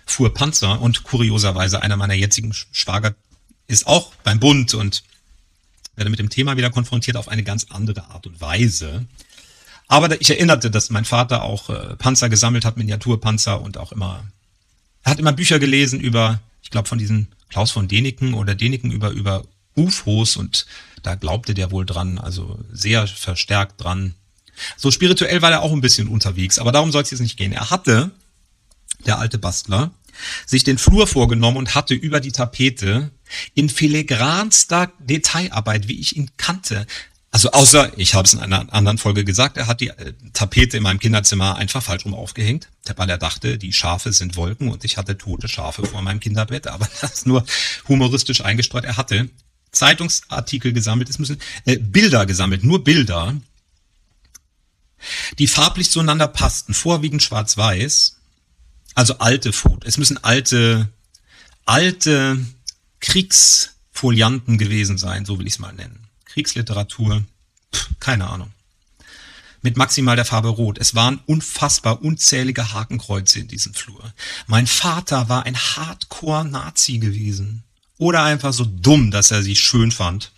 fuhr 0.07 0.35
Panzer 0.35 0.81
und 0.81 1.05
kurioserweise 1.05 1.83
einer 1.83 1.97
meiner 1.97 2.15
jetzigen 2.15 2.53
Schwager 2.73 3.15
ist 3.69 3.87
auch 3.87 4.13
beim 4.23 4.41
Bund 4.41 4.75
und 4.75 5.03
werde 5.97 6.11
mit 6.11 6.19
dem 6.19 6.31
Thema 6.31 6.57
wieder 6.57 6.71
konfrontiert 6.71 7.17
auf 7.17 7.29
eine 7.29 7.43
ganz 7.43 7.67
andere 7.71 8.09
Art 8.11 8.27
und 8.27 8.41
Weise. 8.41 9.07
Aber 9.89 10.21
ich 10.21 10.31
erinnerte, 10.31 10.71
dass 10.71 10.91
mein 10.91 11.05
Vater 11.05 11.43
auch 11.43 11.71
äh, 11.71 11.97
Panzer 11.97 12.29
gesammelt 12.29 12.65
hat, 12.65 12.77
Miniaturpanzer 12.77 13.61
und 13.61 13.79
auch 13.79 13.93
immer, 13.93 14.25
er 15.03 15.13
hat 15.13 15.19
immer 15.19 15.33
Bücher 15.33 15.59
gelesen 15.59 16.01
über, 16.01 16.41
ich 16.63 16.71
glaube 16.71 16.89
von 16.89 16.99
diesen 16.99 17.29
Klaus 17.49 17.71
von 17.71 17.89
Deniken 17.89 18.35
oder 18.35 18.55
Deniken 18.55 18.91
über, 18.91 19.11
über 19.11 19.45
UFOs 19.77 20.37
und 20.37 20.67
da 21.03 21.15
glaubte 21.15 21.55
der 21.55 21.71
wohl 21.71 21.87
dran, 21.87 22.19
also 22.19 22.59
sehr 22.73 23.07
verstärkt 23.07 23.83
dran. 23.83 24.15
So 24.77 24.91
spirituell 24.91 25.43
war 25.43 25.53
er 25.53 25.63
auch 25.63 25.73
ein 25.73 25.81
bisschen 25.81 26.09
unterwegs, 26.09 26.59
aber 26.59 26.73
darum 26.73 26.91
soll 26.91 27.03
es 27.03 27.11
jetzt 27.11 27.21
nicht 27.21 27.37
gehen. 27.37 27.53
Er 27.53 27.71
hatte, 27.71 28.11
der 29.05 29.19
alte 29.19 29.39
Bastler, 29.39 29.93
sich 30.47 30.65
den 30.65 30.79
Flur 30.79 31.07
vorgenommen 31.07 31.59
und 31.59 31.75
hatte 31.75 31.95
über 31.95 32.21
die 32.21 32.33
Tapete 32.33 33.11
in 33.55 33.69
filigranster 33.69 34.93
Detailarbeit, 34.99 35.89
wie 35.89 36.01
ich 36.01 36.17
ihn 36.17 36.31
kannte, 36.37 36.87
also 37.37 37.51
außer, 37.51 37.93
ich 37.99 38.15
habe 38.15 38.25
es 38.25 38.33
in 38.33 38.41
einer 38.41 38.73
anderen 38.73 38.97
Folge 38.97 39.23
gesagt, 39.23 39.59
er 39.59 39.67
hat 39.67 39.83
die 39.83 39.89
äh, 39.89 40.15
Tapete 40.33 40.79
in 40.79 40.83
meinem 40.83 40.99
Kinderzimmer 40.99 41.57
einfach 41.57 41.83
falsch 41.83 42.07
rum 42.07 42.15
aufgehängt, 42.15 42.69
weil 42.97 43.11
er 43.11 43.19
dachte, 43.19 43.59
die 43.59 43.75
Schafe 43.75 44.11
sind 44.15 44.37
Wolken 44.37 44.71
und 44.71 44.87
ich 44.87 44.97
hatte 44.97 45.19
tote 45.19 45.47
Schafe 45.47 45.85
vor 45.85 46.01
meinem 46.01 46.19
Kinderbett, 46.19 46.67
aber 46.67 46.89
das 47.03 47.27
nur 47.27 47.45
humoristisch 47.89 48.41
eingestreut. 48.41 48.87
Er 48.87 48.97
hatte 48.97 49.29
Zeitungsartikel 49.71 50.73
gesammelt, 50.73 51.11
es 51.11 51.19
müssen 51.19 51.39
äh, 51.67 51.77
Bilder 51.77 52.25
gesammelt, 52.25 52.65
nur 52.65 52.83
Bilder, 52.83 53.35
die 55.39 55.47
farblich 55.47 55.91
zueinander 55.91 56.29
passten, 56.29 56.73
vorwiegend 56.73 57.23
schwarz-weiß, 57.23 58.16
also 58.97 59.19
alte 59.19 59.53
Fotos. 59.53 59.87
Es 59.87 59.99
müssen 59.99 60.25
alte, 60.25 60.89
alte 61.67 62.45
Kriegsfolianten 63.01 64.59
gewesen 64.59 64.99
sein, 64.99 65.25
so 65.25 65.39
will 65.39 65.47
ich 65.47 65.55
es 65.55 65.59
mal 65.61 65.73
nennen. 65.73 66.09
Kriegsliteratur, 66.25 67.23
pff, 67.73 67.91
keine 68.01 68.27
Ahnung. 68.29 68.53
Mit 69.61 69.77
maximal 69.77 70.17
der 70.17 70.25
Farbe 70.25 70.49
Rot. 70.49 70.79
Es 70.79 70.95
waren 70.95 71.21
unfassbar 71.27 72.03
unzählige 72.03 72.73
Hakenkreuze 72.73 73.41
in 73.41 73.49
diesem 73.49 73.75
Flur. 73.75 74.13
Mein 74.47 74.67
Vater 74.67 75.29
war 75.29 75.45
ein 75.45 75.57
Hardcore-Nazi 75.57 76.99
gewesen. 76.99 77.65
Oder 77.99 78.23
einfach 78.23 78.53
so 78.53 78.65
dumm, 78.65 79.11
dass 79.11 79.31
er 79.31 79.43
sie 79.43 79.57
schön 79.57 79.91
fand. 79.91 80.33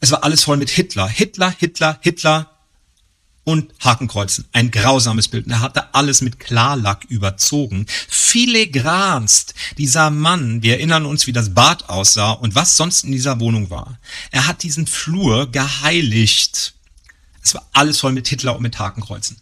Es 0.00 0.10
war 0.10 0.24
alles 0.24 0.44
voll 0.44 0.56
mit 0.56 0.70
Hitler. 0.70 1.08
Hitler, 1.08 1.54
Hitler, 1.56 1.98
Hitler, 2.02 2.55
und 3.46 3.72
Hakenkreuzen. 3.80 4.44
Ein 4.52 4.70
grausames 4.70 5.28
Bild. 5.28 5.46
Und 5.46 5.52
er 5.52 5.60
hatte 5.60 5.94
alles 5.94 6.20
mit 6.20 6.40
Klarlack 6.40 7.04
überzogen. 7.04 7.86
Filigranst. 7.88 9.54
Dieser 9.78 10.10
Mann, 10.10 10.62
wir 10.62 10.74
erinnern 10.74 11.06
uns, 11.06 11.26
wie 11.26 11.32
das 11.32 11.54
Bad 11.54 11.88
aussah 11.88 12.32
und 12.32 12.56
was 12.56 12.76
sonst 12.76 13.04
in 13.04 13.12
dieser 13.12 13.38
Wohnung 13.40 13.70
war. 13.70 13.98
Er 14.32 14.46
hat 14.46 14.64
diesen 14.64 14.86
Flur 14.86 15.50
geheiligt. 15.50 16.74
Es 17.42 17.54
war 17.54 17.66
alles 17.72 18.00
voll 18.00 18.12
mit 18.12 18.26
Hitler 18.26 18.56
und 18.56 18.62
mit 18.62 18.78
Hakenkreuzen. 18.78 19.38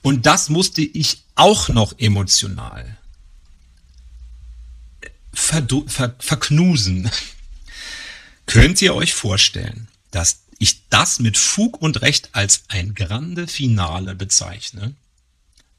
Und 0.00 0.24
das 0.24 0.48
musste 0.48 0.80
ich 0.80 1.22
auch 1.34 1.68
noch 1.68 1.98
emotional 1.98 2.96
ver 5.32 5.66
ver 5.86 6.14
verknusen. 6.18 7.10
Könnt 8.46 8.82
ihr 8.82 8.94
euch 8.94 9.14
vorstellen, 9.14 9.88
dass 10.10 10.41
ich 10.58 10.88
das 10.88 11.18
mit 11.18 11.36
Fug 11.36 11.80
und 11.80 12.02
Recht 12.02 12.30
als 12.32 12.64
ein 12.68 12.94
grande 12.94 13.46
Finale 13.46 14.14
bezeichne, 14.14 14.94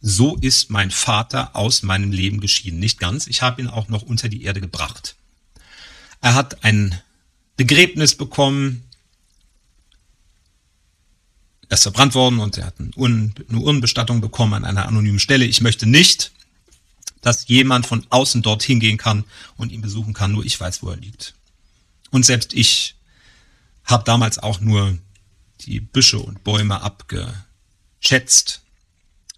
so 0.02 0.36
ist 0.36 0.70
mein 0.70 0.92
Vater 0.92 1.56
aus 1.56 1.82
meinem 1.82 2.12
Leben 2.12 2.42
geschieden. 2.42 2.80
Nicht 2.80 3.00
ganz, 3.00 3.28
ich 3.28 3.42
habe 3.42 3.62
ihn 3.62 3.70
auch 3.70 3.88
noch 3.88 4.02
unter 4.02 4.28
die 4.28 4.44
Erde 4.44 4.60
gebracht. 4.60 5.16
Er 6.20 6.36
hat 6.36 6.64
ein 6.66 7.02
Begräbnis 7.56 8.16
bekommen, 8.16 8.84
er 11.70 11.76
ist 11.76 11.84
verbrannt 11.84 12.16
worden 12.16 12.40
und 12.40 12.58
er 12.58 12.66
hat 12.66 12.76
eine 12.80 12.92
Urnenbestattung 12.96 14.20
bekommen 14.20 14.54
an 14.54 14.66
einer 14.66 14.88
anonymen 14.88 15.20
Stelle. 15.20 15.46
Ich 15.46 15.62
möchte 15.62 15.86
nicht, 15.86 16.32
dass 17.22 17.48
jemand 17.48 17.86
von 17.86 18.06
außen 18.10 18.42
dorthin 18.42 18.82
gehen 18.82 18.98
kann 18.98 19.24
und 19.56 19.72
ihn 19.72 19.82
besuchen 19.82 20.14
kann, 20.14 20.34
nur 20.34 20.46
ich 20.46 20.60
weiß, 20.60 20.84
wo 20.84 20.90
er 20.90 20.98
liegt. 20.98 21.34
Und 22.12 22.26
selbst 22.26 22.54
ich 22.54 22.93
habe 23.86 24.04
damals 24.04 24.40
auch 24.40 24.60
nur 24.60 24.98
die 25.62 25.80
Büsche 25.80 26.20
und 26.20 26.44
Bäume 26.44 26.82
abgeschätzt. 26.82 28.62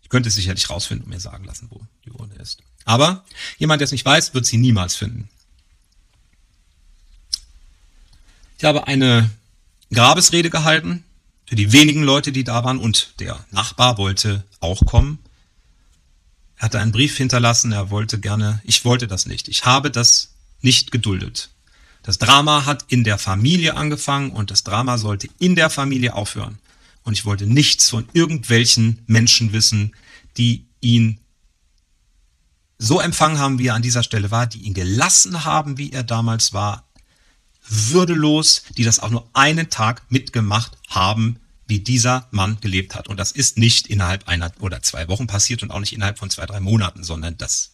Ich 0.02 0.10
könnte 0.10 0.30
es 0.30 0.36
sicherlich 0.36 0.70
rausfinden 0.70 1.06
und 1.06 1.10
mir 1.10 1.20
sagen 1.20 1.46
lassen, 1.46 1.68
wo 1.70 1.82
die 2.06 2.12
Urne 2.12 2.36
ist. 2.36 2.62
Aber 2.86 3.26
jemand, 3.58 3.82
der 3.82 3.86
es 3.86 3.92
nicht 3.92 4.06
weiß, 4.06 4.34
wird 4.34 4.46
sie 4.46 4.58
niemals 4.58 4.96
finden. 4.96 5.30
Ich 8.58 8.64
habe 8.64 8.88
eine 8.88 9.30
Grabesrede 9.92 10.50
gehalten 10.50 11.04
für 11.46 11.56
die 11.56 11.72
wenigen 11.72 12.04
Leute, 12.04 12.32
die 12.32 12.44
da 12.44 12.64
waren 12.64 12.80
und 12.80 13.20
der 13.20 13.46
Nachbar 13.52 13.98
wollte 13.98 14.44
auch 14.60 14.86
kommen. 14.86 15.20
Er 16.58 16.64
hatte 16.64 16.80
einen 16.80 16.92
Brief 16.92 17.18
hinterlassen, 17.18 17.72
er 17.72 17.90
wollte 17.90 18.20
gerne, 18.20 18.62
ich 18.64 18.86
wollte 18.86 19.08
das 19.08 19.26
nicht. 19.26 19.48
Ich 19.48 19.66
habe 19.66 19.92
das 19.92 20.34
nicht 20.62 20.92
geduldet. 20.92 21.50
Das 22.06 22.20
Drama 22.20 22.68
hat 22.68 22.86
in 22.90 23.04
der 23.04 23.18
Familie 23.18 23.76
angefangen 23.76 24.30
und 24.30 24.52
das 24.52 24.64
Drama 24.64 25.00
sollte 25.00 25.28
in 25.40 25.56
der 25.56 25.72
Familie 25.72 26.14
aufhören. 26.14 26.60
Und 27.02 27.14
ich 27.14 27.26
wollte 27.26 27.48
nichts 27.48 27.90
von 27.90 28.08
irgendwelchen 28.14 29.02
Menschen 29.08 29.54
wissen, 29.54 29.96
die 30.38 30.68
ihn 30.82 31.20
so 32.78 33.00
empfangen 33.00 33.40
haben, 33.40 33.58
wie 33.58 33.68
er 33.68 33.74
an 33.74 33.82
dieser 33.82 34.04
Stelle 34.04 34.30
war, 34.30 34.46
die 34.46 34.60
ihn 34.60 34.76
gelassen 34.76 35.46
haben, 35.46 35.80
wie 35.80 35.94
er 35.94 36.04
damals 36.04 36.54
war, 36.54 36.88
würdelos, 37.68 38.62
die 38.78 38.84
das 38.84 39.00
auch 39.00 39.10
nur 39.10 39.28
einen 39.34 39.72
Tag 39.72 40.04
mitgemacht 40.10 40.78
haben, 40.88 41.40
wie 41.66 41.80
dieser 41.80 42.28
Mann 42.30 42.60
gelebt 42.62 42.94
hat. 42.94 43.08
Und 43.08 43.20
das 43.20 43.32
ist 43.32 43.58
nicht 43.58 43.88
innerhalb 43.88 44.28
einer 44.28 44.52
oder 44.60 44.84
zwei 44.84 45.08
Wochen 45.08 45.26
passiert 45.26 45.64
und 45.64 45.72
auch 45.72 45.80
nicht 45.80 45.94
innerhalb 45.94 46.20
von 46.20 46.30
zwei, 46.30 46.46
drei 46.46 46.60
Monaten, 46.60 47.04
sondern 47.04 47.36
das 47.40 47.72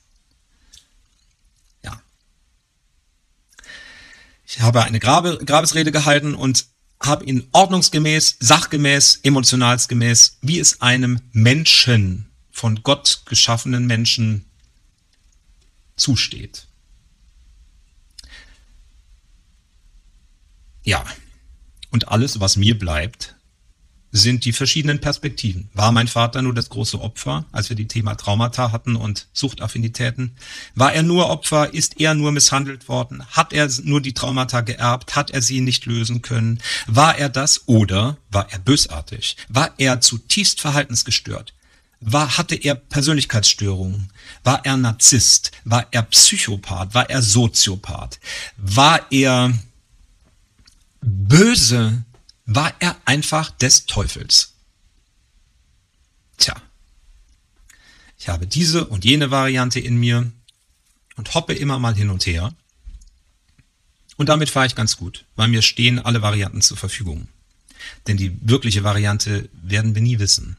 Ich 4.54 4.60
habe 4.60 4.84
eine 4.84 4.99
Grabe, 4.99 5.38
Grabesrede 5.45 5.93
gehalten 5.93 6.36
und 6.36 6.66
habe 7.02 7.24
ihn 7.24 7.47
ordnungsgemäß, 7.54 8.36
sachgemäß, 8.41 9.22
emotionalsgemäß, 9.24 10.39
wie 10.41 10.60
es 10.60 10.82
einem 10.82 11.22
Menschen, 11.32 12.30
von 12.52 12.84
Gott 12.84 13.22
geschaffenen 13.26 13.88
Menschen 13.88 14.45
zusteht. 15.95 16.68
Ja, 20.84 21.06
und 21.89 22.10
alles, 22.10 22.41
was 22.41 22.58
mir 22.58 22.78
bleibt, 22.78 23.36
sind 24.12 24.45
die 24.45 24.53
verschiedenen 24.53 24.99
Perspektiven. 24.99 25.70
War 25.74 25.91
mein 25.91 26.07
Vater 26.07 26.41
nur 26.41 26.53
das 26.53 26.70
große 26.70 26.99
Opfer, 26.99 27.45
als 27.51 27.70
wir 27.70 27.76
die 27.76 27.88
Thema 27.88 28.16
Traumata 28.16 28.72
hatten 28.72 28.95
und 28.95 29.28
Suchtaffinitäten? 29.34 30.36
War 30.76 30.93
er 30.93 31.03
nur 31.03 31.30
Opfer? 31.30 31.74
Ist 31.74 31.99
er 31.99 32.14
nur 32.14 32.32
misshandelt 32.32 32.89
worden? 32.89 33.26
Hat 33.32 33.53
er 33.53 33.70
nur 33.84 34.01
die 34.01 34.14
Traumata 34.14 34.62
geerbt? 34.62 35.16
Hat 35.16 35.32
er 35.32 35.41
sie 35.41 35.62
nicht 35.62 35.86
lösen 35.86 36.22
können? 36.22 36.59
War 36.88 37.18
er 37.18 37.30
das 37.30 37.68
oder 37.68 38.18
war 38.30 38.51
er 38.51 38.59
bösartig? 38.59 39.38
War 39.47 39.74
er 39.78 40.01
zutiefst 40.01 40.59
verhaltensgestört? 40.59 41.53
War, 42.01 42.38
hatte 42.38 42.55
er 42.55 42.76
Persönlichkeitsstörungen? 42.76 44.12
War 44.43 44.66
er 44.66 44.76
Narzisst? 44.76 45.51
War 45.64 45.88
er 45.91 46.01
Psychopath? 46.01 46.95
War 46.95 47.09
er 47.09 47.22
Soziopath? 47.22 48.20
War 48.57 49.05
er 49.12 49.53
böse? 51.01 52.03
War 52.56 52.74
er 52.80 52.95
einfach 53.06 53.52
des 53.52 53.86
Teufels. 53.86 54.54
Tja, 56.38 56.56
ich 58.18 58.30
habe 58.30 58.47
diese 58.47 58.86
und 58.86 59.06
jene 59.06 59.32
Variante 59.32 59.80
in 59.80 59.97
mir 59.97 60.32
und 61.16 61.34
hoppe 61.34 61.54
immer 61.54 61.80
mal 61.80 61.95
hin 61.95 62.10
und 62.10 62.26
her. 62.26 62.54
Und 64.18 64.30
damit 64.30 64.49
fahre 64.49 64.68
ich 64.68 64.76
ganz 64.76 64.97
gut, 64.97 65.26
weil 65.36 65.47
mir 65.47 65.62
stehen 65.62 65.99
alle 65.99 66.22
Varianten 66.22 66.62
zur 66.62 66.78
Verfügung. 66.78 67.28
Denn 68.08 68.18
die 68.18 68.38
wirkliche 68.41 68.84
Variante 68.84 69.49
werden 69.54 69.95
wir 69.95 70.02
nie 70.02 70.20
wissen. 70.20 70.58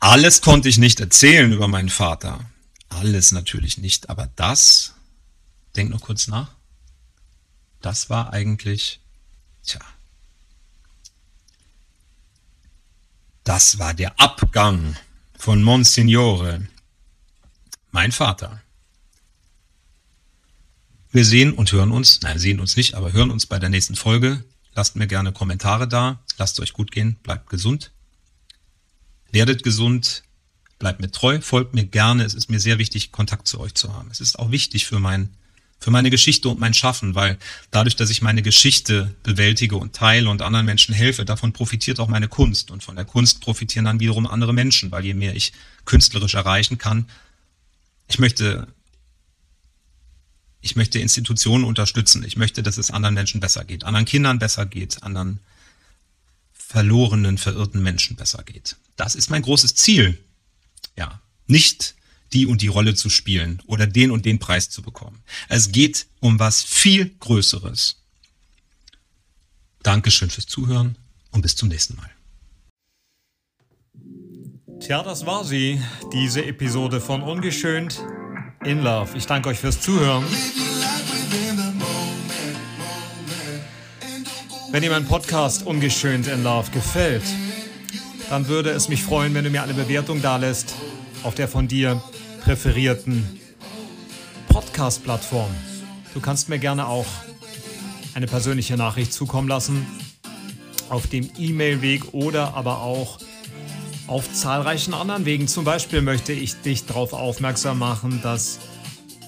Alles 0.00 0.40
konnte 0.40 0.68
ich 0.68 0.78
nicht 0.78 0.98
erzählen 0.98 1.52
über 1.52 1.68
meinen 1.68 1.90
Vater. 1.90 2.50
Alles 2.88 3.32
natürlich 3.32 3.78
nicht, 3.78 4.08
aber 4.08 4.28
das, 4.34 4.94
denk 5.76 5.90
noch 5.90 6.00
kurz 6.00 6.26
nach, 6.26 6.50
das 7.80 8.10
war 8.10 8.32
eigentlich, 8.32 8.99
tja, 9.64 9.80
das 13.44 13.78
war 13.78 13.94
der 13.94 14.18
Abgang 14.20 14.96
von 15.36 15.62
Monsignore, 15.62 16.66
mein 17.90 18.12
Vater. 18.12 18.62
Wir 21.12 21.24
sehen 21.24 21.52
und 21.52 21.72
hören 21.72 21.90
uns, 21.90 22.20
nein, 22.22 22.38
sehen 22.38 22.60
uns 22.60 22.76
nicht, 22.76 22.94
aber 22.94 23.12
hören 23.12 23.30
uns 23.30 23.46
bei 23.46 23.58
der 23.58 23.68
nächsten 23.68 23.96
Folge. 23.96 24.44
Lasst 24.74 24.94
mir 24.94 25.08
gerne 25.08 25.32
Kommentare 25.32 25.88
da, 25.88 26.22
lasst 26.38 26.60
euch 26.60 26.72
gut 26.72 26.92
gehen, 26.92 27.16
bleibt 27.22 27.50
gesund. 27.50 27.90
Werdet 29.32 29.64
gesund, 29.64 30.22
bleibt 30.78 31.00
mir 31.00 31.10
treu, 31.10 31.40
folgt 31.40 31.74
mir 31.74 31.84
gerne. 31.84 32.24
Es 32.24 32.34
ist 32.34 32.50
mir 32.50 32.60
sehr 32.60 32.78
wichtig, 32.78 33.10
Kontakt 33.10 33.48
zu 33.48 33.58
euch 33.58 33.74
zu 33.74 33.92
haben. 33.92 34.10
Es 34.12 34.20
ist 34.20 34.38
auch 34.38 34.52
wichtig 34.52 34.86
für 34.86 35.00
mein, 35.00 35.30
für 35.80 35.90
meine 35.90 36.10
Geschichte 36.10 36.48
und 36.50 36.60
mein 36.60 36.74
Schaffen, 36.74 37.14
weil 37.14 37.38
dadurch, 37.70 37.96
dass 37.96 38.10
ich 38.10 38.20
meine 38.20 38.42
Geschichte 38.42 39.14
bewältige 39.22 39.76
und 39.76 39.94
teile 39.94 40.28
und 40.28 40.42
anderen 40.42 40.66
Menschen 40.66 40.94
helfe, 40.94 41.24
davon 41.24 41.52
profitiert 41.52 41.98
auch 42.00 42.08
meine 42.08 42.28
Kunst. 42.28 42.70
Und 42.70 42.84
von 42.84 42.96
der 42.96 43.06
Kunst 43.06 43.40
profitieren 43.40 43.86
dann 43.86 43.98
wiederum 43.98 44.26
andere 44.26 44.52
Menschen, 44.52 44.90
weil 44.90 45.04
je 45.04 45.14
mehr 45.14 45.34
ich 45.34 45.52
künstlerisch 45.86 46.34
erreichen 46.34 46.76
kann, 46.76 47.06
ich 48.08 48.18
möchte 48.18 48.66
ich 50.62 50.76
möchte 50.76 50.98
Institutionen 50.98 51.64
unterstützen. 51.64 52.22
Ich 52.22 52.36
möchte, 52.36 52.62
dass 52.62 52.76
es 52.76 52.90
anderen 52.90 53.14
Menschen 53.14 53.40
besser 53.40 53.64
geht, 53.64 53.84
anderen 53.84 54.04
Kindern 54.04 54.38
besser 54.38 54.66
geht, 54.66 55.02
anderen 55.02 55.40
verlorenen, 56.52 57.38
verirrten 57.38 57.82
Menschen 57.82 58.16
besser 58.16 58.42
geht. 58.42 58.76
Das 58.96 59.14
ist 59.14 59.30
mein 59.30 59.40
großes 59.40 59.74
Ziel. 59.74 60.22
Ja, 60.96 61.20
nicht 61.46 61.94
die 62.32 62.46
und 62.46 62.62
die 62.62 62.68
Rolle 62.68 62.94
zu 62.94 63.10
spielen 63.10 63.62
oder 63.66 63.86
den 63.86 64.10
und 64.10 64.24
den 64.24 64.38
Preis 64.38 64.70
zu 64.70 64.82
bekommen. 64.82 65.22
Es 65.48 65.72
geht 65.72 66.06
um 66.20 66.38
was 66.38 66.62
viel 66.62 67.14
Größeres. 67.20 67.96
Dankeschön 69.82 70.30
fürs 70.30 70.46
Zuhören 70.46 70.96
und 71.30 71.42
bis 71.42 71.56
zum 71.56 71.68
nächsten 71.68 71.96
Mal. 71.96 72.10
Tja, 74.80 75.02
das 75.02 75.26
war 75.26 75.44
sie, 75.44 75.80
diese 76.12 76.44
Episode 76.44 77.00
von 77.00 77.22
Ungeschönt 77.22 78.02
in 78.64 78.82
Love. 78.82 79.16
Ich 79.16 79.26
danke 79.26 79.48
euch 79.48 79.58
fürs 79.58 79.80
Zuhören. 79.80 80.24
Wenn 84.70 84.82
dir 84.82 84.90
mein 84.90 85.04
Podcast 85.04 85.66
Ungeschönt 85.66 86.28
in 86.28 86.44
Love 86.44 86.70
gefällt, 86.70 87.24
dann 88.28 88.46
würde 88.46 88.70
es 88.70 88.88
mich 88.88 89.02
freuen, 89.02 89.34
wenn 89.34 89.44
du 89.44 89.50
mir 89.50 89.62
eine 89.62 89.74
Bewertung 89.74 90.22
dalässt 90.22 90.74
auf 91.22 91.34
der 91.34 91.48
von 91.48 91.68
dir 91.68 92.02
präferierten 92.42 93.40
Podcast-Plattform. 94.48 95.50
Du 96.14 96.20
kannst 96.20 96.48
mir 96.48 96.58
gerne 96.58 96.86
auch 96.86 97.06
eine 98.14 98.26
persönliche 98.26 98.76
Nachricht 98.76 99.12
zukommen 99.12 99.48
lassen 99.48 99.86
auf 100.88 101.06
dem 101.06 101.30
E-Mail-Weg 101.38 102.12
oder 102.12 102.54
aber 102.54 102.82
auch 102.82 103.18
auf 104.06 104.32
zahlreichen 104.32 104.92
anderen 104.92 105.24
Wegen. 105.24 105.46
Zum 105.46 105.64
Beispiel 105.64 106.02
möchte 106.02 106.32
ich 106.32 106.60
dich 106.62 106.84
darauf 106.86 107.12
aufmerksam 107.12 107.78
machen, 107.78 108.20
dass 108.22 108.58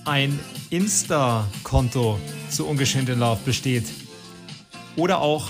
ein 0.05 0.39
Insta-Konto 0.71 2.19
zu 2.51 2.67
Ungeschehen 2.67 3.07
in 3.07 3.21
Love 3.21 3.41
besteht. 3.45 3.87
Oder 4.97 5.21
auch 5.21 5.49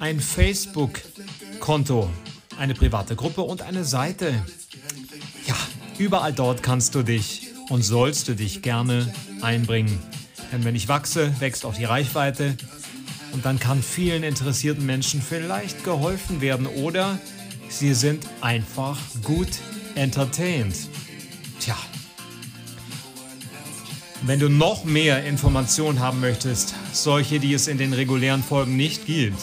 ein 0.00 0.20
Facebook-Konto, 0.20 2.10
eine 2.58 2.74
private 2.74 3.14
Gruppe 3.14 3.42
und 3.42 3.62
eine 3.62 3.84
Seite. 3.84 4.44
Überall 5.98 6.32
dort 6.32 6.62
kannst 6.62 6.94
du 6.94 7.02
dich 7.02 7.48
und 7.70 7.82
sollst 7.82 8.28
du 8.28 8.34
dich 8.34 8.62
gerne 8.62 9.12
einbringen. 9.40 9.98
Denn 10.52 10.64
wenn 10.64 10.76
ich 10.76 10.88
wachse, 10.88 11.34
wächst 11.40 11.64
auch 11.64 11.74
die 11.74 11.84
Reichweite 11.84 12.56
und 13.32 13.44
dann 13.44 13.58
kann 13.58 13.82
vielen 13.82 14.22
interessierten 14.22 14.84
Menschen 14.84 15.22
vielleicht 15.22 15.84
geholfen 15.84 16.40
werden 16.40 16.66
oder 16.66 17.18
Sie 17.68 17.94
sind 17.94 18.24
einfach 18.40 18.96
gut 19.24 19.48
entertained. 19.96 20.76
Tja. 21.58 21.76
Wenn 24.22 24.38
du 24.38 24.48
noch 24.48 24.84
mehr 24.84 25.24
Informationen 25.24 26.00
haben 26.00 26.20
möchtest, 26.20 26.74
solche, 26.92 27.40
die 27.40 27.54
es 27.54 27.66
in 27.66 27.76
den 27.76 27.92
regulären 27.92 28.42
Folgen 28.42 28.76
nicht 28.76 29.06
gibt, 29.06 29.38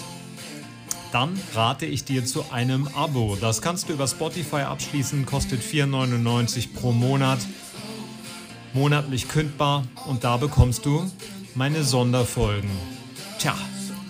dann 1.14 1.40
rate 1.54 1.86
ich 1.86 2.06
dir 2.06 2.26
zu 2.26 2.52
einem 2.52 2.88
Abo. 2.96 3.38
Das 3.40 3.62
kannst 3.62 3.88
du 3.88 3.94
über 3.94 4.08
Spotify 4.08 4.62
abschließen, 4.62 5.26
kostet 5.26 5.62
4,99 5.62 6.74
pro 6.74 6.92
Monat, 6.92 7.38
monatlich 8.74 9.30
kündbar 9.30 9.84
und 10.08 10.24
da 10.24 10.38
bekommst 10.38 10.86
du 10.86 11.10
meine 11.54 11.84
Sonderfolgen. 11.84 12.72
Tja, 13.38 13.56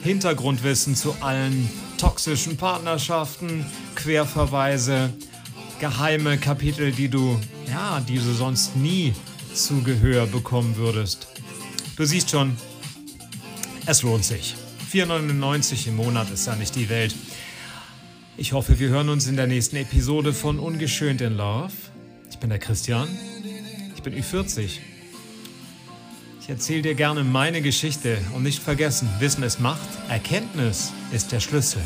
Hintergrundwissen 0.02 0.96
zu 0.96 1.14
allen 1.20 1.70
toxischen 1.98 2.56
Partnerschaften, 2.56 3.66
Querverweise, 3.96 5.12
geheime 5.80 6.38
Kapitel, 6.38 6.94
die 6.94 7.10
du, 7.10 7.38
ja, 7.68 8.00
die 8.00 8.18
du 8.18 8.34
sonst 8.34 8.78
nie 8.78 9.14
zu 9.54 9.84
Gehör 9.84 10.26
bekommen 10.26 10.78
würdest. 10.78 11.28
Du 11.98 12.06
siehst 12.06 12.30
schon, 12.30 12.56
es 13.86 14.04
lohnt 14.04 14.24
sich. 14.24 14.56
4,99 14.94 15.88
im 15.88 15.96
Monat 15.96 16.30
ist 16.30 16.46
ja 16.46 16.56
nicht 16.56 16.76
die 16.76 16.88
Welt. 16.88 17.16
Ich 18.38 18.54
hoffe, 18.54 18.78
wir 18.78 18.90
hören 18.90 19.10
uns 19.10 19.26
in 19.26 19.36
der 19.36 19.48
nächsten 19.48 19.76
Episode 19.78 20.34
von 20.34 20.60
Ungeschönt 20.60 21.20
in 21.22 21.36
Love. 21.36 21.72
Ich 22.30 22.38
bin 22.38 22.52
der 22.52 22.60
Christian. 22.60 23.08
Ich 23.96 24.04
bin 24.04 24.14
Ü40. 24.14 24.78
Ich 26.40 26.48
erzähle 26.48 26.84
dir 26.84 26.94
gerne 26.94 27.24
meine 27.24 27.64
Geschichte 27.64 28.20
und 28.36 28.44
nicht 28.44 28.62
vergessen, 28.62 29.10
Wissen 29.18 29.42
ist 29.42 29.60
Macht, 29.60 29.90
Erkenntnis 30.10 30.94
ist 31.12 31.32
der 31.32 31.40
Schlüssel. 31.40 31.82